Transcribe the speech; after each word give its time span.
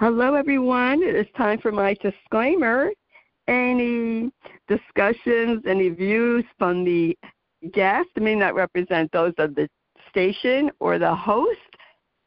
Hello, 0.00 0.34
everyone. 0.34 1.04
It 1.04 1.14
is 1.14 1.26
time 1.36 1.60
for 1.60 1.70
my 1.70 1.94
disclaimer. 2.02 2.90
Any 3.46 4.28
discussions, 4.66 5.62
any 5.68 5.88
views 5.88 6.44
from 6.58 6.84
the 6.84 7.16
guest 7.72 8.08
may 8.16 8.34
not 8.34 8.56
represent 8.56 9.12
those 9.12 9.34
of 9.38 9.54
the 9.54 9.68
station 10.10 10.72
or 10.80 10.98
the 10.98 11.14
host. 11.14 11.60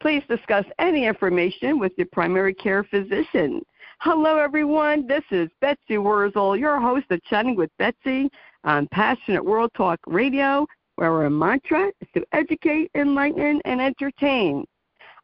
Please 0.00 0.22
discuss 0.30 0.64
any 0.78 1.04
information 1.04 1.78
with 1.78 1.92
your 1.98 2.06
primary 2.10 2.54
care 2.54 2.84
physician. 2.84 3.60
Hello, 3.98 4.38
everyone. 4.38 5.06
This 5.06 5.24
is 5.30 5.50
Betsy 5.60 5.98
Wurzel, 5.98 6.56
your 6.56 6.80
host 6.80 7.04
of 7.10 7.22
Chatting 7.24 7.54
with 7.54 7.70
Betsy 7.78 8.30
on 8.64 8.88
Passionate 8.92 9.44
World 9.44 9.72
Talk 9.76 10.00
Radio, 10.06 10.66
where 10.96 11.12
our 11.12 11.28
mantra 11.28 11.92
is 12.00 12.08
to 12.14 12.24
educate, 12.32 12.90
enlighten, 12.94 13.60
and 13.66 13.78
entertain. 13.82 14.64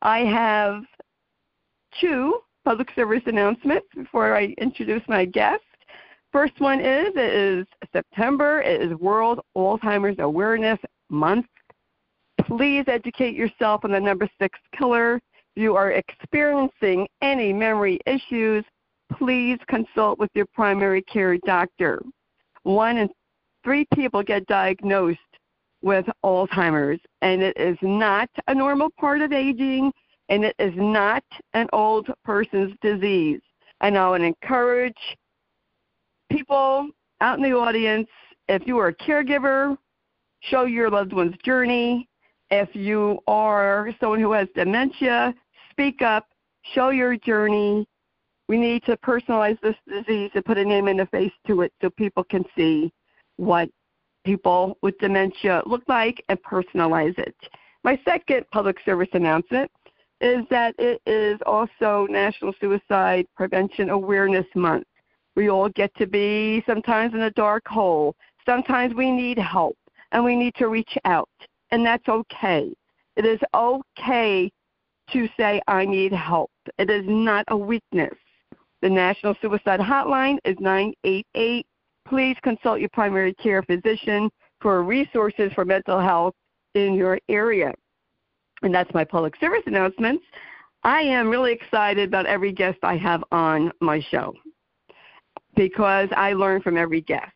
I 0.03 0.19
have 0.19 0.83
two 2.01 2.41
public 2.65 2.89
service 2.95 3.23
announcements 3.27 3.87
before 3.95 4.37
I 4.37 4.55
introduce 4.59 5.03
my 5.09 5.25
guest. 5.25 5.63
First 6.33 6.59
one 6.59 6.81
is 6.81 7.09
it 7.15 7.19
is 7.19 7.67
September. 7.93 8.61
It 8.63 8.83
is 8.83 8.99
World 8.99 9.41
Alzheimer's 9.57 10.19
Awareness 10.19 10.79
Month. 11.09 11.47
Please 12.47 12.85
educate 12.89 13.35
yourself 13.35 13.85
on 13.85 13.93
the 13.93 14.01
number 14.01 14.29
six 14.41 14.59
killer. 14.77 15.17
If 15.55 15.63
you 15.63 15.77
are 15.77 15.93
experiencing 15.93 17.07
any 17.23 17.53
memory 17.53 18.01
issues, 18.07 18.65
please 19.13 19.59
consult 19.69 20.19
with 20.19 20.31
your 20.35 20.47
primary 20.55 21.03
care 21.03 21.39
doctor. 21.47 22.03
One 22.65 22.97
in 22.97 23.09
three 23.63 23.87
people 23.95 24.23
get 24.23 24.47
diagnosed 24.47 25.19
with 25.83 26.07
Alzheimer's, 26.25 27.01
and 27.23 27.43
it 27.43 27.57
is 27.57 27.77
not 27.83 28.29
a 28.49 28.55
normal 28.55 28.89
part 28.99 29.21
of 29.21 29.33
aging, 29.33 29.93
and 30.29 30.45
it 30.45 30.57
is 30.59 30.73
not 30.77 31.25
an 31.53 31.69
old 31.73 32.09
person's 32.25 32.75
disease. 32.81 33.41
And 33.81 33.99
I 33.99 34.09
would 34.11 34.23
encourage 34.23 35.17
people 36.31 36.89
out 37.21 37.39
in 37.39 37.45
the 37.45 37.53
audience, 37.53 38.09
if 38.49 38.67
you 38.67 38.79
are 38.79 38.89
a 38.89 38.95
caregiver, 38.95 39.77
show 40.41 40.65
your 40.65 40.91
loved 40.91 41.13
one's 41.13 41.37
journey. 41.45 42.09
If 42.51 42.75
you 42.75 43.19
are 43.27 43.91
someone 44.01 44.21
who 44.21 44.33
has 44.33 44.49
dementia, 44.55 45.35
speak 45.71 46.03
up, 46.03 46.27
show 46.75 46.91
your 46.91 47.17
journey. 47.17 47.87
We 48.49 48.59
need 48.59 48.85
to 48.85 48.97
personalize 48.99 49.59
this 49.61 49.77
disease 49.89 50.31
and 50.35 50.45
put 50.45 50.59
a 50.59 50.65
name 50.65 50.89
and 50.89 51.01
a 51.01 51.07
face 51.07 51.33
to 51.47 51.63
it 51.63 51.73
so 51.81 51.91
people 51.91 52.25
can 52.25 52.45
see 52.57 52.93
what 53.37 53.69
people 54.25 54.79
with 54.83 54.99
dementia 54.99 55.63
look 55.67 55.83
like 55.89 56.23
and 56.29 56.39
personalize 56.43 57.19
it. 57.19 57.35
My 57.83 57.99
second 58.05 58.45
public 58.53 58.77
service 58.85 59.09
announcement 59.13 59.71
is 60.25 60.47
that 60.49 60.75
it 60.79 61.03
is 61.05 61.39
also 61.45 62.07
National 62.09 62.55
Suicide 62.59 63.27
Prevention 63.37 63.91
Awareness 63.91 64.47
Month. 64.55 64.87
We 65.37 65.51
all 65.51 65.69
get 65.69 65.95
to 65.97 66.07
be 66.07 66.65
sometimes 66.67 67.13
in 67.13 67.21
a 67.21 67.31
dark 67.33 67.69
hole. 67.69 68.17
Sometimes 68.47 68.95
we 68.95 69.11
need 69.11 69.39
help 69.39 69.77
and 70.13 70.25
we 70.25 70.35
need 70.35 70.55
to 70.55 70.69
reach 70.69 70.97
out, 71.05 71.29
and 71.73 71.85
that's 71.85 72.09
okay. 72.09 72.73
It 73.17 73.27
is 73.27 73.39
okay 73.55 74.51
to 75.13 75.29
say, 75.37 75.61
I 75.69 75.85
need 75.85 76.13
help. 76.15 76.51
It 76.79 76.89
is 76.89 77.05
not 77.07 77.45
a 77.49 77.57
weakness. 77.57 78.15
The 78.81 78.89
National 78.89 79.35
Suicide 79.43 79.81
Hotline 79.81 80.39
is 80.47 80.57
988. 80.59 81.67
Please 82.09 82.37
consult 82.43 82.81
your 82.81 82.89
primary 82.95 83.35
care 83.35 83.63
physician 83.63 84.31
for 84.61 84.83
resources 84.83 85.53
for 85.53 85.67
mental 85.67 86.01
health 86.01 86.35
in 86.75 86.95
your 86.95 87.19
area. 87.29 87.75
And 88.65 88.75
that's 88.75 88.93
my 88.95 89.05
public 89.05 89.37
service 89.37 89.63
announcements. 89.67 90.25
I 90.85 91.03
am 91.03 91.29
really 91.29 91.53
excited 91.53 92.09
about 92.09 92.25
every 92.25 92.51
guest 92.51 92.79
I 92.83 92.97
have 92.97 93.23
on 93.31 93.71
my 93.81 94.01
show 94.01 94.35
because 95.55 96.09
I 96.17 96.33
learn 96.33 96.63
from 96.63 96.79
every 96.79 97.03
guest. 97.03 97.31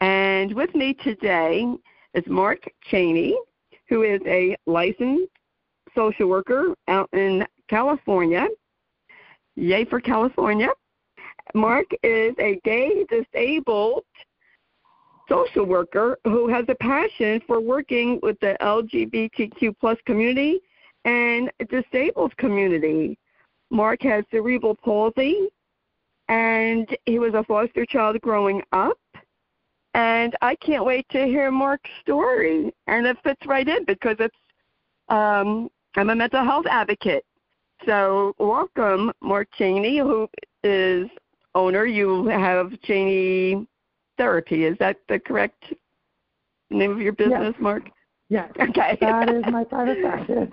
And 0.00 0.52
with 0.54 0.74
me 0.74 0.92
today 0.92 1.66
is 2.12 2.24
Mark 2.26 2.70
Cheney, 2.90 3.34
who 3.88 4.02
is 4.02 4.20
a 4.26 4.54
licensed 4.66 5.32
social 5.94 6.28
worker 6.28 6.74
out 6.86 7.08
in 7.14 7.46
California. 7.68 8.46
Yay 9.56 9.86
for 9.86 10.00
California. 10.00 10.68
Mark 11.54 11.86
is 12.02 12.34
a 12.38 12.60
gay 12.62 13.06
disabled 13.08 14.04
social 15.28 15.64
worker 15.64 16.18
who 16.24 16.48
has 16.48 16.64
a 16.68 16.74
passion 16.76 17.40
for 17.46 17.60
working 17.60 18.18
with 18.22 18.38
the 18.40 18.56
LGBTQ 18.60 19.74
plus 19.80 19.98
community 20.06 20.60
and 21.04 21.50
disabled 21.68 22.36
community. 22.36 23.18
Mark 23.70 24.02
has 24.02 24.24
cerebral 24.30 24.74
palsy 24.74 25.48
and 26.28 26.88
he 27.06 27.18
was 27.18 27.34
a 27.34 27.44
foster 27.44 27.86
child 27.86 28.20
growing 28.20 28.62
up. 28.72 28.98
And 29.94 30.34
I 30.40 30.54
can't 30.56 30.84
wait 30.84 31.06
to 31.10 31.26
hear 31.26 31.50
Mark's 31.50 31.90
story. 32.00 32.72
And 32.86 33.06
it 33.06 33.16
fits 33.22 33.44
right 33.46 33.68
in 33.68 33.84
because 33.84 34.16
it's 34.20 34.36
um, 35.08 35.68
I'm 35.96 36.08
a 36.08 36.14
mental 36.14 36.42
health 36.42 36.66
advocate. 36.70 37.24
So 37.84 38.34
welcome, 38.38 39.12
Mark 39.20 39.48
Cheney, 39.58 39.98
who 39.98 40.28
is 40.64 41.08
owner. 41.54 41.84
You 41.84 42.26
have 42.28 42.72
Cheney 42.82 43.66
Therapy. 44.22 44.66
Is 44.66 44.78
that 44.78 44.98
the 45.08 45.18
correct 45.18 45.74
name 46.70 46.92
of 46.92 47.00
your 47.00 47.12
business, 47.12 47.54
yes. 47.54 47.60
Mark? 47.60 47.82
Yes. 48.28 48.52
Okay. 48.60 48.96
That 49.00 49.28
is 49.28 49.42
my 49.50 49.64
private 49.64 50.00
practice. 50.00 50.48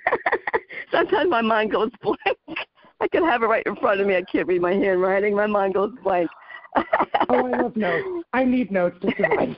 Sometimes 0.90 1.28
my 1.28 1.42
mind 1.42 1.72
goes 1.72 1.90
blank. 2.02 2.58
I 3.02 3.08
can 3.08 3.22
have 3.22 3.42
it 3.42 3.46
right 3.46 3.62
in 3.66 3.76
front 3.76 4.00
of 4.00 4.06
me. 4.06 4.16
I 4.16 4.22
can't 4.22 4.48
read 4.48 4.62
my 4.62 4.72
handwriting. 4.72 5.36
My 5.36 5.46
mind 5.46 5.74
goes 5.74 5.92
blank. 6.02 6.30
oh, 6.76 6.84
I 7.28 7.60
love 7.60 7.76
notes. 7.76 8.26
I 8.32 8.42
need 8.42 8.72
notes 8.72 8.96
to 9.02 9.12
survive. 9.18 9.54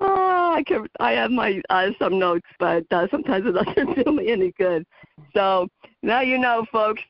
oh, 0.00 0.52
I 0.54 0.62
can. 0.66 0.86
I 1.00 1.12
have 1.12 1.30
my 1.30 1.62
uh, 1.70 1.88
some 1.98 2.18
notes, 2.18 2.46
but 2.58 2.84
uh, 2.90 3.06
sometimes 3.10 3.46
it 3.46 3.52
doesn't 3.52 4.04
do 4.04 4.12
me 4.12 4.30
any 4.30 4.52
good. 4.58 4.84
So 5.34 5.68
now 6.02 6.20
you 6.20 6.36
know, 6.36 6.66
folks. 6.70 7.00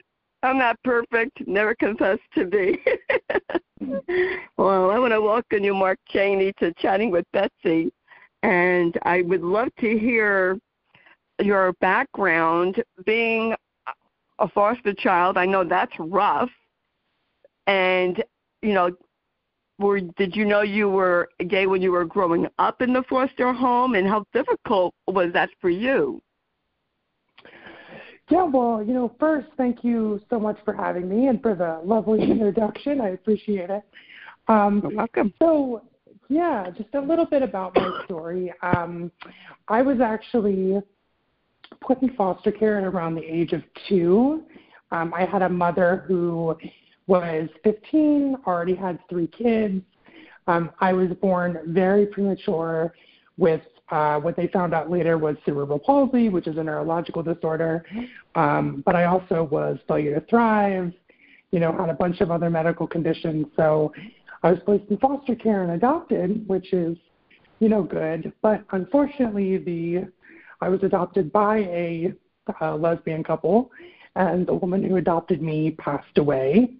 I'm 0.43 0.59
not 0.59 0.83
perfect. 0.83 1.47
Never 1.47 1.75
confess 1.75 2.19
to 2.35 2.47
be. 2.47 2.83
well, 4.57 4.91
I 4.91 4.99
want 4.99 5.13
to 5.13 5.21
welcome 5.21 5.65
you, 5.65 5.75
Mark 5.75 5.99
Cheney, 6.09 6.53
to 6.59 6.73
chatting 6.75 7.11
with 7.11 7.27
Betsy, 7.33 7.93
and 8.43 8.99
I 9.03 9.23
would 9.23 9.43
love 9.43 9.69
to 9.81 9.99
hear 9.99 10.59
your 11.41 11.73
background 11.75 12.83
being 13.05 13.55
a 14.39 14.49
foster 14.49 14.95
child. 14.95 15.37
I 15.37 15.45
know 15.45 15.65
that's 15.65 15.93
rough, 15.99 16.51
and 17.67 18.23
you 18.63 18.73
know, 18.73 18.91
were 19.79 20.01
did 20.01 20.35
you 20.35 20.47
know 20.47 20.63
you 20.63 20.89
were 20.89 21.29
gay 21.49 21.67
when 21.67 21.83
you 21.83 21.93
were 21.93 22.07
growing 22.07 22.47
up 22.59 22.81
in 22.81 22.95
the 22.95 23.03
foster 23.11 23.53
home, 23.53 23.95
and 23.95 24.09
how 24.09 24.25
difficult 24.33 24.95
was 25.07 25.33
that 25.35 25.51
for 25.61 25.69
you? 25.69 26.23
Yeah, 28.31 28.45
well, 28.45 28.83
you 28.83 28.95
know, 28.95 29.13
first, 29.19 29.49
thank 29.57 29.83
you 29.83 30.21
so 30.31 30.39
much 30.39 30.57
for 30.65 30.73
having 30.73 31.09
me 31.09 31.27
and 31.27 31.43
for 31.43 31.55
the 31.57 31.81
lovely 31.85 32.23
introduction. 32.31 33.01
I 33.01 33.09
appreciate 33.11 33.71
it. 33.71 33.83
Um, 34.47 34.81
You're 34.85 34.97
welcome. 34.97 35.35
So, 35.41 35.83
yeah, 36.29 36.71
just 36.71 36.95
a 36.95 37.01
little 37.01 37.27
bit 37.27 37.43
about 37.43 37.75
my 37.75 38.03
story. 38.05 38.53
Um, 38.63 39.11
I 39.67 39.83
was 39.83 40.01
actually 40.01 40.81
put 41.81 42.01
in 42.03 42.15
foster 42.15 42.53
care 42.53 42.79
at 42.79 42.85
around 42.85 43.17
the 43.17 43.25
age 43.25 43.53
of 43.53 43.63
two. 43.89 44.45
Um, 44.93 45.13
I 45.13 45.25
had 45.25 45.43
a 45.43 45.49
mother 45.49 46.05
who 46.07 46.57
was 47.09 47.49
15, 47.65 48.37
already 48.47 48.77
had 48.77 49.01
three 49.09 49.27
kids. 49.27 49.83
Um, 50.47 50.71
I 50.81 50.93
was 50.93 51.11
born 51.21 51.59
very 51.67 52.07
premature 52.07 52.95
with 53.39 53.61
uh, 53.91 54.21
what 54.21 54.37
they 54.37 54.47
found 54.49 54.73
out 54.73 54.91
later 54.91 55.19
was 55.19 55.37
cerebral 55.45 55.79
palsy, 55.79 56.29
which 56.29 56.47
is 56.47 56.57
a 56.57 56.63
neurological 56.63 57.23
disorder. 57.23 57.85
Um, 58.35 58.83
but 58.87 58.95
I 58.95 59.05
also 59.05 59.45
was 59.45 59.79
failure 59.89 60.19
to 60.19 60.27
thrive, 60.27 60.93
you 61.51 61.61
know, 61.61 61.73
had 61.77 61.89
a 61.89 61.95
bunch 61.95 62.21
of 62.21 62.31
other 62.31 62.51
medical 62.51 62.87
conditions. 62.87 63.47
So 63.57 63.93
I 64.43 64.53
was 64.53 64.61
placed 64.65 64.91
in 64.91 64.99
foster 64.99 65.35
care 65.35 65.63
and 65.63 65.73
adopted, 65.73 66.47
which 66.49 66.73
is, 66.73 66.97
you 67.59 67.69
know, 67.69 67.83
good. 67.83 68.33
But 68.43 68.65
unfortunately, 68.71 69.59
the 69.59 70.11
I 70.61 70.69
was 70.69 70.83
adopted 70.83 71.33
by 71.33 71.59
a, 71.59 72.13
a 72.61 72.77
lesbian 72.77 73.25
couple, 73.25 73.71
and 74.15 74.47
the 74.47 74.55
woman 74.55 74.85
who 74.85 74.97
adopted 74.97 75.41
me 75.41 75.73
passed 75.73 76.19
away. 76.19 76.75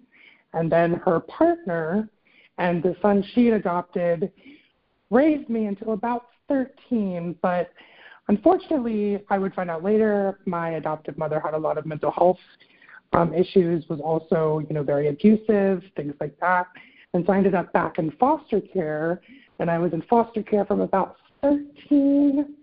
And 0.53 0.71
then 0.71 0.93
her 1.05 1.19
partner 1.21 2.09
and 2.57 2.83
the 2.83 2.95
son 3.01 3.23
she 3.33 3.49
adopted 3.49 4.31
raised 5.09 5.49
me 5.49 5.65
until 5.65 5.93
about 5.93 6.25
13, 6.51 7.35
but 7.41 7.71
unfortunately, 8.27 9.23
I 9.29 9.37
would 9.37 9.53
find 9.53 9.69
out 9.69 9.83
later 9.83 10.39
my 10.45 10.71
adoptive 10.71 11.17
mother 11.17 11.39
had 11.39 11.53
a 11.53 11.57
lot 11.57 11.77
of 11.77 11.85
mental 11.85 12.11
health 12.11 12.39
um, 13.13 13.33
issues, 13.33 13.87
was 13.89 13.99
also, 14.01 14.61
you 14.67 14.73
know, 14.75 14.83
very 14.83 15.07
abusive, 15.07 15.81
things 15.95 16.13
like 16.19 16.37
that. 16.39 16.67
And 17.13 17.25
so 17.25 17.33
I 17.33 17.37
ended 17.37 17.55
up 17.55 17.71
back 17.73 17.99
in 17.99 18.11
foster 18.11 18.61
care, 18.61 19.21
and 19.59 19.69
I 19.71 19.77
was 19.77 19.93
in 19.93 20.01
foster 20.03 20.43
care 20.43 20.65
from 20.65 20.81
about 20.81 21.17
13 21.41 22.55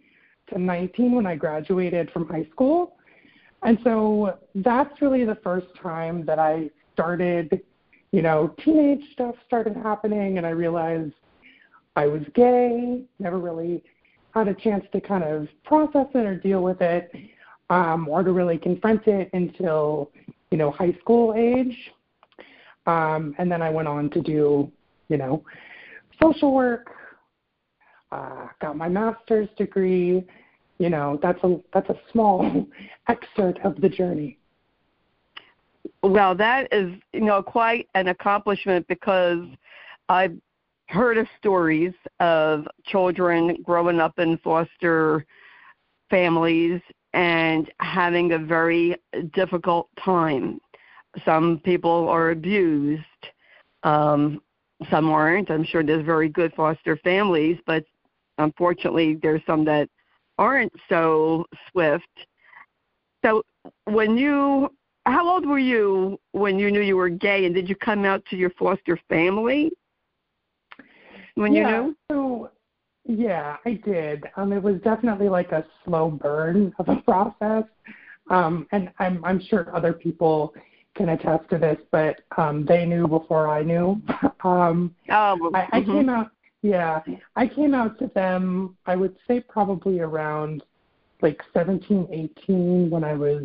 to 0.50 0.58
19 0.58 1.12
when 1.12 1.26
I 1.26 1.36
graduated 1.36 2.10
from 2.10 2.28
high 2.28 2.46
school. 2.52 2.96
and 3.62 3.78
so 3.82 4.38
that's 4.54 5.02
really 5.02 5.24
the 5.24 5.38
first 5.42 5.66
time 5.82 6.24
that 6.26 6.38
I 6.38 6.70
started, 6.92 7.62
you 8.12 8.22
know, 8.22 8.54
teenage 8.64 9.02
stuff 9.12 9.34
started 9.46 9.76
happening, 9.76 10.38
and 10.38 10.46
I 10.46 10.50
realized 10.50 11.12
I 11.98 12.06
was 12.06 12.22
gay. 12.32 13.02
Never 13.18 13.38
really 13.40 13.82
had 14.32 14.46
a 14.46 14.54
chance 14.54 14.84
to 14.92 15.00
kind 15.00 15.24
of 15.24 15.48
process 15.64 16.06
it 16.14 16.24
or 16.24 16.36
deal 16.36 16.62
with 16.62 16.80
it, 16.80 17.10
um, 17.70 18.06
or 18.08 18.22
to 18.22 18.30
really 18.30 18.56
confront 18.56 19.08
it 19.08 19.28
until, 19.32 20.12
you 20.52 20.58
know, 20.58 20.70
high 20.70 20.96
school 21.00 21.34
age. 21.36 21.76
Um, 22.86 23.34
and 23.38 23.50
then 23.50 23.62
I 23.62 23.70
went 23.70 23.88
on 23.88 24.10
to 24.10 24.22
do, 24.22 24.70
you 25.08 25.16
know, 25.16 25.42
social 26.22 26.54
work, 26.54 26.86
uh, 28.12 28.46
got 28.60 28.76
my 28.76 28.88
master's 28.88 29.48
degree. 29.58 30.24
You 30.78 30.90
know, 30.90 31.18
that's 31.20 31.42
a 31.42 31.58
that's 31.74 31.90
a 31.90 31.96
small 32.12 32.68
excerpt 33.08 33.58
of 33.64 33.80
the 33.80 33.88
journey. 33.88 34.38
Well, 36.04 36.36
that 36.36 36.72
is 36.72 36.94
you 37.12 37.22
know 37.22 37.42
quite 37.42 37.88
an 37.96 38.06
accomplishment 38.06 38.86
because 38.86 39.44
I've 40.08 40.38
heard 40.88 41.18
of 41.18 41.26
stories 41.38 41.92
of 42.20 42.66
children 42.84 43.56
growing 43.62 44.00
up 44.00 44.18
in 44.18 44.38
foster 44.38 45.24
families 46.10 46.80
and 47.12 47.70
having 47.80 48.32
a 48.32 48.38
very 48.38 48.96
difficult 49.34 49.88
time. 50.02 50.60
Some 51.24 51.60
people 51.64 52.08
are 52.08 52.30
abused. 52.30 53.02
Um, 53.82 54.40
some 54.90 55.10
aren't. 55.10 55.50
I'm 55.50 55.64
sure 55.64 55.82
there's 55.82 56.04
very 56.04 56.28
good 56.28 56.52
foster 56.54 56.96
families, 56.98 57.58
but 57.66 57.84
unfortunately, 58.38 59.18
there's 59.20 59.42
some 59.46 59.64
that 59.64 59.88
aren't 60.38 60.72
so 60.88 61.44
swift. 61.70 62.06
So, 63.24 63.42
when 63.84 64.16
you, 64.16 64.72
how 65.06 65.28
old 65.28 65.44
were 65.44 65.58
you 65.58 66.18
when 66.32 66.58
you 66.58 66.70
knew 66.70 66.80
you 66.80 66.96
were 66.96 67.08
gay, 67.08 67.44
and 67.44 67.54
did 67.54 67.68
you 67.68 67.74
come 67.74 68.04
out 68.04 68.24
to 68.26 68.36
your 68.36 68.50
foster 68.50 68.98
family 69.08 69.72
when 71.38 71.52
yeah, 71.52 71.80
you 71.80 71.84
knew? 71.84 71.96
So, 72.10 72.50
yeah, 73.04 73.56
I 73.64 73.80
did. 73.84 74.24
Um, 74.36 74.52
it 74.52 74.62
was 74.62 74.80
definitely 74.82 75.28
like 75.28 75.52
a 75.52 75.64
slow 75.84 76.10
burn 76.10 76.72
of 76.78 76.88
a 76.88 76.96
process, 77.02 77.64
um, 78.30 78.66
and 78.72 78.90
I'm 78.98 79.24
I'm 79.24 79.40
sure 79.40 79.74
other 79.74 79.92
people 79.92 80.54
can 80.94 81.10
attest 81.10 81.48
to 81.50 81.58
this, 81.58 81.78
but 81.92 82.20
um, 82.36 82.66
they 82.66 82.84
knew 82.84 83.06
before 83.06 83.48
I 83.48 83.62
knew. 83.62 84.02
um, 84.44 84.94
oh, 85.10 85.50
I, 85.54 85.68
I 85.72 85.80
mm-hmm. 85.80 85.92
came 85.92 86.08
out. 86.08 86.30
Yeah, 86.60 87.00
I 87.36 87.46
came 87.46 87.72
out 87.72 87.98
to 88.00 88.10
them. 88.14 88.76
I 88.84 88.96
would 88.96 89.16
say 89.28 89.40
probably 89.40 90.00
around 90.00 90.64
like 91.22 91.40
17, 91.54 92.08
18 92.42 92.90
when 92.90 93.04
I 93.04 93.14
was, 93.14 93.44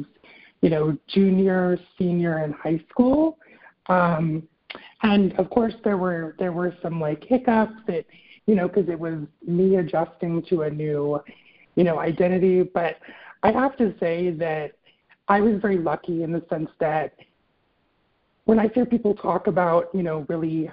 you 0.62 0.69
know, 0.69 0.98
junior, 1.07 1.78
senior 1.98 2.44
in 2.44 2.54
high 2.54 2.84
school. 2.90 3.38
Um, 3.88 4.48
and 5.02 5.34
of 5.40 5.50
course, 5.50 5.74
there 5.84 5.98
were 5.98 6.36
there 6.40 6.52
were 6.52 6.75
some 6.81 7.00
like 7.00 7.24
hiccups 7.24 7.74
that, 7.88 8.06
you 8.46 8.56
know, 8.56 8.68
because 8.68 8.90
it 8.90 9.00
was 9.00 9.20
me 9.46 9.75
adjusting 9.75 10.42
to 10.44 10.64
a 10.64 10.70
new, 10.70 11.20
you 11.75 11.84
know, 11.84 12.00
identity. 12.00 12.64
But 12.64 12.98
I 13.44 13.52
have 13.52 13.78
to 13.78 13.94
say 14.00 14.31
that 14.31 14.74
I 15.28 15.42
was 15.42 15.62
very 15.62 15.78
lucky 15.78 16.24
in 16.24 16.31
the 16.31 16.44
sense 16.50 16.70
that 16.80 17.16
when 18.46 18.60
I 18.60 18.68
hear 18.70 18.86
people 18.86 19.14
talk 19.14 19.48
about, 19.48 19.90
you 19.94 20.04
know, 20.04 20.25
really 20.30 20.70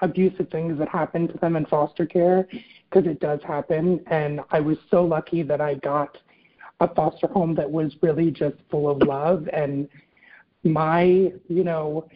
abusive 0.00 0.48
things 0.50 0.78
that 0.78 0.88
happen 0.88 1.28
to 1.28 1.38
them 1.38 1.56
in 1.56 1.64
foster 1.66 2.06
care, 2.06 2.46
because 2.90 3.10
it 3.10 3.20
does 3.20 3.40
happen, 3.46 4.00
and 4.08 4.40
I 4.50 4.60
was 4.60 4.76
so 4.90 5.04
lucky 5.04 5.42
that 5.42 5.60
I 5.60 5.74
got 5.74 6.18
a 6.80 6.94
foster 6.94 7.26
home 7.26 7.54
that 7.54 7.70
was 7.70 7.96
really 8.02 8.30
just 8.30 8.56
full 8.70 8.90
of 8.90 8.98
love 9.02 9.48
and 9.52 9.88
my, 10.62 11.32
you 11.48 11.64
know, 11.64 12.06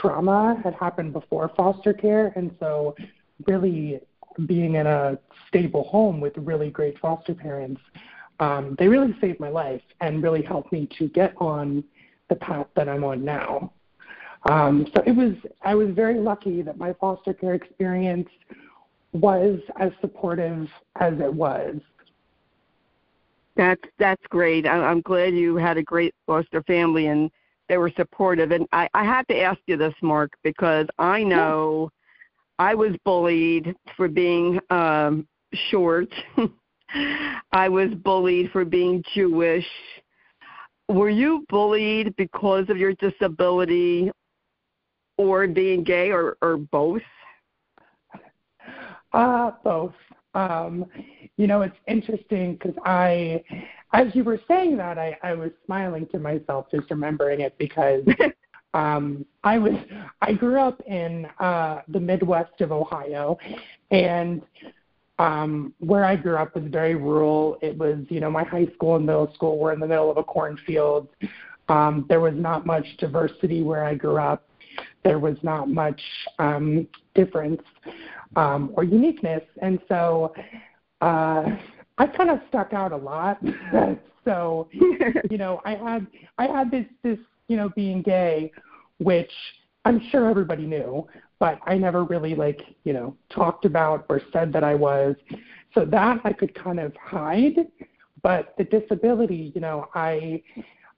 trauma 0.00 0.60
had 0.62 0.74
happened 0.74 1.12
before 1.12 1.50
foster 1.56 1.92
care 1.92 2.32
and 2.36 2.54
so 2.60 2.94
really 3.46 4.00
being 4.46 4.76
in 4.76 4.86
a 4.86 5.18
stable 5.48 5.84
home 5.84 6.20
with 6.20 6.32
really 6.36 6.70
great 6.70 6.98
foster 6.98 7.34
parents 7.34 7.80
um, 8.40 8.76
they 8.78 8.88
really 8.88 9.14
saved 9.20 9.40
my 9.40 9.48
life 9.48 9.82
and 10.00 10.22
really 10.22 10.42
helped 10.42 10.72
me 10.72 10.88
to 10.98 11.08
get 11.08 11.34
on 11.38 11.82
the 12.28 12.36
path 12.36 12.66
that 12.76 12.88
I'm 12.88 13.04
on 13.04 13.24
now. 13.24 13.72
Um, 14.48 14.86
so 14.94 15.02
it 15.04 15.12
was 15.12 15.32
I 15.62 15.74
was 15.74 15.90
very 15.90 16.18
lucky 16.18 16.62
that 16.62 16.78
my 16.78 16.92
foster 16.94 17.34
care 17.34 17.54
experience 17.54 18.28
was 19.12 19.58
as 19.80 19.90
supportive 20.00 20.68
as 21.00 21.14
it 21.18 21.32
was. 21.32 21.76
That's 23.56 23.82
that's 23.98 24.22
great. 24.28 24.66
I, 24.66 24.76
I'm 24.76 25.00
glad 25.00 25.34
you 25.34 25.56
had 25.56 25.76
a 25.76 25.82
great 25.82 26.14
foster 26.26 26.62
family 26.62 27.06
and 27.06 27.30
they 27.68 27.78
were 27.78 27.92
supportive. 27.96 28.50
And 28.50 28.66
I, 28.72 28.88
I 28.94 29.04
have 29.04 29.26
to 29.28 29.40
ask 29.40 29.58
you 29.66 29.76
this, 29.76 29.94
Mark, 30.02 30.32
because 30.42 30.86
I 30.98 31.22
know 31.22 31.90
I 32.58 32.74
was 32.74 32.96
bullied 33.04 33.74
for 33.96 34.08
being 34.08 34.58
um, 34.70 35.26
short. 35.70 36.08
I 37.52 37.68
was 37.68 37.90
bullied 38.02 38.50
for 38.50 38.64
being 38.64 39.04
Jewish. 39.14 39.66
Were 40.88 41.10
you 41.10 41.44
bullied 41.50 42.16
because 42.16 42.68
of 42.70 42.78
your 42.78 42.94
disability 42.94 44.10
or 45.18 45.46
being 45.46 45.84
gay 45.84 46.10
or, 46.10 46.36
or 46.40 46.56
both? 46.56 47.02
Uh, 49.12 49.50
both. 49.62 49.94
Um, 50.34 50.86
you 51.36 51.46
know, 51.46 51.62
it's 51.62 51.76
interesting 51.86 52.54
because 52.54 52.74
I, 52.84 53.42
as 53.92 54.08
you 54.14 54.24
were 54.24 54.40
saying 54.48 54.76
that, 54.76 54.98
I, 54.98 55.16
I 55.22 55.34
was 55.34 55.50
smiling 55.64 56.06
to 56.12 56.18
myself 56.18 56.66
just 56.70 56.90
remembering 56.90 57.40
it 57.40 57.56
because 57.58 58.02
um, 58.74 59.24
I 59.44 59.58
was 59.58 59.74
I 60.20 60.32
grew 60.32 60.60
up 60.60 60.80
in 60.86 61.26
uh, 61.40 61.82
the 61.88 62.00
Midwest 62.00 62.60
of 62.60 62.72
Ohio, 62.72 63.38
and 63.90 64.42
um, 65.18 65.72
where 65.78 66.04
I 66.04 66.16
grew 66.16 66.36
up 66.36 66.54
was 66.54 66.64
very 66.68 66.94
rural. 66.94 67.58
It 67.62 67.76
was, 67.76 67.98
you 68.08 68.20
know, 68.20 68.30
my 68.30 68.44
high 68.44 68.66
school 68.74 68.96
and 68.96 69.06
middle 69.06 69.32
school 69.34 69.58
were 69.58 69.72
in 69.72 69.80
the 69.80 69.86
middle 69.86 70.10
of 70.10 70.16
a 70.16 70.22
cornfield. 70.22 71.08
Um, 71.68 72.06
there 72.08 72.20
was 72.20 72.34
not 72.36 72.66
much 72.66 72.86
diversity 72.98 73.62
where 73.62 73.84
I 73.84 73.94
grew 73.94 74.18
up. 74.18 74.44
There 75.02 75.18
was 75.18 75.36
not 75.42 75.68
much 75.68 76.00
um, 76.38 76.86
difference 77.14 77.62
um, 78.36 78.70
or 78.74 78.84
uniqueness, 78.84 79.42
and 79.60 79.80
so 79.88 80.34
uh, 81.00 81.44
I 81.98 82.06
kind 82.06 82.30
of 82.30 82.40
stuck 82.48 82.72
out 82.72 82.92
a 82.92 82.96
lot. 82.96 83.42
so, 84.24 84.68
you 84.72 85.38
know, 85.38 85.60
I 85.64 85.74
had 85.74 86.06
I 86.38 86.46
had 86.46 86.70
this 86.70 86.86
this 87.02 87.18
you 87.48 87.56
know 87.56 87.68
being 87.70 88.02
gay, 88.02 88.52
which 88.98 89.32
I'm 89.84 90.00
sure 90.10 90.28
everybody 90.28 90.66
knew, 90.66 91.06
but 91.38 91.58
I 91.66 91.76
never 91.76 92.04
really 92.04 92.34
like, 92.34 92.60
you 92.84 92.92
know, 92.92 93.16
talked 93.30 93.64
about 93.64 94.06
or 94.08 94.20
said 94.32 94.52
that 94.52 94.64
I 94.64 94.74
was. 94.74 95.16
So 95.74 95.84
that 95.84 96.20
I 96.24 96.32
could 96.32 96.54
kind 96.54 96.80
of 96.80 96.94
hide. 96.96 97.56
But 98.22 98.54
the 98.58 98.64
disability, 98.64 99.52
you 99.54 99.60
know, 99.60 99.88
I 99.94 100.42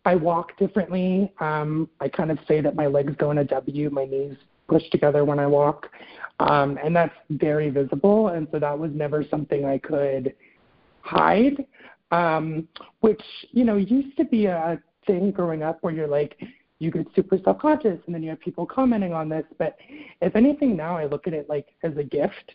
I 0.05 0.15
walk 0.17 0.57
differently. 0.59 1.33
Um, 1.41 1.89
I 2.01 2.09
kind 2.09 2.31
of 2.31 2.39
say 2.49 2.61
that 2.63 2.75
my 2.75 2.87
legs 2.87 3.15
go 3.19 3.31
in 3.31 3.39
a 3.39 3.45
W, 3.45 3.91
my 3.91 4.05
knees 4.07 4.37
push 4.69 4.89
together 4.91 5.25
when 5.25 5.39
I 5.39 5.47
walk. 5.47 5.91
Um, 6.39 6.79
and 6.83 6.97
that's 6.97 7.15
very 7.29 7.69
visible. 7.71 8.29
And 8.29 8.49
so 8.51 8.59
that 8.59 8.79
was 8.79 8.93
never 8.95 9.25
something 9.29 9.65
I 9.65 9.79
could 9.79 10.35
hide, 11.03 11.65
um, 12.11 12.69
which, 13.01 13.23
you 13.53 13.65
know, 13.65 13.77
used 13.77 14.17
to 14.17 14.25
be 14.25 14.47
a 14.47 14.81
thing 15.07 15.31
growing 15.31 15.63
up 15.63 15.79
where 15.83 15.93
you're 15.93 16.09
like, 16.09 16.37
you 16.79 16.91
get 16.91 17.07
super 17.15 17.39
self 17.45 17.59
conscious 17.59 17.99
and 18.07 18.15
then 18.15 18.23
you 18.23 18.31
have 18.31 18.41
people 18.41 18.67
commenting 18.67 19.13
on 19.13 19.29
this. 19.29 19.45
But 19.59 19.77
if 20.21 20.35
anything, 20.35 20.77
now 20.77 20.97
I 20.97 21.05
look 21.05 21.27
at 21.27 21.35
it 21.35 21.49
like 21.49 21.69
as 21.83 21.97
a 21.97 22.05
gift 22.05 22.55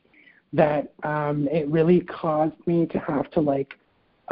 that 0.53 0.93
um, 1.03 1.47
it 1.51 1.67
really 1.69 2.01
caused 2.01 2.55
me 2.65 2.85
to 2.87 2.99
have 2.99 3.29
to 3.31 3.39
like 3.39 3.73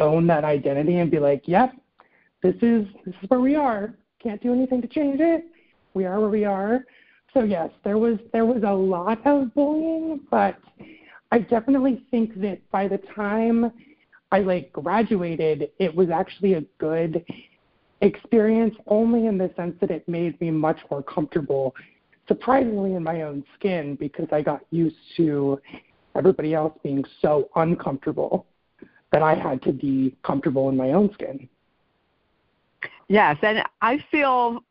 own 0.00 0.26
that 0.26 0.44
identity 0.44 0.98
and 0.98 1.10
be 1.10 1.18
like, 1.18 1.42
yep, 1.46 1.72
this 2.42 2.56
is 2.56 2.86
this 3.04 3.14
is 3.22 3.30
where 3.30 3.40
we 3.40 3.54
are. 3.54 3.94
Can't 4.22 4.42
do 4.42 4.52
anything 4.52 4.82
to 4.82 4.88
change 4.88 5.20
it. 5.20 5.44
We 5.94 6.04
are 6.04 6.20
where 6.20 6.28
we 6.28 6.44
are. 6.44 6.84
So 7.32 7.44
yes, 7.44 7.70
there 7.84 7.98
was 7.98 8.18
there 8.32 8.46
was 8.46 8.62
a 8.64 8.72
lot 8.72 9.24
of 9.26 9.54
bullying, 9.54 10.20
but 10.30 10.56
I 11.30 11.38
definitely 11.38 12.04
think 12.10 12.40
that 12.40 12.58
by 12.70 12.88
the 12.88 12.98
time 13.14 13.72
I 14.34 14.40
like 14.40 14.72
graduated, 14.72 15.70
it 15.78 15.94
was 15.94 16.10
actually 16.10 16.54
a 16.54 16.62
good 16.78 17.24
experience 18.00 18.74
only 18.88 19.26
in 19.26 19.38
the 19.38 19.48
sense 19.54 19.76
that 19.80 19.92
it 19.92 20.08
made 20.08 20.40
me 20.40 20.50
much 20.50 20.80
more 20.90 21.04
comfortable, 21.04 21.72
surprisingly, 22.26 22.94
in 22.94 23.04
my 23.04 23.22
own 23.22 23.44
skin 23.54 23.94
because 23.94 24.26
I 24.32 24.42
got 24.42 24.62
used 24.72 24.96
to 25.18 25.60
everybody 26.16 26.52
else 26.52 26.76
being 26.82 27.04
so 27.22 27.48
uncomfortable 27.54 28.46
that 29.12 29.22
I 29.22 29.36
had 29.36 29.62
to 29.62 29.72
be 29.72 30.16
comfortable 30.24 30.68
in 30.68 30.76
my 30.76 30.90
own 30.90 31.14
skin. 31.14 31.48
Yes, 33.06 33.36
and 33.40 33.62
I 33.82 34.04
feel 34.10 34.64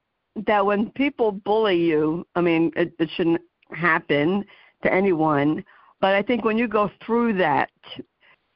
that 0.46 0.65
when 0.65 0.89
people 0.89 1.32
bully 1.32 1.77
you, 1.77 2.27
I 2.36 2.41
mean, 2.41 2.70
it, 2.75 2.91
it 3.00 3.10
shouldn't 3.15 3.39
happen 3.72 4.43
to 4.82 4.93
anyone, 4.93 5.63
but 6.01 6.15
I 6.15 6.22
think 6.22 6.43
when 6.43 6.58
you 6.58 6.67
go 6.67 6.91
through 7.05 7.38
that, 7.38 7.70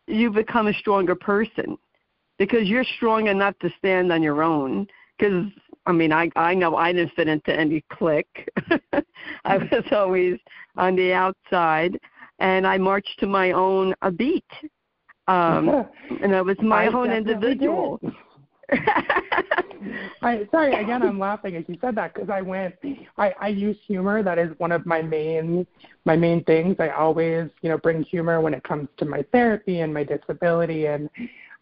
you 0.08 0.32
become 0.32 0.68
a 0.68 0.74
stronger 0.74 1.16
person 1.16 1.78
because 2.38 2.68
you're 2.68 2.86
strong 2.96 3.28
enough 3.28 3.58
to 3.60 3.70
stand 3.78 4.12
on 4.12 4.24
your 4.24 4.42
own 4.42 4.88
because 5.18 5.46
I 5.86 5.94
mean, 5.94 6.12
I 6.12 6.30
I 6.36 6.54
know 6.54 6.76
I 6.76 6.92
didn't 6.92 7.14
fit 7.14 7.28
into 7.30 7.58
any 7.58 7.84
clique. 7.92 8.50
I 9.46 9.58
was 9.58 9.86
always 9.92 10.38
on 10.76 10.96
the 10.98 11.14
outside, 11.14 11.98
and 12.40 12.68
I 12.68 12.78
marched 12.78 13.20
to 13.20 13.28
my 13.28 13.54
own 13.54 13.96
a 14.02 14.12
beat, 14.12 14.44
um, 15.28 15.86
and 16.22 16.36
I 16.36 16.42
was 16.42 16.58
my 16.62 16.86
I 16.86 16.94
own 16.94 17.12
individual. 17.12 18.00
I 20.22 20.48
sorry 20.52 20.74
again. 20.74 21.04
I'm 21.04 21.20
laughing 21.20 21.56
as 21.56 21.64
you 21.68 21.78
said 21.82 21.96
that 21.96 22.14
because 22.14 22.30
I 22.30 22.42
went. 22.42 22.76
I 23.18 23.34
I 23.40 23.48
use 23.50 23.78
humor. 23.86 24.24
That 24.24 24.40
is 24.40 24.52
one 24.58 24.72
of 24.72 24.86
my 24.86 25.02
main 25.02 25.66
my 26.06 26.16
main 26.16 26.44
things. 26.44 26.76
I 26.80 26.90
always 26.90 27.50
you 27.62 27.70
know 27.70 27.78
bring 27.78 28.04
humor 28.04 28.42
when 28.42 28.54
it 28.54 28.64
comes 28.64 28.90
to 28.98 29.06
my 29.06 29.24
therapy 29.32 29.82
and 29.82 29.94
my 29.94 30.04
disability. 30.04 30.88
And 30.88 31.10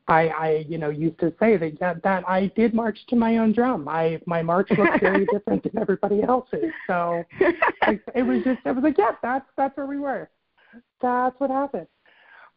I 0.08 0.28
I 0.30 0.66
you 0.68 0.78
know 0.78 0.90
used 0.90 1.20
to 1.20 1.34
say 1.40 1.58
that 1.58 1.80
that, 1.80 2.04
that 2.04 2.28
I 2.28 2.48
did 2.56 2.74
march 2.74 3.00
to 3.10 3.16
my 3.16 3.38
own 3.38 3.54
drum. 3.54 3.88
I 3.88 4.22
my 4.26 4.42
march 4.42 4.70
looked 4.72 5.02
very 5.02 5.26
different 5.32 5.64
than 5.64 5.78
everybody 5.80 6.22
else's. 6.24 6.72
So 6.88 7.24
it, 7.40 8.02
it 8.14 8.24
was 8.24 8.44
just 8.44 8.60
it 8.66 8.76
was 8.76 8.84
like 8.84 8.98
yeah, 8.98 9.16
that's 9.22 9.46
that's 9.58 9.76
where 9.78 9.88
we 9.88 9.98
were. 9.98 10.30
That's 11.02 11.40
what 11.40 11.50
happened. 11.50 11.88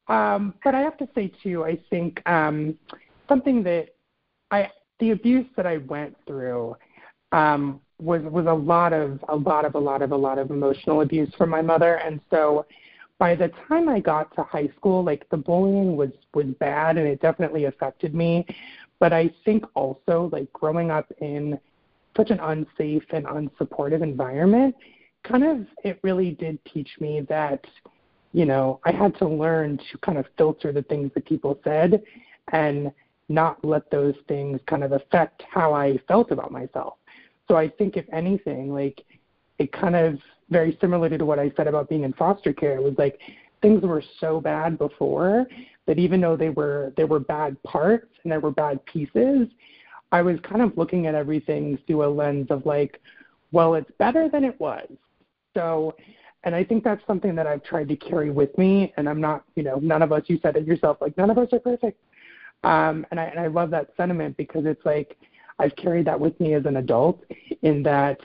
Um, 0.08 0.54
but 0.64 0.74
I 0.74 0.80
have 0.80 0.96
to 0.98 1.08
say 1.14 1.30
too, 1.42 1.64
I 1.64 1.78
think 1.90 2.26
um, 2.28 2.78
something 3.28 3.62
that 3.64 3.90
I 4.50 4.70
the 5.00 5.10
abuse 5.10 5.46
that 5.56 5.66
I 5.66 5.78
went 5.78 6.16
through 6.26 6.76
um, 7.32 7.80
was 8.00 8.22
was 8.22 8.46
a 8.46 8.52
lot 8.52 8.92
of 8.92 9.22
a 9.28 9.36
lot 9.36 9.64
of 9.64 9.74
a 9.74 9.78
lot 9.78 10.02
of 10.02 10.12
a 10.12 10.16
lot 10.16 10.38
of 10.38 10.50
emotional 10.50 11.00
abuse 11.02 11.32
from 11.36 11.50
my 11.50 11.62
mother, 11.62 11.96
and 11.96 12.20
so 12.30 12.66
by 13.18 13.34
the 13.34 13.50
time 13.66 13.88
I 13.88 14.00
got 14.00 14.34
to 14.36 14.42
high 14.44 14.70
school, 14.76 15.02
like 15.04 15.28
the 15.30 15.36
bullying 15.36 15.96
was 15.96 16.10
was 16.34 16.46
bad, 16.60 16.96
and 16.96 17.06
it 17.06 17.20
definitely 17.20 17.64
affected 17.64 18.14
me. 18.14 18.46
But 19.00 19.12
I 19.12 19.30
think 19.44 19.64
also 19.74 20.28
like 20.32 20.52
growing 20.52 20.90
up 20.90 21.10
in 21.20 21.58
such 22.16 22.30
an 22.30 22.40
unsafe 22.40 23.04
and 23.10 23.26
unsupportive 23.26 24.02
environment, 24.02 24.74
kind 25.24 25.44
of 25.44 25.66
it 25.84 25.98
really 26.02 26.32
did 26.32 26.58
teach 26.72 26.90
me 27.00 27.20
that 27.28 27.64
you 28.32 28.44
know 28.44 28.80
I 28.84 28.92
had 28.92 29.16
to 29.18 29.28
learn 29.28 29.78
to 29.90 29.98
kind 29.98 30.18
of 30.18 30.26
filter 30.36 30.72
the 30.72 30.82
things 30.82 31.10
that 31.14 31.26
people 31.26 31.58
said 31.64 32.02
and 32.52 32.90
not 33.28 33.62
let 33.64 33.90
those 33.90 34.14
things 34.26 34.60
kind 34.66 34.82
of 34.82 34.92
affect 34.92 35.42
how 35.50 35.74
I 35.74 35.98
felt 36.08 36.30
about 36.30 36.50
myself. 36.50 36.94
So 37.46 37.56
I 37.56 37.68
think 37.68 37.96
if 37.96 38.06
anything, 38.12 38.72
like 38.72 39.04
it 39.58 39.72
kind 39.72 39.96
of 39.96 40.18
very 40.50 40.76
similar 40.80 41.08
to 41.10 41.24
what 41.24 41.38
I 41.38 41.52
said 41.56 41.66
about 41.66 41.88
being 41.88 42.04
in 42.04 42.12
foster 42.14 42.52
care, 42.52 42.76
it 42.76 42.82
was 42.82 42.94
like 42.96 43.20
things 43.60 43.82
were 43.82 44.02
so 44.20 44.40
bad 44.40 44.78
before 44.78 45.46
that 45.86 45.98
even 45.98 46.20
though 46.20 46.36
they 46.36 46.50
were 46.50 46.92
there 46.96 47.06
were 47.06 47.20
bad 47.20 47.62
parts 47.62 48.08
and 48.22 48.32
there 48.32 48.40
were 48.40 48.50
bad 48.50 48.84
pieces, 48.86 49.48
I 50.12 50.22
was 50.22 50.38
kind 50.42 50.62
of 50.62 50.76
looking 50.76 51.06
at 51.06 51.14
everything 51.14 51.78
through 51.86 52.04
a 52.04 52.08
lens 52.08 52.46
of 52.50 52.64
like, 52.64 53.00
well, 53.52 53.74
it's 53.74 53.90
better 53.98 54.28
than 54.28 54.44
it 54.44 54.58
was. 54.60 54.88
So 55.54 55.94
and 56.44 56.54
I 56.54 56.62
think 56.62 56.84
that's 56.84 57.04
something 57.06 57.34
that 57.34 57.46
I've 57.46 57.62
tried 57.64 57.88
to 57.88 57.96
carry 57.96 58.30
with 58.30 58.56
me. 58.56 58.92
And 58.96 59.08
I'm 59.08 59.20
not, 59.20 59.44
you 59.56 59.62
know, 59.62 59.76
none 59.82 60.02
of 60.02 60.12
us, 60.12 60.22
you 60.26 60.38
said 60.40 60.56
it 60.56 60.66
yourself, 60.66 60.98
like 61.00 61.16
none 61.18 61.30
of 61.30 61.38
us 61.38 61.48
are 61.52 61.58
perfect. 61.58 62.00
Um, 62.64 63.06
and 63.10 63.20
I 63.20 63.24
and 63.24 63.40
I 63.40 63.46
love 63.46 63.70
that 63.70 63.88
sentiment 63.96 64.36
because 64.36 64.64
it's 64.66 64.84
like 64.84 65.16
I've 65.58 65.74
carried 65.76 66.06
that 66.06 66.18
with 66.18 66.38
me 66.40 66.54
as 66.54 66.64
an 66.66 66.76
adult 66.76 67.22
in 67.62 67.82
that 67.84 68.18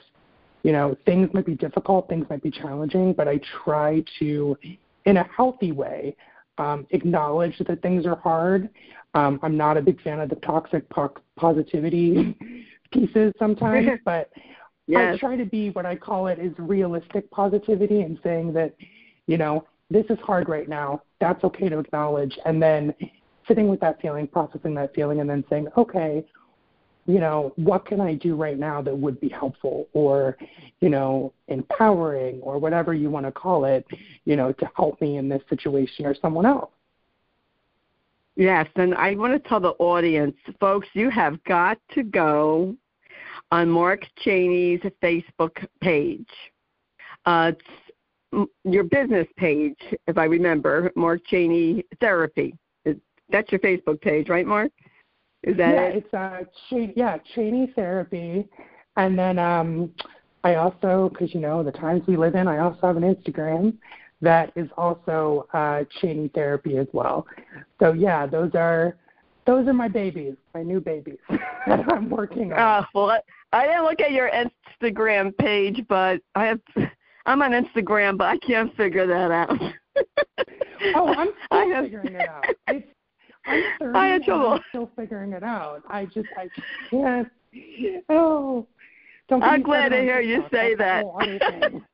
you 0.62 0.72
know 0.72 0.96
things 1.04 1.30
might 1.32 1.46
be 1.46 1.54
difficult, 1.54 2.08
things 2.08 2.26
might 2.28 2.42
be 2.42 2.50
challenging, 2.50 3.12
but 3.12 3.28
I 3.28 3.40
try 3.64 4.02
to, 4.18 4.56
in 5.04 5.16
a 5.18 5.28
healthy 5.36 5.72
way, 5.72 6.16
um, 6.58 6.86
acknowledge 6.90 7.58
that 7.66 7.82
things 7.82 8.06
are 8.06 8.16
hard. 8.16 8.68
Um, 9.14 9.38
I'm 9.42 9.56
not 9.56 9.76
a 9.76 9.82
big 9.82 10.02
fan 10.02 10.20
of 10.20 10.28
the 10.28 10.36
toxic 10.36 10.88
po- 10.90 11.14
positivity 11.36 12.36
pieces 12.92 13.32
sometimes, 13.38 13.88
but 14.04 14.30
Yes. 14.86 15.14
I 15.14 15.18
try 15.18 15.36
to 15.36 15.46
be 15.46 15.70
what 15.70 15.86
I 15.86 15.96
call 15.96 16.26
it 16.26 16.38
is 16.38 16.52
realistic 16.58 17.30
positivity 17.30 18.02
and 18.02 18.18
saying 18.22 18.52
that, 18.52 18.74
you 19.26 19.38
know, 19.38 19.66
this 19.90 20.04
is 20.10 20.18
hard 20.22 20.48
right 20.48 20.68
now. 20.68 21.02
That's 21.20 21.42
okay 21.44 21.68
to 21.68 21.78
acknowledge. 21.78 22.38
And 22.44 22.62
then 22.62 22.94
sitting 23.46 23.68
with 23.68 23.80
that 23.80 24.00
feeling, 24.00 24.26
processing 24.26 24.74
that 24.74 24.94
feeling, 24.94 25.20
and 25.20 25.28
then 25.28 25.44
saying, 25.48 25.68
okay, 25.76 26.24
you 27.06 27.18
know, 27.20 27.52
what 27.56 27.84
can 27.84 28.00
I 28.00 28.14
do 28.14 28.34
right 28.34 28.58
now 28.58 28.80
that 28.82 28.96
would 28.96 29.20
be 29.20 29.28
helpful 29.28 29.88
or, 29.92 30.36
you 30.80 30.88
know, 30.88 31.32
empowering 31.48 32.40
or 32.40 32.58
whatever 32.58 32.94
you 32.94 33.10
want 33.10 33.26
to 33.26 33.32
call 33.32 33.66
it, 33.66 33.86
you 34.24 34.36
know, 34.36 34.52
to 34.52 34.70
help 34.74 35.00
me 35.00 35.18
in 35.18 35.28
this 35.28 35.42
situation 35.50 36.06
or 36.06 36.14
someone 36.14 36.46
else. 36.46 36.70
Yes, 38.36 38.66
and 38.76 38.94
I 38.94 39.14
want 39.14 39.32
to 39.40 39.48
tell 39.48 39.60
the 39.60 39.74
audience, 39.78 40.34
folks, 40.58 40.88
you 40.94 41.08
have 41.10 41.42
got 41.44 41.78
to 41.92 42.02
go 42.02 42.74
on 43.52 43.70
Mark 43.70 44.04
Cheney's 44.24 44.80
Facebook 45.02 45.64
page. 45.80 46.26
Uh, 47.26 47.52
it's 47.52 48.48
your 48.64 48.82
business 48.82 49.28
page, 49.36 49.78
if 50.08 50.18
I 50.18 50.24
remember, 50.24 50.90
Mark 50.96 51.20
Cheney 51.26 51.84
Therapy. 52.00 52.56
That's 53.30 53.50
your 53.50 53.58
Facebook 53.60 54.00
page, 54.00 54.28
right, 54.28 54.46
Mark? 54.46 54.70
Is 55.42 55.56
that 55.56 55.74
yeah, 55.74 55.82
it? 55.82 55.96
it's 56.04 56.14
uh, 56.14 56.40
Ch- 56.68 56.92
yeah, 56.96 57.18
Cheney 57.34 57.72
Therapy, 57.74 58.48
and 58.96 59.18
then 59.18 59.38
um, 59.38 59.92
I 60.42 60.54
also, 60.56 61.10
because 61.12 61.34
you 61.34 61.40
know 61.40 61.62
the 61.62 61.72
times 61.72 62.02
we 62.06 62.16
live 62.16 62.34
in, 62.34 62.48
I 62.48 62.58
also 62.58 62.86
have 62.86 62.96
an 62.96 63.02
Instagram 63.02 63.74
that 64.22 64.52
is 64.56 64.68
also 64.78 65.46
uh, 65.52 65.84
Cheney 66.00 66.28
Therapy 66.34 66.78
as 66.78 66.86
well. 66.92 67.26
So 67.80 67.92
yeah, 67.92 68.26
those 68.26 68.52
are 68.54 68.96
those 69.46 69.68
are 69.68 69.74
my 69.74 69.88
babies, 69.88 70.34
my 70.54 70.62
new 70.62 70.80
babies 70.80 71.18
that 71.66 71.92
I'm 71.92 72.08
working 72.08 72.52
on. 72.52 72.58
Uh, 72.58 72.86
well, 72.94 73.10
I, 73.10 73.20
I 73.52 73.66
didn't 73.66 73.84
look 73.84 74.00
at 74.00 74.12
your 74.12 74.30
Instagram 74.30 75.36
page, 75.36 75.82
but 75.88 76.20
I 76.34 76.46
have. 76.46 76.60
I'm 77.26 77.40
on 77.42 77.52
Instagram, 77.52 78.18
but 78.18 78.26
I 78.28 78.36
can't 78.38 78.74
figure 78.76 79.06
that 79.06 79.30
out. 79.30 79.58
oh, 80.94 81.14
I'm 81.14 81.28
I 81.50 81.64
have- 81.74 81.84
figuring 81.84 82.14
it 82.14 82.28
out. 82.28 82.44
It's 82.68 82.86
I'm 83.80 83.96
I 83.96 84.08
had 84.08 84.24
trouble. 84.24 84.52
I'm 84.52 84.60
still 84.70 84.90
figuring 84.96 85.32
it 85.32 85.42
out. 85.42 85.82
I 85.88 86.06
just 86.06 86.28
I 86.36 86.48
can't. 86.90 87.28
Oh, 88.08 88.66
don't 89.28 89.42
I'm 89.44 89.62
glad 89.62 89.90
to 89.90 90.00
hear 90.00 90.20
you 90.20 90.44
say 90.52 90.74
that. 90.74 91.02
whole 91.02 91.18
other 91.20 91.38
thing. 91.38 91.84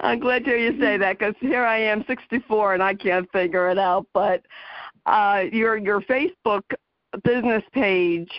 I'm 0.00 0.18
glad 0.18 0.44
to 0.44 0.50
hear 0.50 0.58
you 0.58 0.80
say 0.80 0.96
that 0.96 1.18
because 1.18 1.34
here 1.40 1.64
I 1.64 1.78
am, 1.78 2.04
64, 2.06 2.74
and 2.74 2.82
I 2.82 2.94
can't 2.94 3.30
figure 3.32 3.68
it 3.68 3.78
out. 3.78 4.06
But 4.14 4.42
uh, 5.06 5.44
your 5.52 5.76
your 5.76 6.00
Facebook 6.02 6.62
business 7.24 7.62
page, 7.72 8.30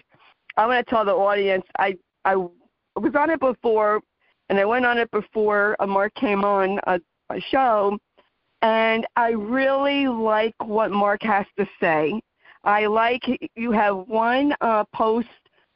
I 0.58 0.66
want 0.66 0.86
to 0.86 0.90
tell 0.90 1.06
the 1.06 1.12
audience 1.12 1.66
I 1.78 1.98
I 2.26 2.36
was 2.36 3.16
on 3.18 3.30
it 3.30 3.40
before, 3.40 4.02
and 4.50 4.60
I 4.60 4.66
went 4.66 4.86
on 4.86 4.98
it 4.98 5.12
before 5.12 5.76
Mark 5.86 6.14
came 6.16 6.44
on 6.44 6.80
a, 6.88 7.00
a 7.30 7.42
show, 7.50 7.98
and 8.62 9.08
I 9.16 9.32
really 9.32 10.08
like 10.08 10.56
what 10.64 10.92
Mark 10.92 11.24
has 11.24 11.46
to 11.58 11.68
say. 11.80 12.22
I 12.64 12.86
like 12.86 13.24
you 13.56 13.72
have 13.72 14.08
one 14.08 14.54
uh, 14.62 14.84
post 14.94 15.28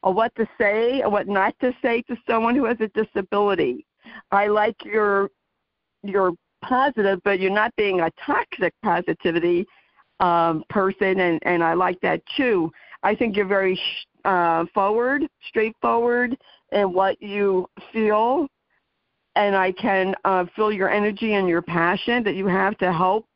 of 0.04 0.16
what 0.16 0.34
to 0.36 0.48
say 0.60 1.02
and 1.02 1.12
what 1.12 1.28
not 1.28 1.56
to 1.62 1.74
say 1.82 2.04
to 2.04 2.16
someone 2.28 2.56
who 2.56 2.66
has 2.66 2.78
a 2.80 2.88
disability. 2.90 3.86
I 4.32 4.48
like 4.48 4.76
your 4.86 5.32
you're 6.04 6.34
positive, 6.62 7.20
but 7.24 7.40
you're 7.40 7.52
not 7.52 7.76
being 7.76 8.02
a 8.02 8.12
toxic 8.24 8.74
positivity 8.84 9.66
um, 10.20 10.64
person, 10.70 11.20
and 11.20 11.40
and 11.44 11.64
I 11.64 11.74
like 11.74 12.00
that 12.02 12.22
too. 12.38 12.72
I 13.02 13.16
think 13.16 13.36
you're 13.36 13.46
very 13.46 13.76
sh- 13.76 14.08
uh, 14.26 14.66
forward, 14.74 15.24
straightforward 15.48 16.38
in 16.72 16.94
what 16.94 17.22
you 17.22 17.68
feel, 17.92 18.48
and 19.36 19.56
I 19.56 19.72
can 19.72 20.16
uh, 20.24 20.46
feel 20.56 20.72
your 20.72 20.90
energy 20.90 21.34
and 21.34 21.48
your 21.48 21.62
passion 21.62 22.24
that 22.24 22.36
you 22.36 22.48
have 22.48 22.78
to 22.78 22.92
help 22.92 23.28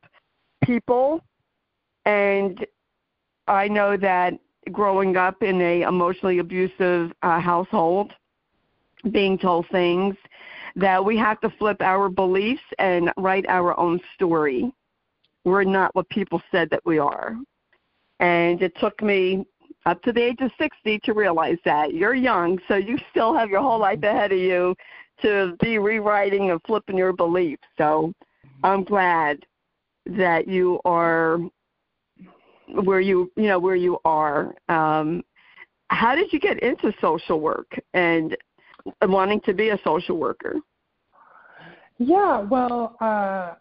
people. 0.63 1.21
And 2.05 2.65
I 3.47 3.67
know 3.67 3.97
that 3.97 4.33
growing 4.71 5.17
up 5.17 5.43
in 5.43 5.61
a 5.61 5.81
emotionally 5.81 6.39
abusive 6.39 7.11
uh, 7.21 7.39
household, 7.39 8.13
being 9.11 9.37
told 9.37 9.65
things 9.71 10.15
that 10.75 11.03
we 11.03 11.17
have 11.17 11.39
to 11.41 11.49
flip 11.57 11.81
our 11.81 12.09
beliefs 12.09 12.61
and 12.77 13.11
write 13.17 13.45
our 13.47 13.77
own 13.79 13.99
story. 14.15 14.71
We're 15.43 15.63
not 15.63 15.95
what 15.95 16.07
people 16.09 16.41
said 16.51 16.69
that 16.69 16.85
we 16.85 16.99
are. 16.99 17.35
And 18.19 18.61
it 18.61 18.73
took 18.79 19.01
me 19.01 19.45
up 19.85 20.01
to 20.03 20.11
the 20.11 20.21
age 20.21 20.37
of 20.41 20.51
60 20.59 20.99
to 20.99 21.13
realize 21.13 21.57
that. 21.65 21.93
You're 21.93 22.13
young, 22.13 22.59
so 22.67 22.75
you 22.75 22.97
still 23.09 23.33
have 23.33 23.49
your 23.49 23.61
whole 23.61 23.79
life 23.79 24.03
ahead 24.03 24.31
of 24.31 24.37
you 24.37 24.75
to 25.21 25.55
be 25.61 25.79
rewriting 25.79 26.51
and 26.51 26.59
flipping 26.65 26.97
your 26.97 27.13
beliefs. 27.13 27.63
So 27.77 28.13
I'm 28.63 28.83
glad 28.83 29.45
that 30.05 30.47
you 30.47 30.79
are 30.85 31.39
where 32.83 33.01
you 33.01 33.31
you 33.35 33.47
know 33.47 33.59
where 33.59 33.75
you 33.75 33.99
are. 34.05 34.55
Um, 34.69 35.23
how 35.89 36.15
did 36.15 36.31
you 36.31 36.39
get 36.39 36.61
into 36.61 36.93
social 37.01 37.39
work 37.39 37.71
and 37.93 38.37
wanting 39.01 39.41
to 39.41 39.53
be 39.53 39.69
a 39.69 39.79
social 39.83 40.17
worker? 40.17 40.55
Yeah, 41.97 42.41
well, 42.41 42.95
uh, 43.01 43.55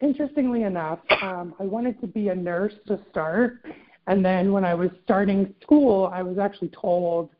interestingly 0.00 0.62
enough, 0.62 1.00
um, 1.22 1.54
I 1.58 1.64
wanted 1.64 2.00
to 2.02 2.06
be 2.06 2.28
a 2.28 2.34
nurse 2.34 2.74
to 2.86 3.00
start, 3.10 3.64
and 4.06 4.24
then 4.24 4.52
when 4.52 4.64
I 4.64 4.74
was 4.74 4.90
starting 5.04 5.54
school, 5.62 6.10
I 6.12 6.22
was 6.22 6.38
actually 6.38 6.68
told 6.68 7.30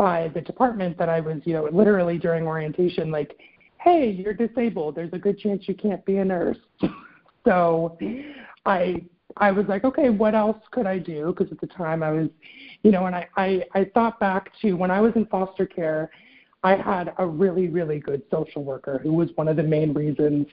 by 0.00 0.28
the 0.28 0.40
department 0.40 0.96
that 0.96 1.10
I 1.10 1.20
was, 1.20 1.42
you 1.44 1.52
know, 1.52 1.68
literally 1.70 2.16
during 2.16 2.46
orientation, 2.46 3.10
like, 3.10 3.36
hey, 3.76 4.10
you're 4.10 4.32
disabled. 4.32 4.94
There's 4.94 5.12
a 5.12 5.18
good 5.18 5.38
chance 5.38 5.68
you 5.68 5.74
can't 5.74 6.02
be 6.06 6.16
a 6.16 6.24
nurse. 6.24 6.56
so 7.44 7.98
I 8.64 9.04
I 9.36 9.52
was 9.52 9.66
like, 9.68 9.84
okay, 9.84 10.08
what 10.08 10.34
else 10.34 10.56
could 10.70 10.86
I 10.86 10.98
do? 10.98 11.34
Because 11.36 11.52
at 11.52 11.60
the 11.60 11.66
time 11.66 12.02
I 12.02 12.12
was, 12.12 12.28
you 12.82 12.92
know, 12.92 13.04
and 13.04 13.14
I, 13.14 13.28
I 13.36 13.62
I 13.74 13.84
thought 13.92 14.18
back 14.18 14.50
to 14.62 14.72
when 14.72 14.90
I 14.90 15.02
was 15.02 15.12
in 15.16 15.26
foster 15.26 15.66
care. 15.66 16.10
I 16.62 16.76
had 16.76 17.12
a 17.18 17.26
really, 17.26 17.68
really 17.68 18.00
good 18.00 18.22
social 18.30 18.64
worker 18.64 19.00
who 19.02 19.12
was 19.12 19.28
one 19.34 19.48
of 19.48 19.56
the 19.56 19.62
main 19.62 19.92
reasons 19.92 20.46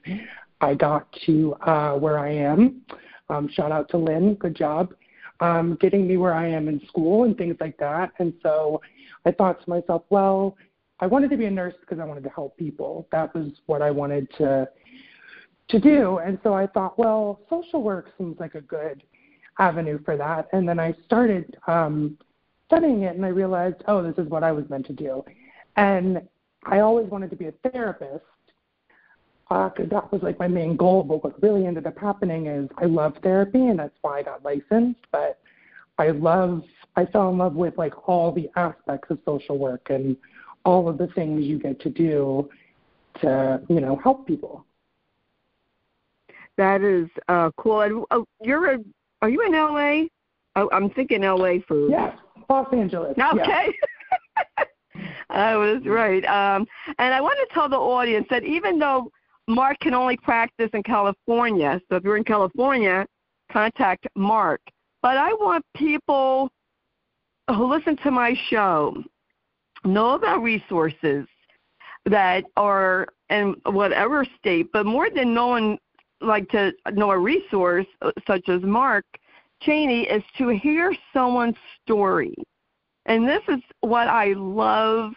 I 0.60 0.74
got 0.74 1.08
to 1.26 1.54
uh, 1.62 1.94
where 1.96 2.20
I 2.20 2.34
am. 2.34 2.82
Um, 3.30 3.50
shout 3.54 3.72
out 3.72 3.90
to 3.92 3.98
Lynn, 3.98 4.36
good 4.36 4.56
job 4.56 4.94
um, 5.40 5.78
getting 5.80 6.08
me 6.08 6.18
where 6.18 6.34
I 6.34 6.48
am 6.48 6.68
in 6.68 6.86
school 6.88 7.24
and 7.24 7.38
things 7.38 7.58
like 7.60 7.78
that. 7.78 8.12
And 8.20 8.34
so 8.42 8.82
I 9.28 9.32
thought 9.32 9.62
to 9.64 9.70
myself, 9.70 10.04
well, 10.10 10.56
I 11.00 11.08
wanted 11.08 11.30
to 11.32 11.38
be 11.38 11.46
a 11.46 11.52
nurse 11.52 11.74
because 11.82 12.00
I 12.00 12.06
wanted 12.06 12.24
to 12.24 12.30
help 12.30 12.58
people. 12.58 13.08
That 13.12 13.36
was 13.36 13.52
what 13.66 13.82
I 13.82 13.92
wanted 13.92 14.30
to 14.38 14.70
to 15.70 15.80
do. 15.80 16.20
And 16.20 16.40
so 16.44 16.54
I 16.54 16.66
thought, 16.66 16.98
well, 16.98 17.42
social 17.50 17.82
work 17.84 18.14
seems 18.18 18.40
like 18.40 18.56
a 18.56 18.62
good 18.62 19.04
avenue 19.60 20.00
for 20.06 20.16
that. 20.16 20.48
And 20.54 20.68
then 20.68 20.80
I 20.80 20.96
started 21.06 21.58
um, 21.68 22.18
studying 22.68 23.04
it, 23.04 23.18
and 23.18 23.26
I 23.26 23.30
realized, 23.30 23.84
oh, 23.90 24.02
this 24.02 24.18
is 24.18 24.30
what 24.30 24.44
I 24.44 24.54
was 24.54 24.64
meant 24.70 24.86
to 24.88 24.94
do. 24.94 25.26
And 25.76 26.22
I 26.64 26.80
always 26.80 27.08
wanted 27.10 27.30
to 27.32 27.36
be 27.36 27.48
a 27.48 27.54
therapist 27.70 28.24
because 29.50 29.74
uh, 29.80 29.90
that 29.92 30.12
was 30.12 30.22
like 30.24 30.40
my 30.40 30.48
main 30.48 30.78
goal. 30.78 31.04
But 31.04 31.22
what 31.22 31.42
really 31.44 31.66
ended 31.66 31.86
up 31.86 31.98
happening 31.98 32.48
is 32.48 32.70
I 32.78 32.86
love 32.86 33.16
therapy, 33.22 33.68
and 33.68 33.78
that's 33.78 33.98
why 34.02 34.20
I 34.20 34.24
got 34.24 34.46
licensed. 34.46 35.02
But 35.12 35.38
I 35.98 36.12
love, 36.12 36.64
I 36.98 37.06
fell 37.06 37.30
in 37.30 37.38
love 37.38 37.54
with 37.54 37.78
like 37.78 38.10
all 38.10 38.32
the 38.32 38.50
aspects 38.56 39.12
of 39.12 39.20
social 39.24 39.58
work 39.58 39.88
and 39.90 40.18
all 40.66 40.90
of 40.90 40.98
the 40.98 41.08
things 41.08 41.46
you 41.46 41.60
get 41.60 41.80
to 41.82 41.90
do 41.90 42.50
to, 43.22 43.62
you 43.70 43.80
know, 43.80 43.96
help 43.98 44.28
people. 44.28 44.66
That 46.58 46.82
is 46.82 47.08
uh, 47.30 47.52
cool. 47.56 47.82
And 47.82 48.04
uh, 48.10 48.22
you're 48.42 48.74
a, 48.74 48.80
are 49.22 49.30
you 49.30 49.46
in 49.46 49.54
LA? 49.54 50.08
Oh, 50.56 50.70
I'm 50.72 50.90
thinking 50.90 51.22
LA 51.22 51.60
for. 51.68 51.88
Yes, 51.88 52.18
Los 52.50 52.68
Angeles. 52.74 53.16
Okay. 53.16 53.68
I 55.30 55.56
was 55.56 55.86
right. 55.86 56.26
Um, 56.26 56.66
and 56.98 57.14
I 57.14 57.22
want 57.22 57.38
to 57.48 57.54
tell 57.54 57.70
the 57.70 57.78
audience 57.78 58.26
that 58.32 58.44
even 58.44 58.80
though 58.80 59.12
Mark 59.48 59.78
can 59.82 59.94
only 59.94 60.18
practice 60.18 60.70
in 60.74 60.82
California, 60.82 61.80
so 61.90 61.98
if 61.98 62.04
you're 62.04 62.18
in 62.18 62.24
California, 62.24 63.06
contact 63.52 64.08
Mark. 64.16 64.62
But 65.04 65.18
I 65.18 65.32
want 65.34 65.64
people 65.76 66.50
who 67.48 67.66
listen 67.66 67.98
to 67.98 68.12
my 68.12 68.36
show 68.50 68.96
know 69.86 70.12
about 70.12 70.42
resources 70.42 71.28
that 72.06 72.46
are 72.56 73.08
in 73.30 73.56
whatever 73.66 74.26
state, 74.40 74.68
but 74.72 74.86
more 74.86 75.10
than 75.10 75.34
knowing 75.34 75.78
like 76.22 76.50
to 76.50 76.74
know 76.94 77.12
a 77.12 77.18
resource 77.18 77.86
uh, 78.02 78.12
such 78.26 78.50
as 78.50 78.62
Mark 78.64 79.06
Cheney 79.62 80.04
is 80.04 80.24
to 80.38 80.50
hear 80.50 80.96
someone's 81.14 81.58
story. 81.84 82.34
And 83.06 83.28
this 83.28 83.42
is 83.48 83.60
what 83.82 84.08
I 84.08 84.34
love 84.34 85.14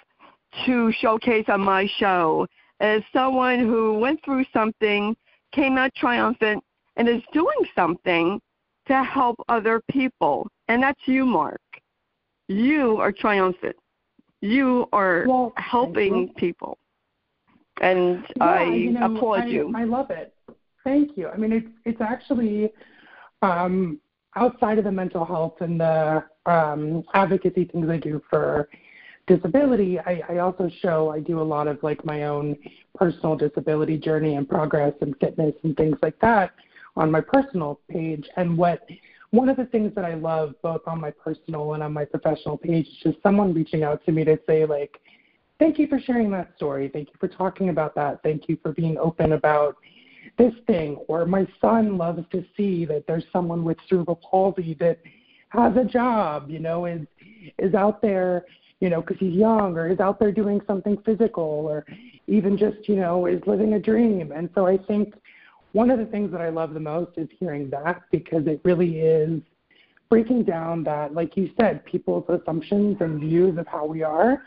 to 0.66 0.92
showcase 0.92 1.46
on 1.48 1.60
my 1.60 1.88
show 1.98 2.46
as 2.80 3.02
someone 3.12 3.60
who 3.60 3.98
went 3.98 4.24
through 4.24 4.44
something, 4.52 5.16
came 5.52 5.76
out 5.76 5.94
triumphant, 5.94 6.62
and 6.96 7.08
is 7.08 7.22
doing 7.32 7.66
something 7.74 8.40
to 8.86 9.02
help 9.04 9.36
other 9.48 9.80
people. 9.90 10.48
And 10.68 10.82
that's 10.82 11.00
you, 11.06 11.24
Mark. 11.24 11.60
You 12.50 12.96
are 12.96 13.12
triumphant. 13.12 13.76
You 14.40 14.88
are 14.92 15.24
well, 15.28 15.52
helping 15.56 16.30
people. 16.36 16.78
And 17.80 18.24
yeah, 18.36 18.44
I 18.44 18.64
you 18.64 18.90
know, 18.90 19.14
applaud 19.14 19.42
I, 19.42 19.46
you. 19.46 19.72
I 19.76 19.84
love 19.84 20.10
it. 20.10 20.34
Thank 20.82 21.16
you. 21.16 21.28
I 21.28 21.36
mean, 21.36 21.52
it's 21.52 21.68
it's 21.84 22.00
actually 22.00 22.72
um, 23.42 24.00
outside 24.34 24.78
of 24.78 24.84
the 24.84 24.90
mental 24.90 25.24
health 25.24 25.60
and 25.60 25.80
the 25.80 26.24
um, 26.46 27.04
advocacy 27.14 27.66
things 27.66 27.88
I 27.88 27.98
do 27.98 28.20
for 28.28 28.68
disability. 29.28 30.00
I, 30.00 30.20
I 30.28 30.38
also 30.38 30.68
show 30.82 31.10
I 31.10 31.20
do 31.20 31.40
a 31.40 31.48
lot 31.54 31.68
of 31.68 31.80
like 31.84 32.04
my 32.04 32.24
own 32.24 32.56
personal 32.96 33.36
disability 33.36 33.96
journey 33.96 34.34
and 34.34 34.48
progress 34.48 34.94
and 35.02 35.14
fitness 35.20 35.54
and 35.62 35.76
things 35.76 35.98
like 36.02 36.18
that 36.18 36.50
on 36.96 37.12
my 37.12 37.20
personal 37.20 37.78
page. 37.88 38.28
And 38.36 38.58
what 38.58 38.80
one 39.30 39.48
of 39.48 39.56
the 39.56 39.66
things 39.66 39.94
that 39.94 40.04
I 40.04 40.14
love 40.14 40.54
both 40.62 40.82
on 40.86 41.00
my 41.00 41.10
personal 41.10 41.74
and 41.74 41.82
on 41.82 41.92
my 41.92 42.04
professional 42.04 42.58
page 42.58 42.86
is 42.86 42.96
just 43.02 43.22
someone 43.22 43.54
reaching 43.54 43.84
out 43.84 44.04
to 44.06 44.12
me 44.12 44.24
to 44.24 44.38
say 44.46 44.66
like, 44.66 45.00
thank 45.58 45.78
you 45.78 45.86
for 45.86 46.00
sharing 46.00 46.30
that 46.32 46.52
story. 46.56 46.88
Thank 46.92 47.08
you 47.08 47.14
for 47.20 47.28
talking 47.28 47.68
about 47.68 47.94
that. 47.94 48.22
Thank 48.22 48.48
you 48.48 48.58
for 48.62 48.72
being 48.72 48.98
open 48.98 49.32
about 49.32 49.76
this 50.38 50.54
thing, 50.66 50.96
or 51.08 51.26
my 51.26 51.46
son 51.60 51.98
loves 51.98 52.22
to 52.32 52.44
see 52.56 52.84
that 52.86 53.04
there's 53.06 53.24
someone 53.32 53.64
with 53.64 53.76
cerebral 53.88 54.20
palsy 54.28 54.74
that 54.80 54.98
has 55.50 55.76
a 55.76 55.84
job, 55.84 56.48
you 56.48 56.58
know, 56.58 56.86
is 56.86 57.06
is 57.58 57.74
out 57.74 58.00
there, 58.00 58.46
you 58.80 58.88
know, 58.88 59.00
because 59.00 59.18
he's 59.18 59.34
young, 59.34 59.76
or 59.76 59.90
is 59.90 60.00
out 60.00 60.18
there 60.18 60.32
doing 60.32 60.60
something 60.66 60.96
physical, 61.04 61.42
or 61.42 61.84
even 62.26 62.56
just, 62.56 62.88
you 62.88 62.96
know, 62.96 63.26
is 63.26 63.40
living 63.46 63.74
a 63.74 63.78
dream. 63.78 64.32
And 64.32 64.48
so 64.54 64.66
I 64.66 64.78
think 64.78 65.14
one 65.72 65.90
of 65.90 65.98
the 65.98 66.06
things 66.06 66.32
that 66.32 66.40
I 66.40 66.48
love 66.48 66.74
the 66.74 66.80
most 66.80 67.12
is 67.16 67.28
hearing 67.38 67.70
that 67.70 68.02
because 68.10 68.46
it 68.46 68.60
really 68.64 69.00
is 69.00 69.40
breaking 70.08 70.44
down 70.44 70.82
that, 70.84 71.14
like 71.14 71.36
you 71.36 71.50
said, 71.58 71.84
people's 71.84 72.24
assumptions 72.28 72.96
and 73.00 73.20
views 73.20 73.56
of 73.58 73.66
how 73.66 73.86
we 73.86 74.02
are. 74.02 74.42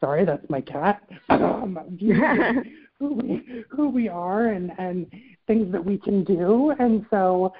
Sorry, 0.00 0.24
that's 0.24 0.48
my 0.48 0.60
cat. 0.60 1.02
Um, 1.30 1.78
who 3.00 3.14
we 3.14 3.64
who 3.70 3.88
we 3.88 4.08
are 4.08 4.46
and 4.46 4.70
and 4.78 5.10
things 5.48 5.72
that 5.72 5.84
we 5.84 5.98
can 5.98 6.22
do 6.22 6.72
and 6.78 7.04
so 7.10 7.52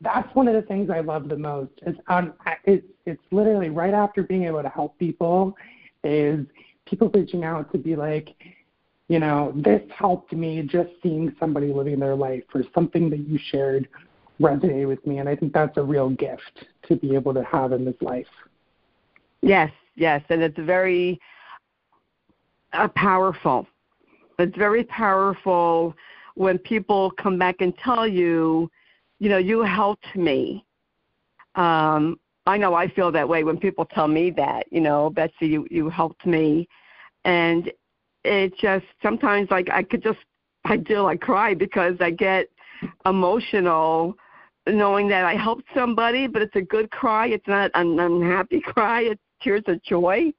that's 0.00 0.34
one 0.34 0.48
of 0.48 0.54
the 0.54 0.62
things 0.62 0.90
I 0.90 1.00
love 1.00 1.28
the 1.28 1.36
most. 1.36 1.72
Is 1.86 1.94
um, 2.08 2.32
it's 2.64 2.86
it's 3.06 3.22
literally 3.30 3.68
right 3.68 3.94
after 3.94 4.22
being 4.22 4.44
able 4.44 4.62
to 4.62 4.68
help 4.68 4.98
people, 4.98 5.54
is 6.04 6.46
people 6.86 7.10
reaching 7.12 7.44
out 7.44 7.70
to 7.72 7.78
be 7.78 7.96
like, 7.96 8.34
you 9.10 9.18
know, 9.18 9.52
this 9.54 9.82
helped 9.90 10.32
me 10.32 10.62
just 10.62 10.90
seeing 11.02 11.34
somebody 11.38 11.72
living 11.72 11.98
their 11.98 12.14
life 12.14 12.44
or 12.54 12.62
something 12.74 13.10
that 13.10 13.18
you 13.28 13.38
shared 13.50 13.88
resonated 14.40 14.88
with 14.88 15.06
me, 15.06 15.18
and 15.18 15.28
I 15.28 15.36
think 15.36 15.52
that's 15.52 15.76
a 15.76 15.82
real 15.82 16.10
gift 16.10 16.64
to 16.88 16.96
be 16.96 17.14
able 17.14 17.34
to 17.34 17.44
have 17.44 17.72
in 17.72 17.84
this 17.84 18.00
life. 18.00 18.26
Yes, 19.42 19.70
yes, 19.96 20.22
and 20.30 20.42
it's 20.42 20.58
very 20.58 21.20
uh, 22.72 22.88
powerful 22.88 23.66
it's 24.40 24.56
very 24.56 24.84
powerful 24.84 25.94
when 26.34 26.58
people 26.58 27.10
come 27.12 27.38
back 27.38 27.56
and 27.60 27.76
tell 27.78 28.06
you, 28.06 28.70
you 29.18 29.28
know, 29.28 29.38
you 29.38 29.60
helped 29.62 30.16
me. 30.16 30.64
Um, 31.54 32.18
I 32.46 32.56
know 32.56 32.74
I 32.74 32.88
feel 32.88 33.12
that 33.12 33.28
way 33.28 33.44
when 33.44 33.58
people 33.58 33.84
tell 33.84 34.08
me 34.08 34.30
that, 34.32 34.66
you 34.72 34.80
know, 34.80 35.10
Betsy, 35.10 35.46
you, 35.46 35.66
you 35.70 35.88
helped 35.90 36.24
me. 36.24 36.68
And 37.24 37.70
it 38.24 38.56
just 38.58 38.86
sometimes 39.02 39.50
like 39.50 39.68
I 39.70 39.82
could 39.82 40.02
just 40.02 40.18
I 40.64 40.76
do 40.76 41.00
like 41.00 41.20
cry 41.20 41.54
because 41.54 41.96
I 42.00 42.10
get 42.10 42.48
emotional 43.06 44.16
knowing 44.66 45.08
that 45.08 45.24
I 45.24 45.34
helped 45.34 45.64
somebody, 45.74 46.26
but 46.26 46.42
it's 46.42 46.56
a 46.56 46.62
good 46.62 46.90
cry. 46.90 47.28
It's 47.28 47.46
not 47.46 47.70
an 47.74 47.98
unhappy 47.98 48.60
cry. 48.64 49.02
It's 49.02 49.20
tears 49.42 49.62
of 49.66 49.82
joy 49.82 50.32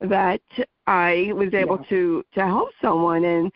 that 0.00 0.40
I 0.86 1.30
was 1.34 1.54
able 1.54 1.78
yeah. 1.82 1.88
to 1.88 2.24
to 2.34 2.40
help 2.40 2.70
someone. 2.82 3.24
And 3.24 3.52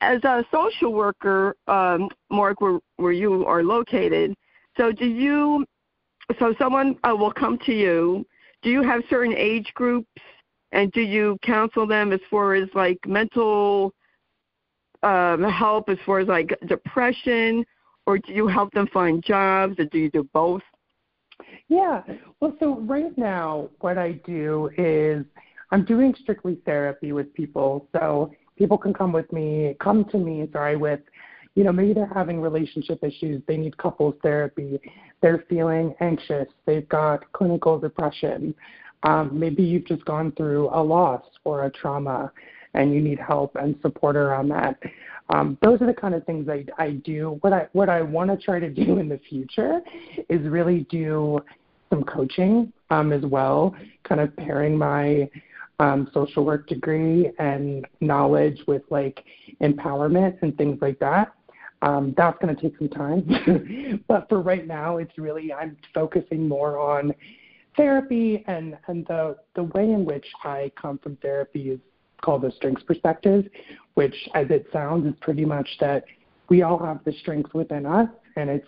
as 0.00 0.22
a 0.24 0.44
social 0.52 0.92
worker, 0.92 1.56
um, 1.66 2.08
Mark, 2.30 2.60
where 2.60 2.78
where 2.96 3.12
you 3.12 3.44
are 3.46 3.62
located, 3.62 4.34
so 4.76 4.92
do 4.92 5.06
you? 5.06 5.64
So 6.38 6.54
someone 6.58 6.96
uh, 7.04 7.14
will 7.16 7.32
come 7.32 7.58
to 7.66 7.72
you. 7.72 8.24
Do 8.62 8.70
you 8.70 8.82
have 8.82 9.02
certain 9.10 9.34
age 9.36 9.72
groups, 9.74 10.08
and 10.72 10.90
do 10.92 11.00
you 11.00 11.38
counsel 11.42 11.86
them 11.86 12.12
as 12.12 12.20
far 12.30 12.54
as 12.54 12.68
like 12.74 12.98
mental 13.06 13.94
um, 15.02 15.42
help, 15.42 15.88
as 15.88 15.98
far 16.04 16.20
as 16.20 16.28
like 16.28 16.58
depression, 16.66 17.64
or 18.06 18.18
do 18.18 18.32
you 18.32 18.46
help 18.46 18.72
them 18.72 18.86
find 18.88 19.22
jobs, 19.22 19.78
or 19.78 19.84
do 19.86 19.98
you 19.98 20.10
do 20.10 20.28
both? 20.32 20.62
Yeah. 21.68 22.02
Well, 22.40 22.56
so 22.60 22.80
right 22.80 23.16
now, 23.16 23.70
what 23.80 23.98
I 23.98 24.12
do 24.24 24.70
is 24.76 25.24
I'm 25.70 25.84
doing 25.84 26.14
strictly 26.20 26.58
therapy 26.66 27.12
with 27.12 27.32
people. 27.34 27.88
So 27.92 28.32
people 28.56 28.78
can 28.78 28.92
come 28.92 29.12
with 29.12 29.32
me, 29.32 29.74
come 29.80 30.04
to 30.06 30.18
me, 30.18 30.48
sorry, 30.52 30.76
with, 30.76 31.00
you 31.54 31.64
know, 31.64 31.72
maybe 31.72 31.94
they're 31.94 32.12
having 32.12 32.40
relationship 32.40 33.02
issues, 33.02 33.42
they 33.46 33.56
need 33.56 33.76
couples 33.78 34.14
therapy, 34.22 34.80
they're 35.20 35.44
feeling 35.48 35.94
anxious, 36.00 36.46
they've 36.66 36.88
got 36.88 37.30
clinical 37.32 37.78
depression, 37.78 38.54
um, 39.02 39.30
maybe 39.32 39.62
you've 39.62 39.86
just 39.86 40.04
gone 40.04 40.32
through 40.32 40.68
a 40.72 40.82
loss 40.82 41.22
or 41.44 41.64
a 41.64 41.70
trauma 41.70 42.32
and 42.74 42.94
you 42.94 43.00
need 43.00 43.18
help 43.18 43.56
and 43.56 43.76
support 43.82 44.16
around 44.16 44.48
that. 44.48 44.78
Um, 45.30 45.56
those 45.62 45.80
are 45.80 45.86
the 45.86 45.94
kind 45.94 46.14
of 46.14 46.24
things 46.24 46.48
I, 46.48 46.64
I 46.78 46.92
do. 46.92 47.38
What 47.40 47.52
I 47.52 47.68
what 47.72 47.88
I 47.88 48.02
want 48.02 48.30
to 48.30 48.36
try 48.36 48.58
to 48.58 48.68
do 48.68 48.98
in 48.98 49.08
the 49.08 49.18
future 49.28 49.80
is 50.28 50.40
really 50.48 50.86
do 50.90 51.40
some 51.90 52.04
coaching 52.04 52.72
um, 52.90 53.12
as 53.12 53.22
well, 53.22 53.74
kind 54.04 54.20
of 54.20 54.34
pairing 54.36 54.76
my 54.76 55.28
um, 55.78 56.10
social 56.12 56.44
work 56.44 56.66
degree 56.68 57.30
and 57.38 57.86
knowledge 58.00 58.62
with 58.66 58.82
like 58.90 59.24
empowerment 59.60 60.40
and 60.42 60.56
things 60.56 60.78
like 60.80 60.98
that. 61.00 61.32
Um, 61.82 62.14
that's 62.16 62.38
going 62.40 62.54
to 62.54 62.62
take 62.62 62.78
some 62.78 62.88
time, 62.88 64.04
but 64.08 64.28
for 64.28 64.40
right 64.40 64.66
now, 64.66 64.98
it's 64.98 65.18
really 65.18 65.52
I'm 65.52 65.76
focusing 65.92 66.46
more 66.46 66.78
on 66.78 67.12
therapy 67.76 68.44
and 68.46 68.76
and 68.86 69.06
the 69.06 69.36
the 69.54 69.64
way 69.64 69.84
in 69.84 70.04
which 70.04 70.26
I 70.44 70.70
come 70.80 70.98
from 70.98 71.16
therapy 71.16 71.70
is 71.70 71.80
called 72.20 72.42
the 72.42 72.52
strengths 72.52 72.82
perspective, 72.84 73.46
which 73.94 74.14
as 74.34 74.46
it 74.50 74.66
sounds 74.72 75.06
is 75.06 75.14
pretty 75.20 75.44
much 75.44 75.68
that 75.80 76.04
we 76.48 76.62
all 76.62 76.78
have 76.78 77.02
the 77.04 77.12
strengths 77.20 77.52
within 77.54 77.86
us, 77.86 78.08
and 78.36 78.50
it's 78.50 78.66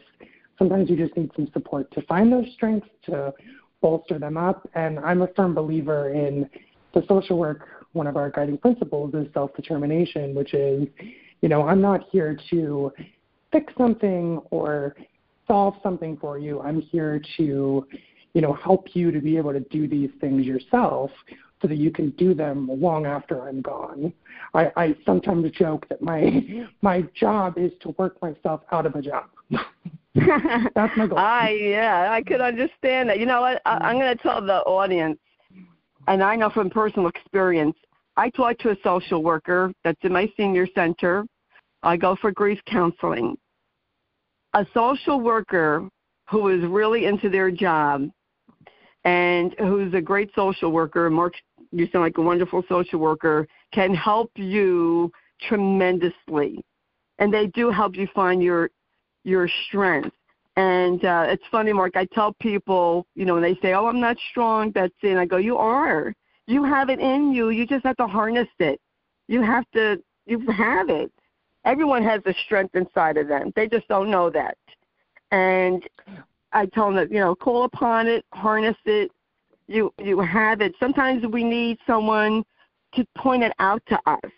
sometimes 0.58 0.88
you 0.90 0.96
just 0.96 1.16
need 1.16 1.30
some 1.36 1.48
support 1.52 1.90
to 1.92 2.02
find 2.02 2.32
those 2.32 2.46
strengths 2.54 2.88
to 3.06 3.32
bolster 3.80 4.18
them 4.18 4.36
up. 4.36 4.68
And 4.74 4.98
I'm 5.00 5.22
a 5.22 5.28
firm 5.28 5.54
believer 5.54 6.12
in 6.12 6.48
the 6.94 7.04
social 7.08 7.38
work. 7.38 7.68
One 7.92 8.06
of 8.06 8.16
our 8.16 8.30
guiding 8.30 8.58
principles 8.58 9.14
is 9.14 9.26
self 9.34 9.54
determination, 9.54 10.34
which 10.34 10.54
is, 10.54 10.88
you 11.42 11.48
know, 11.48 11.62
I'm 11.68 11.80
not 11.80 12.08
here 12.10 12.36
to 12.50 12.92
fix 13.52 13.72
something 13.76 14.40
or 14.50 14.96
solve 15.46 15.74
something 15.82 16.16
for 16.16 16.38
you. 16.38 16.60
I'm 16.60 16.80
here 16.80 17.20
to, 17.36 17.86
you 18.34 18.40
know, 18.40 18.52
help 18.52 18.94
you 18.94 19.10
to 19.12 19.20
be 19.20 19.36
able 19.36 19.52
to 19.52 19.60
do 19.60 19.88
these 19.88 20.10
things 20.20 20.44
yourself 20.44 21.10
so 21.62 21.68
that 21.68 21.76
you 21.76 21.90
can 21.90 22.10
do 22.10 22.34
them 22.34 22.68
long 22.68 23.06
after 23.06 23.48
I'm 23.48 23.62
gone. 23.62 24.12
I, 24.52 24.70
I 24.76 24.96
sometimes 25.06 25.50
joke 25.52 25.88
that 25.88 26.02
my 26.02 26.66
my 26.82 27.02
job 27.14 27.56
is 27.56 27.72
to 27.80 27.94
work 27.96 28.20
myself 28.20 28.62
out 28.72 28.86
of 28.86 28.96
a 28.96 29.02
job. 29.02 29.26
That's 30.14 30.96
my 30.96 31.06
goal. 31.06 31.18
I 31.18 31.50
yeah, 31.60 32.08
I 32.10 32.22
could 32.22 32.40
understand 32.40 33.08
that. 33.08 33.18
You 33.18 33.26
know 33.26 33.40
what? 33.40 33.62
I, 33.64 33.74
mm-hmm. 33.74 33.84
I'm 33.84 33.98
going 33.98 34.16
to 34.16 34.22
tell 34.22 34.44
the 34.44 34.58
audience, 34.62 35.18
and 36.08 36.22
I 36.22 36.36
know 36.36 36.50
from 36.50 36.70
personal 36.70 37.08
experience. 37.08 37.76
I 38.16 38.30
talk 38.30 38.58
to 38.58 38.70
a 38.70 38.76
social 38.84 39.24
worker 39.24 39.72
that's 39.82 39.98
in 40.02 40.12
my 40.12 40.30
senior 40.36 40.68
center. 40.72 41.24
I 41.82 41.96
go 41.96 42.16
for 42.20 42.30
grief 42.30 42.60
counseling. 42.66 43.36
A 44.54 44.64
social 44.72 45.20
worker 45.20 45.88
who 46.30 46.48
is 46.48 46.64
really 46.64 47.06
into 47.06 47.28
their 47.28 47.50
job 47.50 48.08
and 49.04 49.54
who's 49.58 49.92
a 49.94 50.00
great 50.00 50.30
social 50.34 50.72
worker, 50.72 51.10
Mark, 51.10 51.34
you 51.70 51.88
sound 51.92 52.04
like 52.04 52.18
a 52.18 52.22
wonderful 52.22 52.62
social 52.68 52.98
worker, 52.98 53.46
can 53.72 53.94
help 53.94 54.30
you 54.36 55.12
tremendously. 55.48 56.64
And 57.18 57.32
they 57.32 57.48
do 57.48 57.70
help 57.70 57.96
you 57.96 58.08
find 58.14 58.42
your 58.42 58.70
your 59.24 59.48
strength. 59.66 60.14
And 60.56 61.04
uh, 61.04 61.26
it's 61.28 61.42
funny, 61.50 61.72
Mark. 61.72 61.96
I 61.96 62.04
tell 62.06 62.32
people, 62.40 63.06
you 63.14 63.24
know, 63.24 63.34
when 63.34 63.42
they 63.42 63.58
say, 63.60 63.74
"Oh, 63.74 63.86
I'm 63.86 64.00
not 64.00 64.16
strong," 64.30 64.70
Betsy, 64.70 65.10
and 65.10 65.18
I 65.18 65.26
go, 65.26 65.36
"You 65.36 65.56
are. 65.56 66.14
You 66.46 66.62
have 66.64 66.90
it 66.90 67.00
in 67.00 67.32
you. 67.32 67.50
You 67.50 67.66
just 67.66 67.84
have 67.84 67.96
to 67.96 68.06
harness 68.06 68.48
it. 68.58 68.80
You 69.28 69.42
have 69.42 69.64
to. 69.72 70.02
You 70.26 70.40
have 70.50 70.90
it. 70.90 71.12
Everyone 71.64 72.02
has 72.04 72.20
a 72.26 72.34
strength 72.44 72.74
inside 72.74 73.16
of 73.16 73.28
them. 73.28 73.52
They 73.56 73.68
just 73.68 73.88
don't 73.88 74.10
know 74.10 74.30
that. 74.30 74.58
And 75.30 75.82
I 76.54 76.66
tell 76.66 76.86
them 76.86 76.94
that 76.96 77.10
you 77.10 77.18
know, 77.18 77.34
call 77.34 77.64
upon 77.64 78.06
it, 78.06 78.24
harness 78.32 78.76
it. 78.86 79.10
You 79.66 79.92
you 79.98 80.20
have 80.20 80.60
it. 80.60 80.74
Sometimes 80.78 81.26
we 81.26 81.42
need 81.42 81.78
someone 81.86 82.44
to 82.94 83.04
point 83.16 83.42
it 83.42 83.52
out 83.58 83.82
to 83.88 83.98
us, 84.06 84.30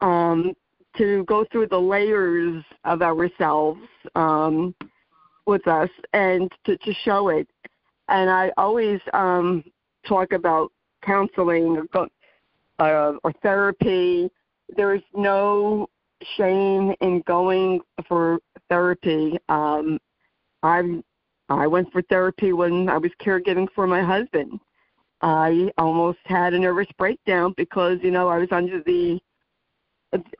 um, 0.00 0.52
to 0.96 1.24
go 1.24 1.44
through 1.50 1.68
the 1.68 1.78
layers 1.78 2.64
of 2.84 3.02
ourselves 3.02 3.80
um, 4.16 4.74
with 5.46 5.66
us, 5.68 5.90
and 6.12 6.50
to 6.64 6.76
to 6.78 6.92
show 7.04 7.28
it. 7.28 7.48
And 8.08 8.28
I 8.28 8.50
always 8.56 9.00
um, 9.12 9.62
talk 10.06 10.32
about 10.32 10.72
counseling 11.02 11.86
or, 11.94 12.08
uh, 12.78 13.12
or 13.22 13.32
therapy. 13.42 14.28
There 14.76 14.94
is 14.94 15.02
no 15.14 15.88
shame 16.36 16.94
in 17.00 17.22
going 17.26 17.80
for 18.08 18.38
therapy. 18.68 19.38
Um, 19.48 19.98
I'm 20.62 21.04
I 21.58 21.66
went 21.66 21.92
for 21.92 22.02
therapy 22.02 22.52
when 22.52 22.88
I 22.88 22.98
was 22.98 23.10
caregiving 23.20 23.68
for 23.74 23.86
my 23.86 24.02
husband. 24.02 24.60
I 25.22 25.70
almost 25.78 26.18
had 26.24 26.52
a 26.52 26.58
nervous 26.58 26.88
breakdown 26.98 27.54
because 27.56 27.98
you 28.02 28.10
know 28.10 28.28
I 28.28 28.38
was 28.38 28.48
under 28.50 28.82
the 28.82 29.20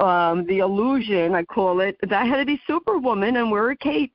um 0.00 0.44
the 0.46 0.58
illusion 0.58 1.34
I 1.34 1.44
call 1.44 1.80
it 1.80 1.96
that 2.02 2.12
I 2.12 2.24
had 2.24 2.38
to 2.38 2.44
be 2.44 2.60
superwoman 2.66 3.36
and 3.36 3.50
wear 3.50 3.70
a 3.70 3.76
cape 3.76 4.12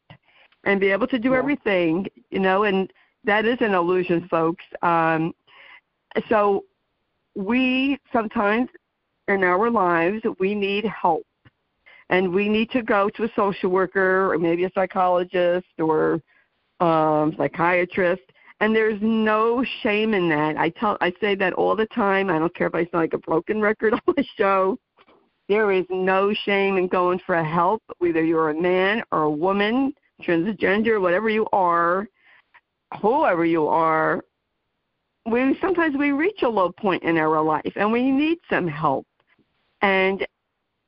and 0.66 0.80
be 0.80 0.92
able 0.92 1.08
to 1.08 1.18
do 1.18 1.32
yeah. 1.32 1.38
everything 1.38 2.06
you 2.30 2.40
know 2.40 2.64
and 2.66 2.92
that 3.24 3.46
is 3.46 3.58
an 3.62 3.74
illusion 3.74 4.28
folks 4.30 4.64
um 4.82 5.34
so 6.30 6.66
we 7.36 7.98
sometimes 8.14 8.70
in 9.28 9.44
our 9.44 9.72
lives 9.72 10.22
we 10.40 10.54
need 10.54 10.86
help 10.86 11.26
and 12.10 12.32
we 12.32 12.48
need 12.48 12.70
to 12.72 12.82
go 12.84 13.10
to 13.10 13.24
a 13.24 13.30
social 13.36 13.70
worker 13.70 14.32
or 14.32 14.38
maybe 14.38 14.66
a 14.66 14.72
psychologist 14.76 15.68
or 15.80 16.22
um, 16.80 17.34
psychiatrist, 17.38 18.24
and 18.60 18.76
there's 18.76 19.00
no 19.02 19.64
shame 19.82 20.14
in 20.14 20.30
that. 20.30 20.58
I 20.58 20.70
tell, 20.70 20.98
I 21.02 21.14
say 21.22 21.36
that 21.36 21.54
all 21.54 21.76
the 21.76 21.86
time. 21.88 22.30
I 22.30 22.40
don't 22.40 22.54
care 22.56 22.68
if 22.68 22.76
I 22.76 22.84
sound 22.84 23.04
like 23.04 23.14
a 23.14 23.20
broken 23.20 23.62
record 23.62 23.94
on 24.08 24.14
the 24.16 24.26
show. 24.38 24.78
There 25.48 25.72
is 25.72 25.86
no 25.90 26.34
shame 26.34 26.78
in 26.78 26.88
going 26.88 27.20
for 27.26 27.42
help, 27.42 27.82
whether 28.00 28.24
you're 28.24 28.50
a 28.50 28.62
man 28.62 29.04
or 29.12 29.24
a 29.24 29.32
woman, 29.32 29.94
transgender, 30.22 31.00
whatever 31.00 31.30
you 31.30 31.48
are, 31.54 32.08
whoever 33.02 33.46
you 33.46 33.68
are. 33.68 34.24
We 35.26 35.58
sometimes 35.62 35.96
we 35.98 36.12
reach 36.12 36.42
a 36.44 36.50
low 36.50 36.72
point 36.72 37.04
in 37.04 37.18
our 37.18 37.42
life, 37.42 37.74
and 37.76 37.92
we 37.92 38.12
need 38.12 38.40
some 38.50 38.68
help. 38.68 39.06
And 39.82 40.26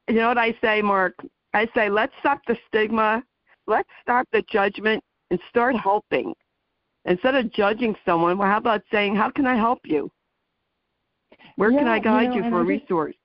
you 0.08 0.16
know 0.16 0.30
what 0.30 0.38
I 0.38 0.58
say, 0.62 0.82
Mark? 0.82 1.14
I 1.54 1.68
say 1.76 1.90
let's 1.90 2.14
stop 2.20 2.40
the 2.48 2.58
stigma, 2.68 3.24
let's 3.68 3.90
stop 4.02 4.28
the 4.32 4.42
judgment, 4.44 5.04
and 5.30 5.40
start 5.50 5.76
helping. 5.76 6.34
Instead 7.06 7.36
of 7.36 7.52
judging 7.54 7.96
someone, 8.06 8.38
well, 8.38 8.50
how 8.50 8.58
about 8.58 8.82
saying, 8.92 9.16
How 9.16 9.30
can 9.30 9.48
I 9.48 9.56
help 9.56 9.80
you? 9.86 10.12
Where 11.56 11.72
yeah, 11.72 11.80
can 11.80 11.88
I 11.88 12.00
guide 12.00 12.34
you, 12.34 12.42
know, 12.42 12.46
you 12.46 12.52
for 12.52 12.62
a 12.62 12.64
resource? 12.64 13.16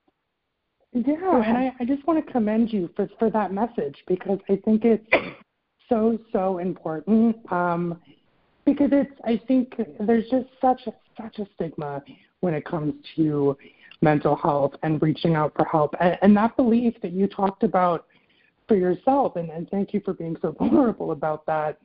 Yeah, 0.93 1.41
and 1.43 1.57
I, 1.57 1.73
I 1.79 1.85
just 1.85 2.05
want 2.07 2.25
to 2.25 2.31
commend 2.31 2.71
you 2.71 2.89
for, 2.95 3.09
for 3.19 3.29
that 3.31 3.51
message 3.51 3.97
because 4.07 4.39
I 4.49 4.55
think 4.63 4.85
it's 4.85 5.05
so, 5.89 6.17
so 6.31 6.59
important. 6.59 7.35
Um, 7.51 7.99
because 8.65 8.89
it's, 8.91 9.11
I 9.23 9.39
think 9.47 9.73
there's 9.99 10.27
just 10.29 10.47
such 10.59 10.81
a, 10.87 10.93
such 11.21 11.39
a 11.39 11.47
stigma 11.55 12.01
when 12.39 12.53
it 12.53 12.65
comes 12.65 12.93
to 13.15 13.57
mental 14.01 14.35
health 14.35 14.73
and 14.83 15.01
reaching 15.01 15.35
out 15.35 15.53
for 15.55 15.65
help. 15.65 15.93
And, 15.99 16.17
and 16.21 16.37
that 16.37 16.55
belief 16.57 16.95
that 17.01 17.11
you 17.11 17.27
talked 17.27 17.63
about 17.63 18.05
for 18.67 18.75
yourself 18.75 19.35
and, 19.35 19.49
and 19.49 19.69
thank 19.69 19.93
you 19.93 20.01
for 20.03 20.13
being 20.13 20.35
so 20.41 20.51
vulnerable 20.59 21.11
about 21.11 21.45
that. 21.45 21.79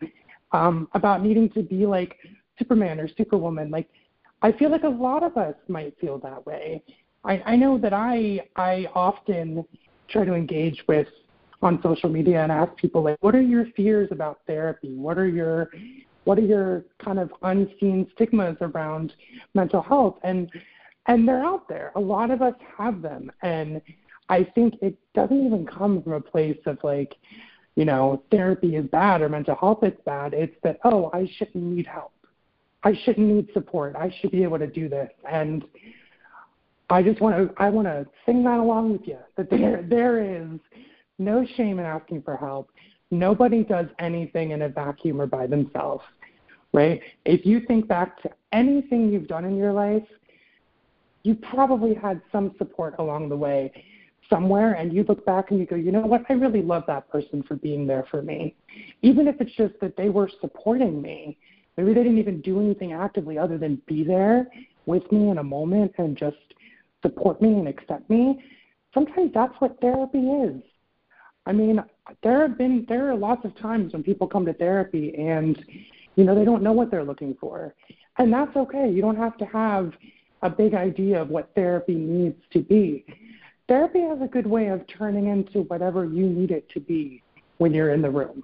Um, 0.52 0.88
about 0.94 1.22
needing 1.22 1.48
to 1.50 1.62
be 1.62 1.86
like 1.86 2.16
superman 2.58 2.98
or 2.98 3.08
superwoman 3.16 3.70
like 3.70 3.88
i 4.42 4.50
feel 4.50 4.68
like 4.68 4.82
a 4.82 4.88
lot 4.88 5.22
of 5.22 5.36
us 5.36 5.54
might 5.68 5.98
feel 6.00 6.18
that 6.18 6.44
way. 6.44 6.82
I, 7.24 7.40
I 7.46 7.56
know 7.56 7.78
that 7.78 7.92
i 7.92 8.40
i 8.56 8.86
often 8.94 9.64
try 10.08 10.24
to 10.24 10.34
engage 10.34 10.82
with 10.88 11.06
on 11.62 11.80
social 11.82 12.08
media 12.08 12.42
and 12.42 12.50
ask 12.50 12.74
people 12.76 13.02
like 13.02 13.16
what 13.20 13.34
are 13.34 13.40
your 13.40 13.66
fears 13.76 14.08
about 14.10 14.40
therapy? 14.46 14.94
What 14.94 15.18
are 15.18 15.28
your 15.28 15.70
what 16.24 16.38
are 16.38 16.42
your 16.42 16.84
kind 17.02 17.18
of 17.18 17.30
unseen 17.42 18.06
stigmas 18.14 18.56
around 18.60 19.12
mental 19.54 19.82
health? 19.82 20.18
And 20.22 20.50
and 21.06 21.26
they're 21.26 21.44
out 21.44 21.68
there. 21.68 21.92
A 21.96 22.00
lot 22.00 22.30
of 22.30 22.42
us 22.42 22.54
have 22.76 23.02
them. 23.02 23.30
And 23.42 23.80
I 24.30 24.44
think 24.54 24.74
it 24.80 24.96
doesn't 25.12 25.44
even 25.44 25.66
come 25.66 26.02
from 26.02 26.12
a 26.12 26.20
place 26.20 26.58
of 26.64 26.78
like, 26.84 27.16
you 27.74 27.84
know, 27.84 28.22
therapy 28.30 28.76
is 28.76 28.86
bad 28.86 29.20
or 29.20 29.28
mental 29.28 29.56
health 29.56 29.82
is 29.82 29.92
bad. 30.06 30.32
It's 30.32 30.54
that, 30.62 30.78
oh, 30.84 31.10
I 31.12 31.28
shouldn't 31.36 31.62
need 31.62 31.86
help. 31.86 32.12
I 32.84 32.94
shouldn't 33.04 33.26
need 33.26 33.48
support. 33.52 33.96
I 33.96 34.14
should 34.20 34.30
be 34.30 34.44
able 34.44 34.58
to 34.60 34.68
do 34.68 34.88
this. 34.88 35.10
And 35.30 35.64
I 36.88 37.02
just 37.02 37.20
want 37.20 37.36
to 37.36 37.62
I 37.62 37.68
want 37.68 37.86
to 37.88 38.06
sing 38.24 38.42
that 38.44 38.58
along 38.58 38.92
with 38.92 39.06
you 39.06 39.18
that 39.36 39.50
there 39.50 39.84
there 39.88 40.24
is 40.24 40.58
no 41.18 41.44
shame 41.56 41.78
in 41.78 41.84
asking 41.84 42.22
for 42.22 42.36
help. 42.36 42.70
Nobody 43.10 43.64
does 43.64 43.86
anything 43.98 44.52
in 44.52 44.62
a 44.62 44.68
vacuum 44.68 45.20
or 45.20 45.26
by 45.26 45.46
themselves, 45.46 46.04
right? 46.72 47.00
If 47.24 47.44
you 47.44 47.60
think 47.66 47.86
back 47.86 48.22
to 48.22 48.30
anything 48.52 49.12
you've 49.12 49.28
done 49.28 49.44
in 49.44 49.56
your 49.56 49.72
life, 49.72 50.06
you 51.22 51.34
probably 51.34 51.94
had 51.94 52.22
some 52.32 52.54
support 52.58 52.94
along 52.98 53.28
the 53.28 53.36
way 53.36 53.72
somewhere 54.30 54.74
and 54.74 54.92
you 54.92 55.04
look 55.08 55.26
back 55.26 55.50
and 55.50 55.60
you 55.60 55.66
go, 55.66 55.76
you 55.76 55.92
know 55.92 56.00
what, 56.00 56.24
I 56.30 56.34
really 56.34 56.62
love 56.62 56.84
that 56.86 57.10
person 57.10 57.42
for 57.42 57.56
being 57.56 57.86
there 57.86 58.06
for 58.10 58.22
me. 58.22 58.54
Even 59.02 59.28
if 59.28 59.40
it's 59.40 59.54
just 59.56 59.74
that 59.80 59.96
they 59.96 60.08
were 60.08 60.30
supporting 60.40 61.02
me. 61.02 61.36
Maybe 61.76 61.94
they 61.94 62.02
didn't 62.02 62.18
even 62.18 62.40
do 62.40 62.60
anything 62.60 62.92
actively 62.92 63.38
other 63.38 63.58
than 63.58 63.80
be 63.86 64.04
there 64.04 64.48
with 64.86 65.10
me 65.12 65.30
in 65.30 65.38
a 65.38 65.42
moment 65.42 65.92
and 65.98 66.16
just 66.16 66.36
support 67.02 67.40
me 67.40 67.48
and 67.48 67.68
accept 67.68 68.08
me. 68.10 68.42
Sometimes 68.92 69.30
that's 69.32 69.54
what 69.60 69.80
therapy 69.80 70.18
is. 70.18 70.60
I 71.46 71.52
mean, 71.52 71.82
there 72.22 72.42
have 72.42 72.58
been 72.58 72.84
there 72.88 73.10
are 73.10 73.16
lots 73.16 73.44
of 73.44 73.56
times 73.56 73.92
when 73.92 74.02
people 74.02 74.26
come 74.26 74.44
to 74.46 74.52
therapy 74.52 75.14
and 75.16 75.64
you 76.16 76.24
know 76.24 76.34
they 76.34 76.44
don't 76.44 76.62
know 76.62 76.72
what 76.72 76.90
they're 76.90 77.04
looking 77.04 77.36
for. 77.40 77.74
And 78.18 78.32
that's 78.32 78.54
okay. 78.56 78.90
You 78.90 79.00
don't 79.00 79.16
have 79.16 79.38
to 79.38 79.46
have 79.46 79.92
a 80.42 80.50
big 80.50 80.74
idea 80.74 81.20
of 81.20 81.28
what 81.28 81.50
therapy 81.54 81.94
needs 81.94 82.40
to 82.52 82.60
be. 82.60 83.04
Therapy 83.70 84.00
has 84.00 84.20
a 84.20 84.26
good 84.26 84.48
way 84.48 84.66
of 84.66 84.84
turning 84.88 85.28
into 85.28 85.60
whatever 85.68 86.04
you 86.04 86.26
need 86.26 86.50
it 86.50 86.68
to 86.70 86.80
be 86.80 87.22
when 87.58 87.72
you're 87.72 87.94
in 87.94 88.02
the 88.02 88.10
room. 88.10 88.42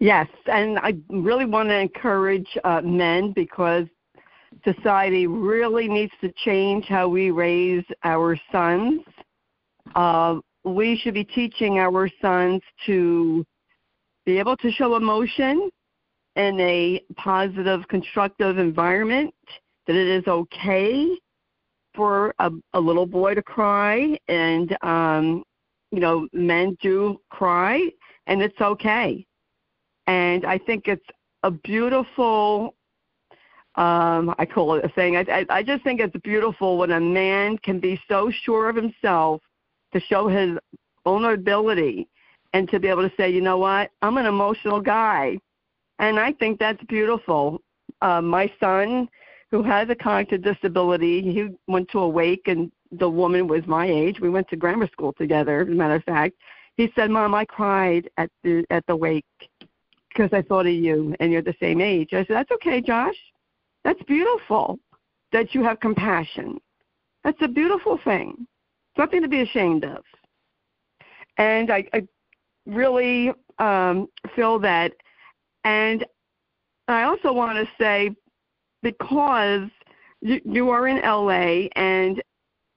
Yes, 0.00 0.26
and 0.46 0.76
I 0.80 0.96
really 1.08 1.44
want 1.44 1.68
to 1.68 1.78
encourage 1.78 2.48
uh, 2.64 2.80
men 2.80 3.30
because 3.30 3.86
society 4.64 5.28
really 5.28 5.86
needs 5.86 6.10
to 6.20 6.32
change 6.44 6.86
how 6.86 7.06
we 7.06 7.30
raise 7.30 7.84
our 8.02 8.36
sons. 8.50 9.02
Uh, 9.94 10.40
we 10.64 10.98
should 11.00 11.14
be 11.14 11.22
teaching 11.22 11.78
our 11.78 12.10
sons 12.20 12.60
to 12.86 13.46
be 14.26 14.36
able 14.40 14.56
to 14.56 14.72
show 14.72 14.96
emotion 14.96 15.70
in 16.34 16.58
a 16.58 17.00
positive, 17.14 17.86
constructive 17.86 18.58
environment, 18.58 19.32
that 19.86 19.94
it 19.94 20.08
is 20.08 20.26
okay 20.26 21.16
for 21.94 22.34
a, 22.38 22.50
a 22.72 22.80
little 22.80 23.06
boy 23.06 23.34
to 23.34 23.42
cry, 23.42 24.18
and, 24.28 24.76
um, 24.82 25.44
you 25.90 26.00
know, 26.00 26.28
men 26.32 26.76
do 26.80 27.20
cry, 27.30 27.88
and 28.26 28.42
it's 28.42 28.60
okay. 28.60 29.24
And 30.06 30.44
I 30.44 30.58
think 30.58 30.88
it's 30.88 31.06
a 31.42 31.50
beautiful 31.50 32.74
um 33.76 34.32
i 34.38 34.46
call 34.46 34.74
it 34.74 34.84
a 34.84 34.88
thing 34.90 35.16
I, 35.16 35.44
I 35.50 35.62
just 35.62 35.82
think 35.82 36.00
it's 36.00 36.16
beautiful 36.22 36.78
when 36.78 36.92
a 36.92 37.00
man 37.00 37.58
can 37.58 37.80
be 37.80 38.00
so 38.08 38.30
sure 38.30 38.68
of 38.68 38.76
himself 38.76 39.42
to 39.92 40.00
show 40.00 40.28
his 40.28 40.56
vulnerability 41.04 42.08
and 42.52 42.68
to 42.70 42.80
be 42.80 42.88
able 42.88 43.08
to 43.08 43.14
say 43.16 43.30
you 43.30 43.40
know 43.40 43.58
what? 43.58 43.90
I'm 44.02 44.16
an 44.16 44.26
emotional 44.26 44.80
guy. 44.80 45.38
And 45.98 46.18
i 46.18 46.32
think 46.32 46.58
that's 46.58 46.82
beautiful. 46.84 47.60
Uh, 48.00 48.20
my 48.20 48.50
son 48.60 49.08
who 49.54 49.62
has 49.62 49.88
a 49.88 49.94
cognitive 49.94 50.42
disability 50.42 51.22
he 51.22 51.48
went 51.68 51.88
to 51.90 52.00
awake 52.00 52.42
and 52.46 52.72
the 52.92 53.08
woman 53.08 53.46
was 53.46 53.62
my 53.66 53.86
age 53.86 54.20
we 54.20 54.30
went 54.30 54.48
to 54.48 54.56
grammar 54.56 54.88
school 54.88 55.12
together 55.12 55.60
as 55.60 55.68
a 55.68 55.70
matter 55.70 55.94
of 55.96 56.04
fact 56.04 56.34
he 56.76 56.90
said 56.94 57.10
mom 57.10 57.34
i 57.34 57.44
cried 57.44 58.08
at 58.16 58.30
the 58.42 58.64
at 58.70 58.84
the 58.86 58.96
wake 58.96 59.24
because 60.08 60.30
i 60.32 60.42
thought 60.42 60.66
of 60.66 60.72
you 60.72 61.14
and 61.20 61.30
you're 61.30 61.42
the 61.42 61.54
same 61.60 61.80
age 61.80 62.08
i 62.12 62.24
said 62.24 62.36
that's 62.36 62.50
okay 62.50 62.80
josh 62.80 63.16
that's 63.84 64.02
beautiful 64.04 64.78
that 65.34 65.54
you 65.54 65.62
have 65.62 65.80
compassion. 65.80 66.58
That's 67.22 67.40
a 67.42 67.48
beautiful 67.48 67.98
thing. 68.04 68.46
Something 68.96 69.20
to 69.20 69.28
be 69.28 69.42
ashamed 69.42 69.84
of. 69.84 70.02
And 71.36 71.70
I, 71.70 71.84
I 71.92 72.06
really 72.64 73.32
um, 73.58 74.08
feel 74.36 74.58
that. 74.60 74.92
And 75.64 76.06
I 76.86 77.02
also 77.02 77.32
want 77.32 77.58
to 77.58 77.70
say, 77.82 78.14
because 78.84 79.68
you, 80.20 80.40
you 80.44 80.70
are 80.70 80.86
in 80.86 80.98
LA 80.98 81.68
and 81.74 82.22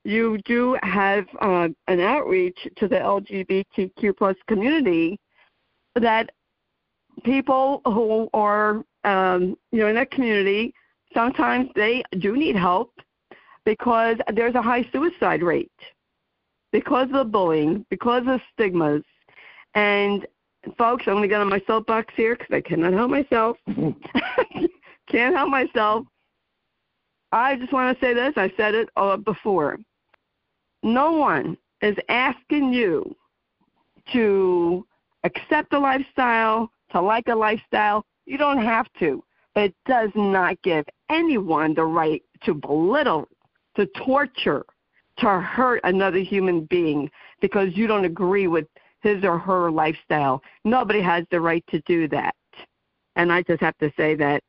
you 0.04 0.39
do 0.46 0.78
have 0.82 1.26
uh, 1.41 1.67
an 1.88 2.00
outreach 2.00 2.58
to 2.78 2.88
the 2.88 2.96
LGBTQ 2.96 4.17
plus 4.17 4.38
community, 4.48 5.20
that 5.96 6.32
people 7.24 7.82
who 7.86 8.30
are 8.34 8.84
um, 9.04 9.58
you 9.72 9.80
know 9.80 9.88
in 9.88 9.96
that 9.96 10.10
community 10.12 10.74
sometimes 11.13 11.70
they 11.76 12.04
do 12.20 12.36
need 12.36 12.56
help 12.56 12.93
because 13.65 14.17
there's 14.34 14.56
a 14.56 14.62
high 14.62 14.88
suicide 14.91 15.43
rate 15.43 15.72
because 16.72 17.08
of 17.08 17.13
the 17.13 17.24
bullying, 17.26 17.86
because 17.89 18.24
of 18.28 18.39
stigmas. 18.54 19.04
And 19.74 20.26
folks, 20.78 21.04
I'm 21.08 21.15
going 21.15 21.24
to 21.24 21.28
get 21.28 21.41
on 21.41 21.50
my 21.50 21.62
soapbox 21.67 22.13
here 22.15 22.36
because 22.36 22.54
I 22.54 22.62
cannot 22.62 22.93
help 22.93 23.10
myself. 23.10 23.58
Can't 25.10 25.36
help 25.36 25.50
myself. 25.50 26.06
I 27.32 27.56
just 27.56 27.74
want 27.74 27.98
to 27.98 28.06
say 28.06 28.13
this. 28.13 28.34
I 28.38 28.52
said 28.58 28.76
it 28.76 28.89
uh, 28.96 29.17
before. 29.17 29.78
No 30.84 31.12
one 31.12 31.58
is 31.82 31.96
asking 32.10 32.74
you 32.74 33.15
to 34.13 34.86
accept 35.24 35.74
a 35.74 35.80
lifestyle, 35.80 36.72
to 36.91 37.02
like 37.02 37.28
a 37.28 37.36
lifestyle. 37.36 38.06
You 38.26 38.38
don't 38.38 38.62
have 38.62 38.88
to 39.00 39.24
but 39.58 39.63
it 39.63 39.76
does 39.88 40.12
not 40.13 40.62
give 40.62 40.86
anyone 41.10 41.74
the 41.74 41.84
right 41.84 42.22
to 42.43 42.54
belittle, 42.54 43.28
to 43.76 43.88
torture, 44.06 44.63
to 45.17 45.26
hurt 45.26 45.82
another 45.84 46.20
human 46.20 46.65
being 46.65 47.10
because 47.41 47.70
you 47.76 47.88
don't 47.88 48.06
agree 48.06 48.46
with 48.46 48.67
his 49.02 49.24
or 49.24 49.39
her 49.39 49.72
lifestyle. 49.72 50.43
Nobody 50.63 51.02
has 51.02 51.26
the 51.32 51.41
right 51.41 51.63
to 51.72 51.82
do 51.88 52.08
that. 52.10 52.36
And 53.15 53.34
I 53.34 53.41
just 53.41 53.60
have 53.62 53.76
to 53.80 53.91
say 53.98 54.13
that 54.13 54.43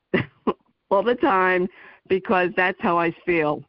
all 0.90 1.02
the 1.02 1.14
time 1.14 1.68
because 2.08 2.50
that's 2.56 2.80
how 2.80 2.98
I 2.98 3.14
feel. 3.24 3.62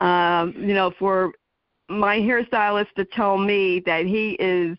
Um, 0.00 0.54
you 0.56 0.74
know, 0.74 0.92
for 0.98 1.32
my 1.88 2.18
hairstylist 2.18 2.92
to 2.96 3.04
tell 3.04 3.38
me 3.38 3.80
that 3.86 4.06
he 4.06 4.32
is 4.40 4.76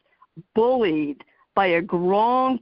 bullied 0.54 1.24
by 1.56 1.68
a 1.68 1.82
grown 1.82 2.60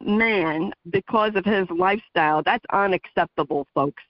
man 0.00 0.72
because 0.90 1.32
of 1.34 1.44
his 1.44 1.66
lifestyle, 1.70 2.42
that's 2.42 2.64
unacceptable, 2.72 3.66
folks. 3.74 4.02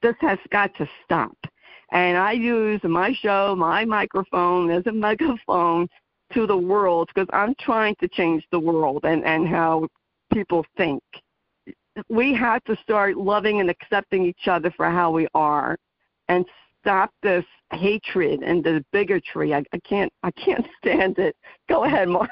This 0.00 0.16
has 0.20 0.38
got 0.50 0.74
to 0.76 0.88
stop. 1.04 1.36
And 1.90 2.16
I 2.16 2.32
use 2.32 2.80
my 2.84 3.12
show, 3.12 3.54
my 3.54 3.84
microphone 3.84 4.70
as 4.70 4.86
a 4.86 4.92
megaphone 5.08 5.88
to 6.32 6.46
the 6.46 6.56
world 6.56 7.10
because 7.14 7.28
I'm 7.32 7.54
trying 7.60 7.94
to 8.00 8.08
change 8.08 8.44
the 8.50 8.60
world 8.60 9.04
and, 9.04 9.22
and 9.24 9.46
how 9.46 9.88
people 10.32 10.64
think. 10.76 11.02
We 12.08 12.34
have 12.34 12.62
to 12.64 12.76
start 12.82 13.16
loving 13.16 13.60
and 13.60 13.70
accepting 13.70 14.24
each 14.24 14.48
other 14.48 14.70
for 14.76 14.90
how 14.90 15.10
we 15.10 15.28
are 15.34 15.76
and 16.28 16.44
stop 16.80 17.10
this 17.22 17.44
hatred 17.72 18.42
and 18.42 18.62
the 18.62 18.84
bigotry. 18.92 19.54
I, 19.54 19.62
I 19.72 19.78
can't 19.78 20.12
I 20.22 20.30
can't 20.32 20.66
stand 20.80 21.18
it. 21.18 21.36
Go 21.68 21.84
ahead, 21.84 22.08
Mark. 22.08 22.30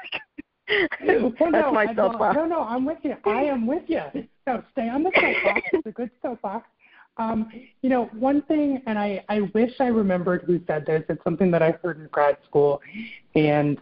well, 1.05 1.33
no, 1.51 1.71
my 1.71 1.93
soapbox. 1.95 2.35
No, 2.35 2.45
no, 2.45 2.61
I'm 2.61 2.85
with 2.85 2.99
you. 3.03 3.15
I 3.25 3.43
am 3.43 3.67
with 3.67 3.83
you. 3.87 4.01
So 4.45 4.63
stay 4.71 4.89
on 4.89 5.03
the 5.03 5.11
soapbox. 5.13 5.61
it's 5.73 5.87
a 5.87 5.91
good 5.91 6.11
soapbox. 6.21 6.67
Um, 7.17 7.51
you 7.81 7.89
know, 7.89 8.05
one 8.17 8.41
thing, 8.43 8.81
and 8.87 8.97
I, 8.97 9.23
I 9.27 9.41
wish 9.53 9.73
I 9.79 9.87
remembered 9.87 10.43
who 10.43 10.61
said 10.65 10.85
this. 10.85 11.03
It's 11.09 11.23
something 11.23 11.51
that 11.51 11.61
I 11.61 11.71
heard 11.83 11.99
in 11.99 12.07
grad 12.07 12.37
school, 12.47 12.81
and 13.35 13.77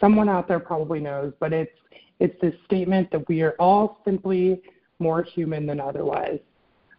someone 0.00 0.28
out 0.28 0.48
there 0.48 0.60
probably 0.60 1.00
knows, 1.00 1.32
but 1.40 1.52
it's 1.52 1.72
it's 2.20 2.38
this 2.40 2.54
statement 2.66 3.10
that 3.10 3.26
we 3.28 3.42
are 3.42 3.56
all 3.58 4.00
simply 4.04 4.62
more 4.98 5.22
human 5.22 5.66
than 5.66 5.80
otherwise. 5.80 6.38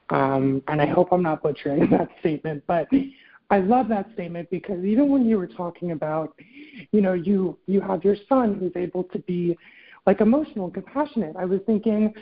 Um, 0.10 0.62
and 0.68 0.82
I 0.82 0.86
hope 0.86 1.10
I'm 1.12 1.24
not 1.24 1.42
butchering 1.42 1.90
that 1.92 2.10
statement, 2.20 2.64
but 2.68 2.88
I 3.50 3.60
love 3.60 3.88
that 3.90 4.08
statement 4.14 4.50
because 4.50 4.84
even 4.84 5.10
when 5.10 5.28
you 5.28 5.38
were 5.38 5.48
talking 5.48 5.92
about, 5.92 6.34
you 6.92 7.02
know, 7.02 7.14
you 7.14 7.58
you 7.68 7.82
have 7.82 8.04
your 8.04 8.16
son 8.28 8.56
who's 8.60 8.76
able 8.76 9.04
to 9.06 9.20
be 9.20 9.58
like 10.06 10.22
emotional 10.22 10.66
and 10.66 10.74
compassionate. 10.74 11.36
I 11.38 11.46
was 11.46 11.60
thinking, 11.66 12.14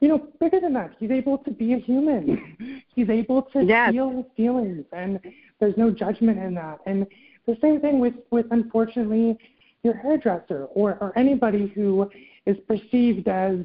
you 0.00 0.08
know, 0.08 0.28
bigger 0.40 0.60
than 0.60 0.72
that, 0.74 0.92
he's 0.98 1.10
able 1.10 1.38
to 1.38 1.50
be 1.50 1.74
a 1.74 1.78
human. 1.78 2.82
he's 2.94 3.10
able 3.10 3.42
to 3.42 3.64
yes. 3.64 3.92
feel 3.92 4.10
his 4.10 4.24
feelings, 4.36 4.84
and 4.92 5.20
there's 5.58 5.76
no 5.76 5.90
judgment 5.90 6.38
in 6.38 6.54
that. 6.54 6.78
And 6.86 7.06
the 7.46 7.56
same 7.60 7.80
thing 7.80 7.98
with 7.98 8.14
with 8.30 8.46
unfortunately 8.50 9.38
your 9.82 9.94
hairdresser 9.94 10.66
or 10.66 10.98
or 11.00 11.12
anybody 11.16 11.72
who 11.74 12.10
is 12.46 12.56
perceived 12.66 13.28
as 13.28 13.58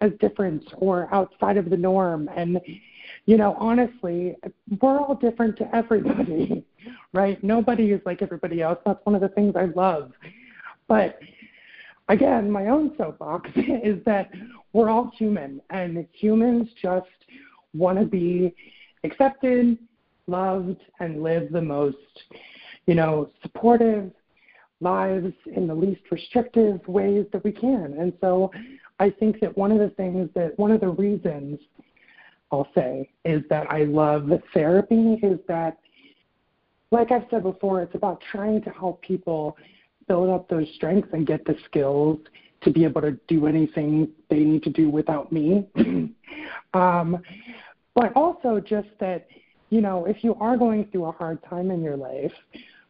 as 0.00 0.12
different 0.20 0.64
or 0.76 1.12
outside 1.12 1.56
of 1.56 1.70
the 1.70 1.76
norm 1.76 2.28
and 2.36 2.60
you 3.26 3.36
know, 3.36 3.56
honestly, 3.58 4.36
we're 4.80 4.98
all 4.98 5.14
different 5.14 5.58
to 5.58 5.76
everybody, 5.76 6.64
right? 7.12 7.42
Nobody 7.44 7.90
is 7.92 8.00
like 8.06 8.22
everybody 8.22 8.62
else. 8.62 8.78
That's 8.86 9.04
one 9.04 9.14
of 9.14 9.20
the 9.20 9.28
things 9.28 9.54
I 9.54 9.66
love. 9.66 10.12
But 10.88 11.18
again, 12.08 12.50
my 12.50 12.68
own 12.68 12.94
soapbox 12.96 13.50
is 13.56 14.02
that 14.06 14.30
we're 14.72 14.88
all 14.88 15.10
human, 15.18 15.60
and 15.70 16.06
humans 16.12 16.68
just 16.80 17.06
want 17.74 17.98
to 17.98 18.06
be 18.06 18.54
accepted, 19.04 19.76
loved, 20.26 20.80
and 21.00 21.22
live 21.22 21.52
the 21.52 21.60
most, 21.60 21.96
you 22.86 22.94
know, 22.94 23.30
supportive 23.42 24.10
lives 24.80 25.34
in 25.54 25.66
the 25.66 25.74
least 25.74 26.02
restrictive 26.10 26.80
ways 26.88 27.26
that 27.32 27.44
we 27.44 27.52
can. 27.52 27.94
And 27.98 28.12
so 28.20 28.50
I 28.98 29.10
think 29.10 29.40
that 29.40 29.56
one 29.56 29.72
of 29.72 29.78
the 29.78 29.90
things 29.90 30.28
that, 30.34 30.58
one 30.58 30.70
of 30.70 30.80
the 30.80 30.88
reasons 30.88 31.58
I'll 32.50 32.68
say 32.74 33.08
is 33.24 33.42
that 33.50 33.70
I 33.70 33.84
love 33.84 34.30
therapy 34.54 35.18
is 35.22 35.38
that, 35.48 35.78
like 36.90 37.12
I've 37.12 37.26
said 37.30 37.42
before, 37.42 37.82
it's 37.82 37.94
about 37.94 38.22
trying 38.32 38.62
to 38.62 38.70
help 38.70 39.02
people 39.02 39.56
build 40.08 40.30
up 40.30 40.48
those 40.48 40.66
strengths 40.74 41.08
and 41.12 41.26
get 41.26 41.44
the 41.44 41.54
skills 41.66 42.18
to 42.62 42.70
be 42.70 42.84
able 42.84 43.02
to 43.02 43.12
do 43.28 43.46
anything 43.46 44.08
they 44.30 44.40
need 44.40 44.62
to 44.64 44.70
do 44.70 44.88
without 44.88 45.30
me. 45.30 45.66
um, 46.74 47.22
but 47.94 48.12
also 48.16 48.58
just 48.58 48.88
that, 48.98 49.28
you 49.70 49.80
know, 49.80 50.06
if 50.06 50.24
you 50.24 50.34
are 50.36 50.56
going 50.56 50.86
through 50.86 51.04
a 51.04 51.12
hard 51.12 51.38
time 51.44 51.70
in 51.70 51.82
your 51.82 51.96
life, 51.96 52.32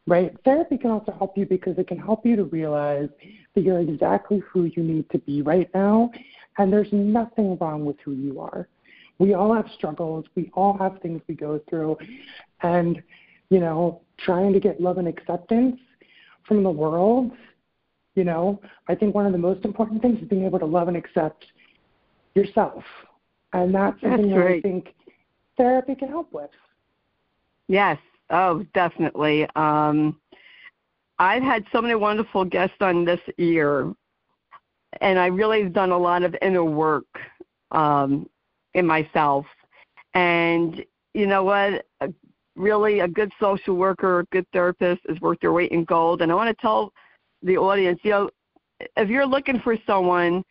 right, 0.08 0.34
therapy 0.44 0.78
can 0.78 0.90
also 0.90 1.12
help 1.12 1.36
you 1.36 1.46
because 1.46 1.78
it 1.78 1.86
can 1.86 1.98
help 1.98 2.26
you 2.26 2.36
to 2.36 2.44
realize 2.44 3.08
that 3.54 3.62
you're 3.62 3.80
exactly 3.80 4.42
who 4.50 4.64
you 4.64 4.82
need 4.82 5.08
to 5.10 5.18
be 5.18 5.42
right 5.42 5.70
now, 5.74 6.10
and 6.58 6.72
there's 6.72 6.92
nothing 6.92 7.56
wrong 7.60 7.84
with 7.84 7.96
who 8.04 8.12
you 8.12 8.40
are 8.40 8.68
We 9.18 9.34
all 9.34 9.54
have 9.54 9.66
struggles. 9.76 10.24
We 10.34 10.50
all 10.54 10.76
have 10.78 11.00
things 11.00 11.20
we 11.28 11.34
go 11.34 11.60
through. 11.68 11.98
And, 12.62 13.02
you 13.50 13.60
know, 13.60 14.00
trying 14.18 14.52
to 14.52 14.60
get 14.60 14.80
love 14.80 14.98
and 14.98 15.08
acceptance 15.08 15.78
from 16.46 16.62
the 16.62 16.70
world, 16.70 17.32
you 18.14 18.24
know, 18.24 18.60
I 18.88 18.94
think 18.94 19.14
one 19.14 19.26
of 19.26 19.32
the 19.32 19.38
most 19.38 19.64
important 19.64 20.02
things 20.02 20.20
is 20.20 20.28
being 20.28 20.44
able 20.44 20.58
to 20.58 20.66
love 20.66 20.88
and 20.88 20.96
accept 20.96 21.44
yourself. 22.34 22.82
And 23.52 23.74
that's 23.74 24.00
something 24.00 24.30
that's 24.30 24.40
that 24.40 24.46
I 24.46 24.60
think 24.60 24.94
therapy 25.56 25.94
can 25.94 26.08
help 26.08 26.32
with. 26.32 26.50
Yes. 27.68 27.98
Oh, 28.30 28.64
definitely. 28.74 29.46
Um, 29.56 30.20
I've 31.18 31.42
had 31.42 31.64
so 31.72 31.80
many 31.80 31.94
wonderful 31.94 32.44
guests 32.44 32.76
on 32.80 33.04
this 33.04 33.20
year, 33.38 33.92
and 35.00 35.18
I 35.18 35.26
really 35.26 35.62
have 35.62 35.72
done 35.72 35.90
a 35.90 35.98
lot 35.98 36.22
of 36.22 36.36
inner 36.42 36.64
work 36.64 37.06
um, 37.70 38.28
in 38.74 38.86
myself. 38.86 39.46
And 40.14 40.84
you 41.14 41.26
know 41.26 41.44
what? 41.44 41.86
A, 42.00 42.12
really, 42.54 43.00
a 43.00 43.08
good 43.08 43.32
social 43.40 43.76
worker, 43.76 44.20
a 44.20 44.24
good 44.26 44.46
therapist 44.52 45.00
is 45.08 45.20
worth 45.20 45.40
their 45.40 45.52
weight 45.52 45.70
in 45.70 45.84
gold. 45.84 46.22
And 46.22 46.30
I 46.30 46.34
want 46.34 46.54
to 46.56 46.60
tell 46.60 46.92
the 47.42 47.56
audience, 47.56 48.00
you 48.02 48.10
know, 48.10 48.30
if 48.96 49.08
you're 49.08 49.26
looking 49.26 49.60
for 49.60 49.76
someone, 49.86 50.44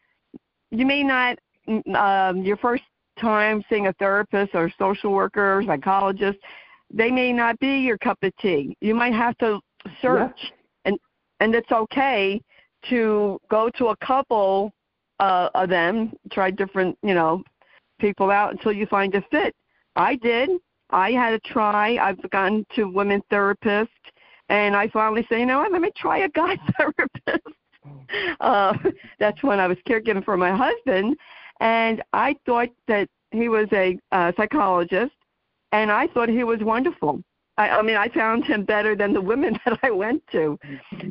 you 0.71 0.85
may 0.85 1.03
not 1.03 1.37
um, 1.95 2.43
your 2.43 2.57
first 2.57 2.83
time 3.19 3.63
seeing 3.69 3.87
a 3.87 3.93
therapist 3.93 4.51
or 4.53 4.71
social 4.77 5.11
worker 5.11 5.57
or 5.57 5.63
psychologist, 5.63 6.37
they 6.93 7.11
may 7.11 7.33
not 7.33 7.59
be 7.59 7.79
your 7.79 7.97
cup 7.97 8.17
of 8.23 8.35
tea. 8.37 8.75
You 8.81 8.95
might 8.95 9.13
have 9.13 9.37
to 9.39 9.59
search, 10.01 10.39
yeah. 10.41 10.49
and 10.85 10.97
and 11.39 11.55
it's 11.55 11.71
okay 11.71 12.41
to 12.89 13.39
go 13.49 13.69
to 13.77 13.87
a 13.87 13.97
couple 13.97 14.71
uh, 15.19 15.49
of 15.55 15.69
them, 15.69 16.13
try 16.31 16.51
different 16.51 16.97
you 17.03 17.13
know 17.13 17.43
people 17.99 18.31
out 18.31 18.51
until 18.51 18.71
you 18.71 18.85
find 18.85 19.13
a 19.15 19.21
fit. 19.31 19.55
I 19.95 20.15
did. 20.15 20.49
I 20.91 21.11
had 21.11 21.31
to 21.31 21.51
try. 21.51 21.97
I've 21.97 22.29
gone 22.29 22.65
to 22.75 22.85
women 22.85 23.21
therapists, 23.31 23.87
and 24.49 24.75
I 24.75 24.87
finally 24.89 25.25
said, 25.27 25.39
you 25.39 25.45
know 25.45 25.59
what, 25.59 25.71
let 25.71 25.81
me 25.81 25.91
try 25.97 26.19
a 26.19 26.29
guy 26.29 26.57
therapist. 26.77 27.47
Uh, 28.39 28.73
that's 29.19 29.41
when 29.43 29.59
I 29.59 29.67
was 29.67 29.77
caregiving 29.87 30.23
for 30.23 30.37
my 30.37 30.55
husband, 30.55 31.17
and 31.59 32.01
I 32.13 32.35
thought 32.45 32.69
that 32.87 33.09
he 33.31 33.49
was 33.49 33.67
a 33.73 33.97
uh, 34.11 34.31
psychologist, 34.37 35.13
and 35.71 35.91
I 35.91 36.07
thought 36.07 36.29
he 36.29 36.43
was 36.43 36.59
wonderful. 36.61 37.21
I, 37.57 37.69
I 37.69 37.81
mean, 37.81 37.97
I 37.97 38.07
found 38.09 38.45
him 38.45 38.63
better 38.63 38.95
than 38.95 39.13
the 39.13 39.21
women 39.21 39.57
that 39.65 39.79
I 39.83 39.91
went 39.91 40.23
to. 40.31 40.59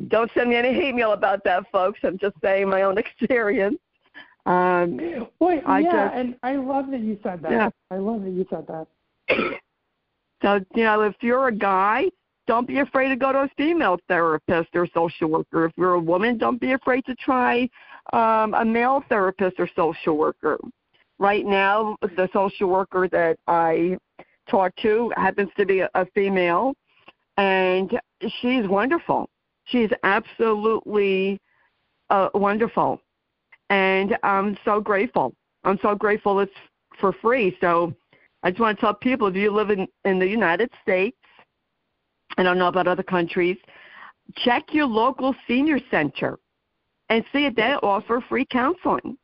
Don't 0.07 0.31
send 0.33 0.49
me 0.49 0.55
any 0.55 0.73
hate 0.73 0.95
mail 0.95 1.11
about 1.11 1.43
that, 1.43 1.69
folks. 1.71 1.99
I'm 2.03 2.17
just 2.17 2.35
saying 2.41 2.69
my 2.69 2.83
own 2.83 2.97
experience. 3.21 3.77
Um, 4.45 5.27
I 5.41 5.79
yeah, 5.79 6.07
just, 6.07 6.15
and 6.15 6.35
I 6.41 6.55
love 6.55 6.89
that 6.91 7.01
you 7.01 7.19
said 7.21 7.41
that. 7.41 7.51
Yeah. 7.51 7.69
I 7.91 7.97
love 7.97 8.23
that 8.23 8.29
you 8.29 8.45
said 8.49 8.65
that. 8.67 8.87
so, 10.41 10.65
you 10.73 10.83
know, 10.85 11.01
if 11.01 11.15
you're 11.19 11.49
a 11.49 11.53
guy, 11.53 12.05
don't 12.47 12.65
be 12.65 12.79
afraid 12.79 13.09
to 13.09 13.17
go 13.17 13.33
to 13.33 13.39
a 13.39 13.49
female 13.57 13.99
therapist 14.07 14.69
or 14.73 14.87
social 14.93 15.27
worker. 15.27 15.65
If 15.65 15.73
you're 15.75 15.95
a 15.95 15.99
woman, 15.99 16.37
don't 16.37 16.61
be 16.61 16.71
afraid 16.71 17.03
to 17.07 17.15
try 17.15 17.69
um, 18.13 18.53
a 18.53 18.63
male 18.63 19.03
therapist 19.09 19.59
or 19.59 19.69
social 19.75 20.17
worker. 20.17 20.57
Right 21.19 21.45
now, 21.45 21.97
the 22.01 22.29
social 22.31 22.69
worker 22.69 23.09
that 23.09 23.37
I 23.47 23.97
talk 24.49 24.75
to 24.77 25.11
happens 25.15 25.49
to 25.57 25.65
be 25.65 25.79
a, 25.79 25.89
a 25.95 26.05
female, 26.07 26.73
and 27.37 27.99
she's 28.41 28.67
wonderful. 28.67 29.29
She's 29.65 29.89
absolutely 30.03 31.39
uh, 32.09 32.29
wonderful, 32.33 33.01
and 33.69 34.17
I'm 34.23 34.57
so 34.63 34.79
grateful. 34.79 35.33
I'm 35.63 35.79
so 35.81 35.95
grateful 35.95 36.39
it's 36.39 36.51
for 36.99 37.13
free. 37.13 37.57
So 37.59 37.93
I 38.43 38.51
just 38.51 38.61
want 38.61 38.77
to 38.77 38.81
tell 38.81 38.93
people 38.93 39.27
if 39.27 39.35
you 39.35 39.51
live 39.51 39.69
in, 39.69 39.87
in 40.05 40.19
the 40.19 40.27
United 40.27 40.69
States, 40.81 41.17
I 42.37 42.43
don't 42.43 42.57
know 42.57 42.67
about 42.67 42.87
other 42.87 43.03
countries, 43.03 43.57
check 44.35 44.73
your 44.73 44.85
local 44.85 45.35
senior 45.47 45.79
center 45.89 46.37
and 47.09 47.23
see 47.33 47.45
if 47.45 47.55
they 47.55 47.73
offer 47.83 48.23
free 48.27 48.45
counseling. 48.49 49.17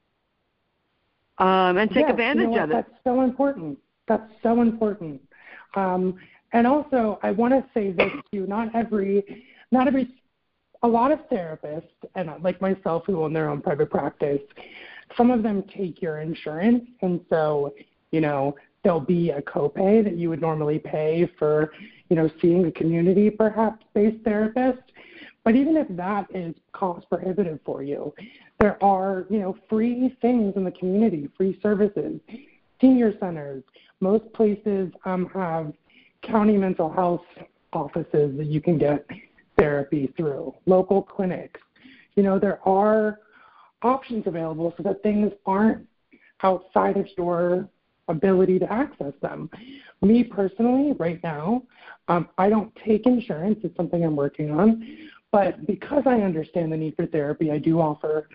Um, 1.40 1.78
and 1.78 1.90
take 1.90 2.02
yes, 2.02 2.12
advantage 2.12 2.44
you 2.44 2.56
know 2.56 2.64
of 2.64 2.72
it. 2.72 2.74
That's 2.74 2.92
so 3.04 3.22
important. 3.22 3.78
That's 4.08 4.32
so 4.42 4.62
important. 4.62 5.22
Um, 5.76 6.18
and 6.52 6.68
also, 6.68 7.20
I 7.24 7.32
want 7.32 7.54
to 7.54 7.66
say 7.74 7.92
this 7.92 8.12
too: 8.32 8.46
not 8.48 8.76
every, 8.76 9.46
not 9.72 9.88
every, 9.88 10.10
a 10.84 10.88
lot 10.88 11.12
of 11.12 11.20
therapists, 11.30 11.88
and 12.16 12.32
like 12.44 12.62
myself, 12.62 13.04
who 13.08 13.24
own 13.24 13.34
their 13.34 13.50
own 13.50 13.62
private 13.62 13.90
practice, 13.90 14.42
some 15.18 15.32
of 15.32 15.42
them 15.42 15.64
take 15.76 16.02
your 16.02 16.20
insurance, 16.20 16.86
and 17.02 17.22
so 17.30 17.74
you 18.12 18.22
know 18.22 18.56
there'll 18.84 19.00
be 19.00 19.32
a 19.32 19.42
copay 19.42 20.04
that 20.04 20.18
you 20.18 20.30
would 20.30 20.42
normally 20.42 20.78
pay 20.78 21.30
for, 21.40 21.72
you 22.10 22.16
know, 22.16 22.30
seeing 22.42 22.66
a 22.66 22.72
community 22.72 23.30
perhaps 23.30 23.84
based 23.94 24.24
therapist. 24.24 24.84
But 25.44 25.56
even 25.56 25.76
if 25.76 25.88
that 25.92 26.28
is 26.34 26.54
cost 26.72 27.10
prohibitive 27.10 27.60
for 27.66 27.84
you, 27.84 28.14
there 28.60 28.82
are, 28.84 29.26
you 29.30 29.40
know, 29.40 29.58
free 29.70 30.16
things 30.22 30.54
in 30.56 30.64
the 30.64 30.72
community, 30.72 31.30
free 31.36 31.60
services, 31.62 32.20
senior 32.84 33.18
centers. 33.20 33.64
Most 34.02 34.32
places 34.34 34.92
um, 35.06 35.30
have 35.34 35.72
county 36.22 36.58
mental 36.58 36.92
health 36.92 37.24
offices 37.72 38.38
that 38.38 38.48
you 38.48 38.60
can 38.60 38.78
get 38.78 39.06
therapy 39.58 40.14
through, 40.18 40.54
local 40.66 41.02
clinics. 41.02 41.62
You 42.16 42.24
know, 42.24 42.38
there 42.38 42.60
are 42.68 43.20
options 43.82 44.28
available 44.28 44.74
so 44.76 44.84
that 44.84 45.02
things 45.02 45.32
aren't 45.46 45.88
outside 46.44 46.98
of 46.98 47.08
your 47.18 47.68
ability 48.10 48.60
to 48.60 48.72
access 48.72 49.14
them. 49.22 49.50
Me 50.02 50.24
personally, 50.24 50.92
right 51.00 51.24
now, 51.24 51.64
um, 52.10 52.28
I 52.38 52.50
don't 52.50 52.76
take 52.86 53.06
insurance. 53.06 53.60
It's 53.64 53.76
something 53.78 54.04
I'm 54.04 54.18
working 54.18 54.52
on. 54.52 55.10
But 55.32 55.66
because 55.66 56.04
I 56.06 56.16
understand 56.16 56.74
the 56.74 56.78
need 56.78 56.98
for 56.98 57.06
therapy, 57.06 57.50
I 57.50 57.60
do 57.60 57.80
offer 57.80 58.28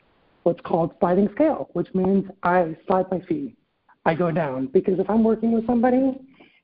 what's 0.44 0.60
called 0.62 0.94
sliding 1.00 1.28
scale, 1.34 1.68
which 1.74 1.94
means 1.94 2.24
I 2.42 2.74
slide 2.86 3.10
my 3.10 3.20
fee. 3.20 3.57
I 4.08 4.14
go 4.14 4.30
down 4.30 4.68
because 4.68 4.98
if 4.98 5.10
I'm 5.10 5.22
working 5.22 5.52
with 5.52 5.66
somebody 5.66 6.18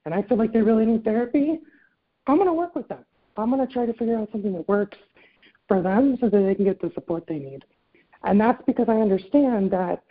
and 0.07 0.15
I 0.15 0.23
feel 0.23 0.39
like 0.39 0.55
they 0.55 0.63
really 0.63 0.87
need 0.87 1.05
therapy, 1.05 1.61
I'm 2.27 2.37
going 2.37 2.49
to 2.49 2.55
work 2.55 2.75
with 2.75 2.89
them. 2.89 3.05
I'm 3.37 3.51
going 3.51 3.67
to 3.67 3.71
try 3.71 3.85
to 3.85 3.93
figure 3.93 4.17
out 4.17 4.31
something 4.33 4.55
that 4.55 4.67
works 4.67 4.97
for 5.69 5.83
them 5.83 6.17
so 6.23 6.31
that 6.31 6.39
they 6.39 6.55
can 6.55 6.65
get 6.65 6.81
the 6.81 6.91
support 6.95 7.27
they 7.29 7.39
need. 7.39 7.63
And 8.23 8.41
that's 8.41 8.63
because 8.65 8.87
I 8.89 8.95
understand 8.95 9.71
that 9.73 10.03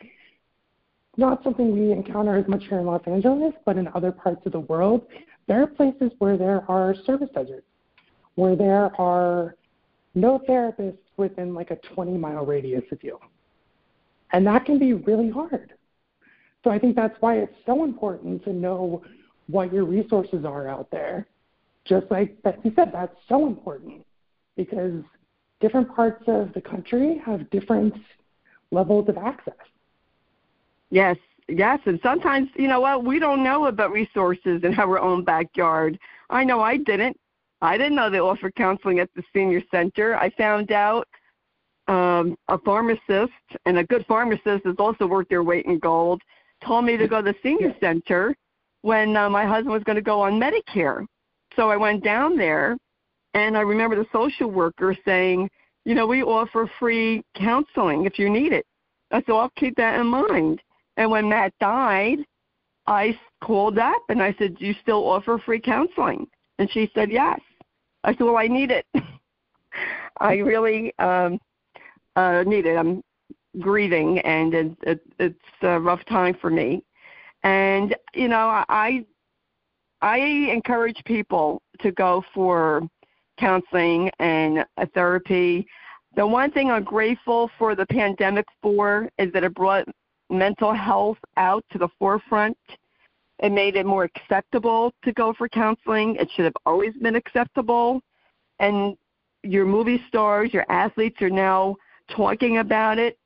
not 1.17 1.43
something 1.43 1.73
we 1.73 1.91
encounter 1.91 2.37
as 2.37 2.47
much 2.47 2.65
here 2.69 2.77
in 2.77 2.85
Los 2.85 3.01
Angeles, 3.07 3.53
but 3.65 3.77
in 3.77 3.87
other 3.95 4.11
parts 4.11 4.45
of 4.45 4.51
the 4.51 4.59
world, 4.59 5.07
there 5.47 5.63
are 5.63 5.67
places 5.67 6.11
where 6.19 6.37
there 6.37 6.63
are 6.69 6.93
service 7.03 7.29
deserts, 7.33 7.65
where 8.35 8.55
there 8.55 8.91
are 9.01 9.55
no 10.13 10.39
therapists 10.47 10.99
within 11.17 11.55
like 11.55 11.71
a 11.71 11.77
20 11.77 12.15
mile 12.15 12.45
radius 12.45 12.83
of 12.91 13.03
you. 13.03 13.17
And 14.33 14.45
that 14.45 14.65
can 14.65 14.77
be 14.77 14.93
really 14.93 15.31
hard. 15.31 15.73
So 16.63 16.71
I 16.71 16.79
think 16.79 16.95
that's 16.95 17.15
why 17.19 17.37
it's 17.39 17.55
so 17.65 17.83
important 17.83 18.43
to 18.45 18.53
know 18.53 19.03
what 19.47 19.73
your 19.73 19.83
resources 19.83 20.45
are 20.45 20.67
out 20.67 20.89
there. 20.91 21.27
Just 21.85 22.09
like 22.09 22.41
Betsy 22.43 22.71
said, 22.75 22.91
that's 22.93 23.15
so 23.27 23.45
important 23.45 24.05
because 24.55 25.03
different 25.59 25.93
parts 25.93 26.23
of 26.27 26.53
the 26.53 26.61
country 26.61 27.21
have 27.25 27.49
different 27.49 27.93
levels 28.71 29.09
of 29.09 29.17
access. 29.17 29.53
Yes, 30.89 31.17
yes, 31.49 31.79
and 31.85 31.99
sometimes 32.01 32.49
you 32.55 32.67
know 32.67 32.79
what 32.79 33.03
we 33.03 33.19
don't 33.19 33.43
know 33.43 33.65
about 33.65 33.91
resources 33.91 34.63
in 34.63 34.75
our 34.75 34.99
own 34.99 35.23
backyard. 35.23 35.99
I 36.29 36.43
know 36.43 36.61
I 36.61 36.77
didn't. 36.77 37.19
I 37.61 37.77
didn't 37.77 37.95
know 37.95 38.09
they 38.09 38.19
offered 38.19 38.55
counseling 38.55 38.99
at 38.99 39.09
the 39.15 39.23
senior 39.33 39.61
center. 39.71 40.15
I 40.15 40.29
found 40.31 40.71
out 40.71 41.07
um, 41.87 42.37
a 42.47 42.57
pharmacist, 42.57 43.31
and 43.65 43.77
a 43.77 43.83
good 43.83 44.05
pharmacist 44.05 44.65
is 44.65 44.75
also 44.77 45.07
worth 45.07 45.29
their 45.29 45.43
weight 45.43 45.65
in 45.65 45.79
gold, 45.79 46.21
told 46.65 46.85
me 46.85 46.97
to 46.97 47.07
go 47.07 47.21
to 47.21 47.31
the 47.31 47.35
senior 47.43 47.75
center 47.79 48.35
when 48.81 49.15
uh, 49.15 49.29
my 49.29 49.45
husband 49.45 49.73
was 49.73 49.83
going 49.83 49.95
to 49.95 50.01
go 50.01 50.21
on 50.21 50.39
Medicare. 50.39 51.05
So 51.55 51.69
I 51.69 51.77
went 51.77 52.03
down 52.03 52.37
there, 52.37 52.77
and 53.33 53.57
I 53.57 53.61
remember 53.61 53.95
the 53.95 54.07
social 54.11 54.49
worker 54.49 54.95
saying, 55.05 55.49
you 55.85 55.95
know, 55.95 56.07
we 56.07 56.23
offer 56.23 56.69
free 56.79 57.23
counseling 57.35 58.05
if 58.05 58.17
you 58.17 58.29
need 58.29 58.53
it. 58.53 58.65
I 59.11 59.17
said, 59.21 59.33
I'll 59.33 59.51
keep 59.57 59.75
that 59.77 59.99
in 59.99 60.07
mind. 60.07 60.61
And 60.97 61.11
when 61.11 61.29
Matt 61.29 61.53
died, 61.59 62.19
I 62.87 63.17
called 63.43 63.77
up 63.77 64.01
and 64.09 64.21
I 64.21 64.35
said, 64.37 64.57
Do 64.57 64.65
you 64.65 64.75
still 64.81 65.07
offer 65.07 65.41
free 65.45 65.59
counseling? 65.59 66.27
And 66.59 66.69
she 66.71 66.89
said, 66.93 67.11
Yes. 67.11 67.39
I 68.03 68.11
said, 68.13 68.23
well, 68.23 68.37
I 68.37 68.47
need 68.47 68.71
it. 68.71 68.85
I 70.19 70.35
really 70.35 70.93
um, 70.99 71.39
uh, 72.15 72.43
need 72.45 72.65
it. 72.65 72.77
I'm 72.77 73.01
grieving, 73.59 74.19
and 74.19 74.53
it, 74.53 74.77
it, 74.83 75.01
it's 75.19 75.39
a 75.61 75.79
rough 75.79 76.03
time 76.05 76.35
for 76.39 76.49
me. 76.49 76.83
And 77.43 77.95
you 78.13 78.27
know, 78.27 78.63
I 78.69 79.05
I 80.01 80.17
encourage 80.17 81.01
people 81.05 81.61
to 81.79 81.91
go 81.91 82.23
for 82.33 82.81
counseling 83.37 84.09
and 84.19 84.65
a 84.77 84.87
therapy. 84.87 85.65
The 86.15 86.25
one 86.25 86.51
thing 86.51 86.69
I'm 86.69 86.83
grateful 86.83 87.49
for 87.57 87.75
the 87.75 87.85
pandemic 87.87 88.45
for 88.61 89.09
is 89.17 89.31
that 89.33 89.43
it 89.43 89.53
brought 89.55 89.87
mental 90.29 90.73
health 90.73 91.17
out 91.37 91.63
to 91.71 91.77
the 91.77 91.89
forefront. 91.99 92.57
It 93.39 93.51
made 93.51 93.75
it 93.75 93.85
more 93.85 94.03
acceptable 94.03 94.93
to 95.03 95.11
go 95.13 95.33
for 95.33 95.49
counseling. 95.49 96.15
It 96.17 96.29
should 96.35 96.45
have 96.45 96.55
always 96.65 96.93
been 97.01 97.15
acceptable. 97.15 98.01
And 98.59 98.95
your 99.41 99.65
movie 99.65 100.01
stars, 100.07 100.53
your 100.53 100.65
athletes 100.69 101.21
are 101.21 101.29
now 101.29 101.75
talking 102.11 102.59
about 102.59 102.97
it. 102.97 103.17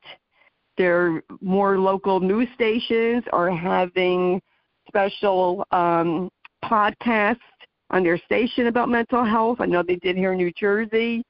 There 0.78 1.24
more 1.42 1.80
local 1.80 2.20
news 2.20 2.48
stations 2.54 3.24
are 3.34 3.50
having 3.50 4.42
special 4.88 5.66
um, 5.72 6.30
podcasts 6.64 7.38
on 7.90 8.04
their 8.04 8.18
station 8.20 8.68
about 8.68 8.90
mental 8.90 9.24
health. 9.24 9.60
I 9.60 9.66
know 9.66 9.82
they 9.82 9.96
did 9.96 10.16
here 10.16 10.34
in 10.34 10.38
New 10.38 10.52
Jersey, 10.52 11.24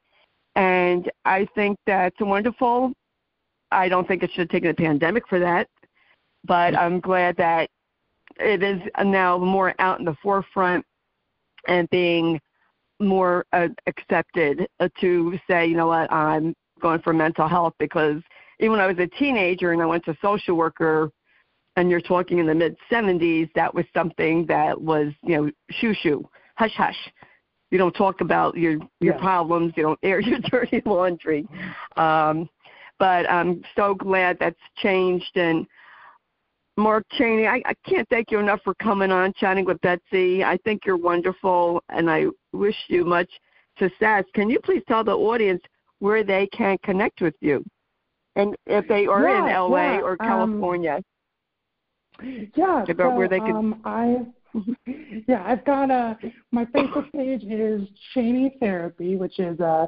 and 0.56 1.10
I 1.24 1.48
think 1.56 1.78
that's 1.86 2.20
wonderful. 2.20 2.92
I 3.72 3.90
don't 3.90 4.08
think 4.08 4.24
it 4.24 4.32
should 4.32 4.42
have 4.42 4.50
taken 4.50 4.70
a 4.70 4.74
pandemic 4.74 5.28
for 5.28 5.40
that, 5.40 5.68
but 6.46 6.76
I'm 6.78 7.00
glad 7.00 7.38
that 7.38 7.70
it 8.40 8.64
is 8.64 8.82
now 9.04 9.38
more 9.38 9.74
out 9.80 10.00
in 10.00 10.06
the 10.06 10.16
forefront 10.22 10.86
and 11.68 11.90
being 11.90 12.40
more 13.00 13.46
uh, 13.54 13.68
accepted 13.86 14.68
to 15.00 15.40
say, 15.50 15.68
you 15.68 15.78
know 15.78 15.88
what, 15.88 16.12
I'm 16.12 16.56
going 16.80 17.02
for 17.02 17.14
mental 17.14 17.48
health 17.48 17.74
because 17.80 18.22
even 18.60 18.72
when 18.72 18.80
I 18.80 18.88
was 18.88 18.98
a 19.00 19.08
teenager 19.08 19.72
and 19.72 19.82
I 19.82 19.86
went 19.86 20.06
to 20.06 20.18
social 20.22 20.56
worker 20.56 21.12
and 21.76 21.92
you're 21.92 22.02
talking 22.02 22.40
in 22.40 22.48
the 22.48 22.56
mid 22.56 22.76
70s, 22.92 23.50
that 23.54 23.74
was 23.74 23.86
something 23.94 24.46
that 24.48 24.80
was, 24.80 25.14
you 25.24 25.38
know, 25.38 25.52
shoo 25.70 25.94
shoo, 25.94 26.28
hush 26.56 26.74
hush. 26.76 26.98
You 27.70 27.78
don't 27.78 27.94
talk 27.94 28.22
about 28.22 28.58
your 28.58 28.80
your 29.00 29.16
yeah. 29.16 29.20
problems. 29.20 29.74
You 29.76 29.84
don't 29.84 30.00
air 30.02 30.20
your 30.22 30.40
dirty 30.40 30.82
laundry. 30.86 31.48
Um, 31.96 32.50
but 33.00 33.30
I'm 33.30 33.62
so 33.76 33.94
glad 33.94 34.38
that's 34.40 34.60
changed. 34.78 35.36
And 35.36 35.68
Mark 36.78 37.06
Chaney, 37.12 37.48
I, 37.48 37.62
I 37.66 37.74
can't 37.88 38.08
thank 38.10 38.32
you 38.32 38.40
enough 38.40 38.62
for 38.64 38.74
coming 38.76 39.12
on, 39.12 39.34
chatting 39.34 39.66
with 39.66 39.80
Betsy. 39.82 40.44
I 40.44 40.58
think 40.64 40.86
you're 40.86 40.98
wonderful, 40.98 41.84
and 41.90 42.10
I 42.10 42.26
wish 42.54 42.76
you 42.88 43.06
much 43.06 43.30
success. 43.78 44.24
Can 44.34 44.50
you 44.50 44.60
please 44.60 44.84
tell 44.88 45.04
the 45.04 45.16
audience 45.16 45.62
where 46.00 46.24
they 46.24 46.48
can 46.48 46.78
connect 46.84 47.22
with 47.22 47.36
you, 47.42 47.64
and 48.36 48.56
if 48.66 48.88
they 48.88 49.08
are 49.08 49.28
yeah, 49.28 49.40
in 49.40 49.72
LA 49.72 49.96
yeah, 49.96 50.02
or 50.02 50.12
um, 50.12 50.28
California? 50.28 51.02
Um, 52.20 52.50
yeah, 52.56 52.84
about 52.84 53.12
so, 53.12 53.16
where 53.16 53.28
they 53.28 53.40
can. 53.40 53.56
Um, 53.56 53.82
I 53.86 54.26
yeah, 55.28 55.44
I've 55.46 55.66
got 55.66 55.92
a 55.92 56.18
my 56.52 56.66
Facebook 56.66 57.12
page 57.12 57.44
is 57.44 57.88
Chaney 58.14 58.56
Therapy, 58.60 59.16
which 59.16 59.40
is 59.40 59.60
uh, 59.60 59.88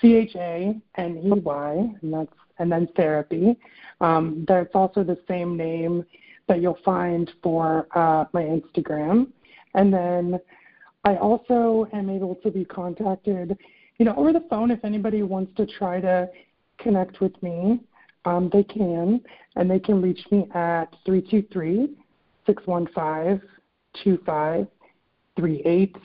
C 0.00 0.14
H 0.14 0.34
A 0.36 0.80
N 0.96 1.22
E 1.24 1.30
Y, 1.30 1.90
and 2.02 2.12
that's 2.12 2.32
and 2.58 2.70
then 2.70 2.88
therapy. 2.96 3.56
Um, 4.00 4.44
that's 4.48 4.74
also 4.74 5.02
the 5.02 5.18
same 5.28 5.56
name 5.56 6.04
that 6.48 6.60
you'll 6.60 6.78
find 6.84 7.30
for 7.42 7.88
uh, 7.94 8.24
my 8.32 8.42
Instagram, 8.42 9.28
and 9.74 9.92
then 9.92 10.38
I 11.04 11.16
also 11.16 11.86
am 11.92 12.10
able 12.10 12.34
to 12.36 12.50
be 12.50 12.64
contacted, 12.64 13.56
you 13.98 14.04
know, 14.04 14.14
over 14.16 14.32
the 14.32 14.44
phone 14.50 14.70
if 14.70 14.84
anybody 14.84 15.22
wants 15.22 15.52
to 15.56 15.66
try 15.66 16.00
to 16.00 16.28
connect 16.78 17.20
with 17.20 17.42
me. 17.42 17.80
Um, 18.24 18.50
they 18.52 18.64
can, 18.64 19.20
and 19.54 19.70
they 19.70 19.78
can 19.78 20.02
reach 20.02 20.20
me 20.32 20.48
at 20.52 20.86
323 21.04 21.94
615 22.46 23.40
2538. 24.02 25.96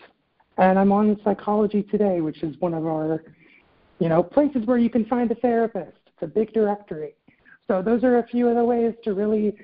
And 0.58 0.78
I'm 0.78 0.92
on 0.92 1.20
Psychology 1.24 1.82
Today, 1.84 2.22
which 2.22 2.44
is 2.44 2.56
one 2.60 2.76
of 2.76 2.86
our, 2.86 3.24
you 4.00 4.10
know, 4.10 4.22
places 4.22 4.66
where 4.66 4.78
you 4.78 4.90
can 4.90 5.06
find 5.06 5.32
a 5.32 5.36
therapist. 5.36 5.98
It's 6.06 6.22
a 6.22 6.28
big 6.28 6.54
directory. 6.54 7.16
So 7.68 7.82
those 7.82 8.04
are 8.04 8.20
a 8.20 8.28
few 8.28 8.48
of 8.48 8.56
the 8.56 8.64
ways 8.64 8.94
to 9.04 9.14
really 9.14 9.56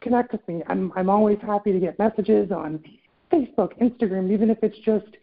connect 0.00 0.32
with 0.32 0.46
me. 0.48 0.62
I'm 0.68 0.92
I'm 0.96 1.10
always 1.10 1.38
happy 1.42 1.72
to 1.72 1.80
get 1.80 1.98
messages 1.98 2.50
on 2.52 2.82
Facebook, 3.32 3.76
Instagram, 3.80 4.32
even 4.32 4.50
if 4.50 4.58
it's 4.62 4.78
just 4.78 5.16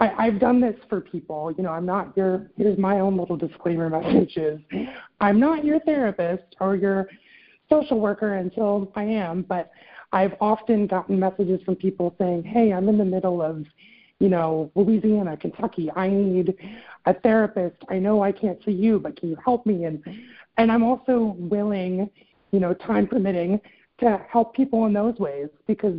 I, 0.00 0.26
I've 0.26 0.38
done 0.38 0.60
this 0.60 0.76
for 0.88 1.00
people. 1.00 1.52
You 1.56 1.64
know, 1.64 1.72
I'm 1.72 1.86
not 1.86 2.16
your. 2.16 2.48
Here's 2.56 2.78
my 2.78 3.00
own 3.00 3.16
little 3.16 3.36
disclaimer 3.36 3.90
message: 3.90 4.36
is 4.36 4.60
I'm 5.20 5.40
not 5.40 5.64
your 5.64 5.80
therapist 5.80 6.56
or 6.60 6.76
your 6.76 7.08
social 7.68 7.98
worker 8.00 8.34
until 8.34 8.92
I 8.94 9.04
am. 9.04 9.42
But 9.42 9.70
I've 10.12 10.34
often 10.40 10.86
gotten 10.86 11.18
messages 11.18 11.60
from 11.64 11.76
people 11.76 12.14
saying, 12.18 12.44
"Hey, 12.44 12.72
I'm 12.72 12.88
in 12.88 12.98
the 12.98 13.04
middle 13.04 13.42
of, 13.42 13.64
you 14.20 14.28
know, 14.28 14.70
Louisiana, 14.74 15.36
Kentucky. 15.36 15.90
I 15.94 16.08
need 16.08 16.56
a 17.06 17.14
therapist. 17.14 17.76
I 17.88 17.98
know 17.98 18.22
I 18.22 18.32
can't 18.32 18.58
see 18.64 18.72
you, 18.72 19.00
but 19.00 19.18
can 19.18 19.30
you 19.30 19.36
help 19.44 19.66
me?" 19.66 19.84
And 19.84 20.02
and 20.58 20.70
I'm 20.70 20.84
also 20.84 21.36
willing, 21.38 22.08
you 22.52 22.60
know, 22.60 22.72
time 22.74 23.06
permitting, 23.06 23.60
to 24.00 24.24
help 24.30 24.54
people 24.54 24.86
in 24.86 24.92
those 24.92 25.18
ways 25.18 25.48
because, 25.66 25.96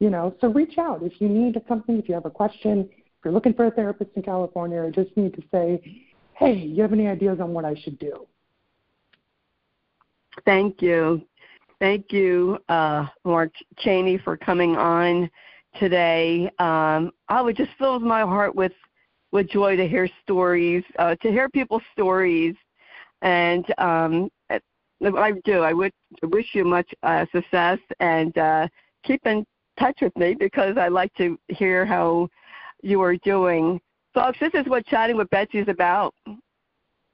you 0.00 0.10
know, 0.10 0.34
so 0.40 0.48
reach 0.48 0.76
out 0.76 1.04
if 1.04 1.20
you 1.20 1.28
need 1.28 1.60
something, 1.68 1.98
if 1.98 2.08
you 2.08 2.14
have 2.14 2.26
a 2.26 2.30
question 2.30 2.88
if 3.18 3.24
you're 3.24 3.34
looking 3.34 3.54
for 3.54 3.66
a 3.66 3.70
therapist 3.70 4.10
in 4.14 4.22
California, 4.22 4.88
just 4.92 5.16
need 5.16 5.34
to 5.34 5.42
say, 5.50 6.04
hey, 6.34 6.54
you 6.54 6.82
have 6.82 6.92
any 6.92 7.08
ideas 7.08 7.40
on 7.40 7.52
what 7.52 7.64
I 7.64 7.74
should 7.74 7.98
do? 7.98 8.26
Thank 10.44 10.80
you. 10.80 11.22
Thank 11.80 12.12
you, 12.12 12.58
uh, 12.68 13.06
Mark 13.24 13.52
Chaney, 13.78 14.18
for 14.18 14.36
coming 14.36 14.76
on 14.76 15.28
today. 15.80 16.48
Um, 16.60 17.10
I 17.28 17.40
would 17.42 17.56
just 17.56 17.70
fills 17.78 18.02
my 18.02 18.20
heart 18.20 18.54
with 18.54 18.72
with 19.30 19.48
joy 19.50 19.76
to 19.76 19.86
hear 19.86 20.08
stories, 20.22 20.82
uh, 20.98 21.14
to 21.16 21.30
hear 21.30 21.48
people's 21.50 21.82
stories, 21.92 22.54
and 23.20 23.64
um, 23.78 24.30
I 25.00 25.32
do. 25.44 25.60
I 25.60 25.72
would 25.72 25.92
wish 26.22 26.46
you 26.54 26.64
much 26.64 26.88
uh, 27.02 27.26
success 27.32 27.78
and 28.00 28.36
uh, 28.38 28.68
keep 29.04 29.24
in 29.26 29.44
touch 29.78 29.98
with 30.00 30.16
me 30.16 30.34
because 30.34 30.76
I 30.76 30.88
like 30.88 31.12
to 31.14 31.38
hear 31.48 31.84
how 31.84 32.28
you 32.82 33.00
are 33.02 33.16
doing. 33.16 33.80
Folks, 34.14 34.38
this 34.40 34.52
is 34.54 34.66
what 34.66 34.86
Chatting 34.86 35.16
with 35.16 35.30
Betsy 35.30 35.58
is 35.58 35.68
about. 35.68 36.14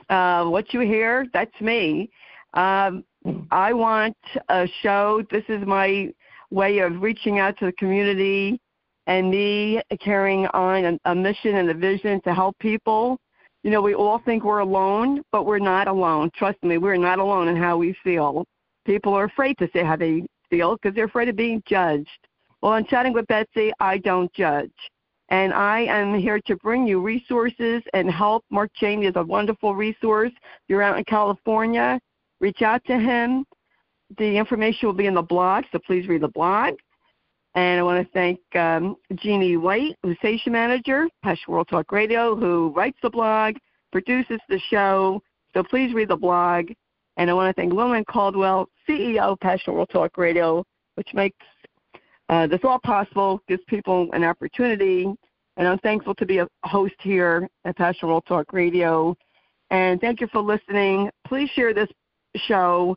Uh, 0.09 0.45
what 0.45 0.73
you 0.75 0.81
hear, 0.81 1.27
that's 1.33 1.59
me. 1.61 2.11
Um, 2.55 3.05
I 3.51 3.73
want 3.73 4.17
a 4.49 4.67
show. 4.83 5.23
This 5.31 5.45
is 5.49 5.67
my 5.67 6.13
way 6.51 6.79
of 6.79 7.01
reaching 7.01 7.39
out 7.39 7.59
to 7.59 7.67
the 7.67 7.73
community 7.73 8.61
and 9.07 9.31
me 9.31 9.83
carrying 10.01 10.47
on 10.49 10.85
a, 10.85 11.11
a 11.11 11.15
mission 11.15 11.57
and 11.57 11.71
a 11.71 11.75
vision 11.75 12.21
to 12.23 12.35
help 12.35 12.59
people. 12.59 13.19
You 13.63 13.71
know, 13.71 13.81
we 13.81 13.95
all 13.95 14.21
think 14.25 14.45
we're 14.45 14.59
alone, 14.59 15.23
but 15.33 15.47
we're 15.47 15.59
not 15.59 15.89
alone. 15.89 16.31
Trust 16.37 16.63
me, 16.63 16.79
we're 16.79 16.97
not 16.97 17.19
alone 17.19 17.49
in 17.49 17.57
how 17.57 17.79
we 17.79 17.97
feel. 18.05 18.45
People 18.85 19.15
are 19.15 19.25
afraid 19.25 19.57
to 19.59 19.69
say 19.73 19.83
how 19.83 19.97
they 19.97 20.27
feel 20.51 20.77
because 20.77 20.95
they're 20.95 21.07
afraid 21.07 21.29
of 21.29 21.37
being 21.37 21.63
judged. 21.67 22.09
Well, 22.61 22.75
in 22.75 22.87
chatting 22.87 23.15
with 23.15 23.27
Betsy, 23.27 23.73
I 23.81 23.99
don't 23.99 24.33
judge 24.35 24.71
and 25.31 25.53
I 25.53 25.81
am 25.81 26.19
here 26.19 26.41
to 26.47 26.57
bring 26.57 26.87
you 26.87 27.01
resources 27.01 27.83
and 27.93 28.11
help. 28.11 28.45
Mark 28.51 28.71
Chaney 28.75 29.07
is 29.07 29.17
a 29.17 29.23
wonderful 29.23 29.75
resource. 29.75 30.33
If 30.35 30.63
you're 30.69 30.83
out 30.83 30.99
in 30.99 31.05
California, 31.05 32.01
reach 32.41 32.63
out 32.63 32.85
to 32.87 32.99
him. 32.99 33.45
The 34.19 34.37
information 34.37 34.87
will 34.87 34.95
be 34.95 35.07
in 35.07 35.15
the 35.15 35.23
blog, 35.23 35.65
so 35.73 35.79
please 35.79 36.07
read 36.09 36.21
the 36.21 36.29
blog. 36.29 36.75
And 37.55 37.79
I 37.79 37.83
want 37.83 38.05
to 38.05 38.13
thank 38.13 38.41
um, 38.57 38.97
Jeannie 39.15 39.57
White, 39.57 39.97
who's 40.03 40.19
station 40.19 40.53
manager, 40.53 41.07
Passion 41.23 41.53
World 41.53 41.69
Talk 41.69 41.93
Radio, 41.93 42.35
who 42.35 42.73
writes 42.77 42.99
the 43.03 43.11
blog, 43.11 43.55
produces 43.93 44.41
the 44.49 44.59
show. 44.71 45.23
So 45.55 45.63
please 45.63 45.95
read 45.95 46.09
the 46.09 46.17
blog. 46.17 46.67
And 47.17 47.31
I 47.31 47.33
want 47.33 47.55
to 47.55 47.61
thank 47.61 47.73
Lillian 47.73 48.05
Caldwell, 48.07 48.69
CEO, 48.89 49.21
of 49.21 49.41
Passion 49.41 49.75
World 49.75 49.89
Talk 49.91 50.19
Radio, 50.19 50.65
which 50.97 51.15
makes 51.15 51.37
uh, 52.35 52.49
this 52.49 52.59
all 52.65 52.81
possible, 52.81 53.41
gives 53.47 53.63
people 53.69 54.09
an 54.13 54.25
opportunity, 54.25 55.07
and 55.57 55.69
I'm 55.69 55.79
thankful 55.79 56.17
to 56.17 56.27
be 56.27 56.39
a 56.39 56.49
host 56.65 56.97
here 56.99 57.49
at 57.65 57.77
Passion 57.77 58.09
World 58.09 58.25
Talk 58.27 58.53
Radio. 58.53 59.17
And 59.71 60.01
thank 60.01 60.21
you 60.21 60.27
for 60.33 60.41
listening. 60.41 61.11
Please 61.29 61.49
share 61.51 61.73
this 61.73 61.89
show, 62.35 62.97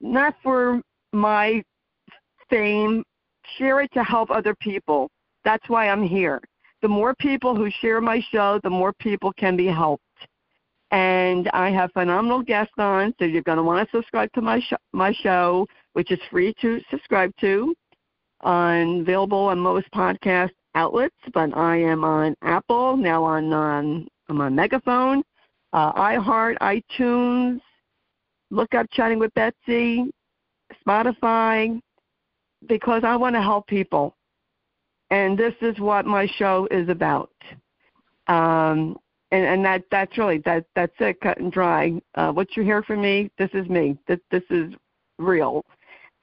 not 0.00 0.34
for 0.42 0.80
my 1.12 1.62
fame, 2.50 3.04
share 3.58 3.80
it 3.82 3.92
to 3.92 4.02
help 4.02 4.28
other 4.32 4.56
people. 4.60 5.08
That's 5.44 5.68
why 5.68 5.88
I'm 5.88 6.02
here. 6.02 6.40
The 6.82 6.88
more 6.88 7.14
people 7.20 7.54
who 7.54 7.70
share 7.80 8.00
my 8.00 8.20
show, 8.32 8.58
the 8.64 8.70
more 8.70 8.92
people 8.94 9.32
can 9.34 9.56
be 9.56 9.66
helped. 9.66 10.02
And 10.90 11.48
I 11.50 11.70
have 11.70 11.92
phenomenal 11.92 12.42
guests 12.42 12.74
on, 12.76 13.14
so 13.20 13.24
you're 13.24 13.42
going 13.42 13.58
to 13.58 13.62
want 13.62 13.88
to 13.88 13.96
subscribe 13.96 14.32
to 14.32 14.40
my, 14.40 14.58
sh- 14.58 14.82
my 14.92 15.12
show, 15.12 15.64
which 15.92 16.10
is 16.10 16.18
free 16.28 16.52
to 16.60 16.80
subscribe 16.90 17.30
to 17.40 17.72
on 18.42 19.00
available 19.00 19.38
on 19.38 19.58
most 19.58 19.90
podcast 19.90 20.50
outlets, 20.74 21.16
but 21.34 21.56
I 21.56 21.76
am 21.76 22.04
on 22.04 22.36
Apple 22.42 22.96
now 22.96 23.24
on 23.24 23.52
on 23.52 24.08
I'm 24.28 24.40
on 24.40 24.54
Megaphone, 24.54 25.22
uh, 25.72 25.92
iHeart, 25.92 26.58
iTunes. 26.58 27.60
Look 28.50 28.74
up 28.74 28.86
Chatting 28.92 29.18
with 29.18 29.32
Betsy, 29.34 30.10
Spotify, 30.86 31.80
because 32.66 33.02
I 33.04 33.16
want 33.16 33.34
to 33.34 33.42
help 33.42 33.66
people, 33.66 34.16
and 35.10 35.38
this 35.38 35.54
is 35.60 35.78
what 35.78 36.06
my 36.06 36.26
show 36.26 36.66
is 36.70 36.88
about. 36.88 37.30
Um, 38.26 38.98
and, 39.30 39.44
and 39.44 39.64
that 39.64 39.84
that's 39.90 40.16
really 40.16 40.38
that 40.38 40.64
that's 40.74 40.94
it, 41.00 41.20
cut 41.20 41.38
and 41.38 41.52
dry. 41.52 42.00
Uh, 42.14 42.32
what 42.32 42.56
you 42.56 42.62
hear 42.62 42.82
from 42.82 43.02
me, 43.02 43.30
this 43.38 43.50
is 43.52 43.68
me. 43.68 43.98
This 44.06 44.20
this 44.30 44.44
is 44.50 44.72
real, 45.18 45.64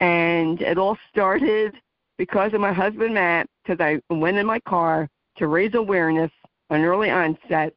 and 0.00 0.60
it 0.60 0.78
all 0.78 0.98
started 1.10 1.74
because 2.18 2.52
of 2.54 2.60
my 2.60 2.72
husband 2.72 3.14
Matt, 3.14 3.46
because 3.64 3.80
I 3.80 4.00
went 4.14 4.36
in 4.36 4.46
my 4.46 4.60
car 4.60 5.08
to 5.38 5.46
raise 5.46 5.74
awareness 5.74 6.30
on 6.70 6.82
early 6.82 7.10
onset. 7.10 7.74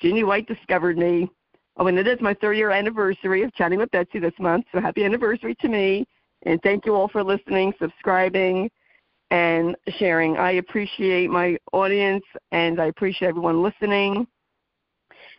Jeannie 0.00 0.24
White 0.24 0.46
discovered 0.46 0.98
me. 0.98 1.30
Oh, 1.76 1.86
and 1.86 1.98
it 1.98 2.06
is 2.06 2.20
my 2.20 2.34
third 2.34 2.56
year 2.56 2.70
anniversary 2.70 3.42
of 3.42 3.54
chatting 3.54 3.78
with 3.78 3.90
Betsy 3.90 4.18
this 4.18 4.34
month, 4.38 4.66
so 4.72 4.80
happy 4.80 5.04
anniversary 5.04 5.54
to 5.60 5.68
me. 5.68 6.06
And 6.42 6.60
thank 6.62 6.86
you 6.86 6.94
all 6.94 7.08
for 7.08 7.22
listening, 7.22 7.72
subscribing, 7.80 8.70
and 9.30 9.76
sharing. 9.98 10.36
I 10.36 10.52
appreciate 10.52 11.30
my 11.30 11.56
audience 11.72 12.24
and 12.50 12.80
I 12.80 12.86
appreciate 12.86 13.28
everyone 13.28 13.62
listening. 13.62 14.26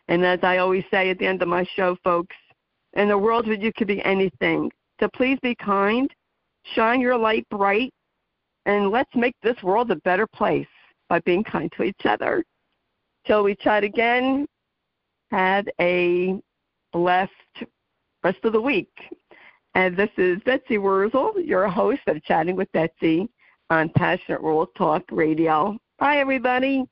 And 0.08 0.26
as 0.26 0.40
I 0.44 0.58
always 0.58 0.84
say 0.92 1.10
at 1.10 1.20
the 1.20 1.28
end 1.28 1.42
of 1.42 1.48
my 1.48 1.66
show, 1.76 1.98
folks, 2.04 2.36
in 2.94 3.08
the 3.08 3.18
world 3.18 3.48
where 3.48 3.58
you 3.58 3.72
could 3.76 3.88
be 3.88 4.04
anything, 4.04 4.72
so 5.00 5.08
please 5.16 5.40
be 5.42 5.56
kind, 5.56 6.10
shine 6.76 7.02
your 7.02 7.18
light 7.18 7.48
bright, 7.50 7.94
and 8.66 8.90
let's 8.90 9.14
make 9.16 9.36
this 9.42 9.62
world 9.64 9.92
a 9.92 9.96
better 9.98 10.28
place 10.28 10.68
by 11.10 11.20
being 11.20 11.44
kind 11.44 11.72
to 11.74 11.84
each 11.84 12.06
other. 12.06 12.44
Till 13.26 13.44
we 13.44 13.56
chat 13.56 13.84
again, 13.84 14.48
have 15.32 15.68
a 15.80 16.40
blessed 16.92 17.32
rest 18.24 18.40
of 18.44 18.54
the 18.54 18.62
week. 18.62 18.92
And 19.74 19.96
this 19.96 20.10
is 20.18 20.40
Betsy 20.46 20.78
Wurzel, 20.78 21.34
your 21.44 21.68
host 21.70 22.02
of 22.08 22.22
Chatting 22.24 22.56
with 22.56 22.72
Betsy 22.74 23.30
on 23.70 23.90
Passionate 23.90 24.44
World 24.44 24.70
Talk 24.78 25.04
Radio. 25.12 25.78
Bye, 25.98 26.18
everybody. 26.18 26.86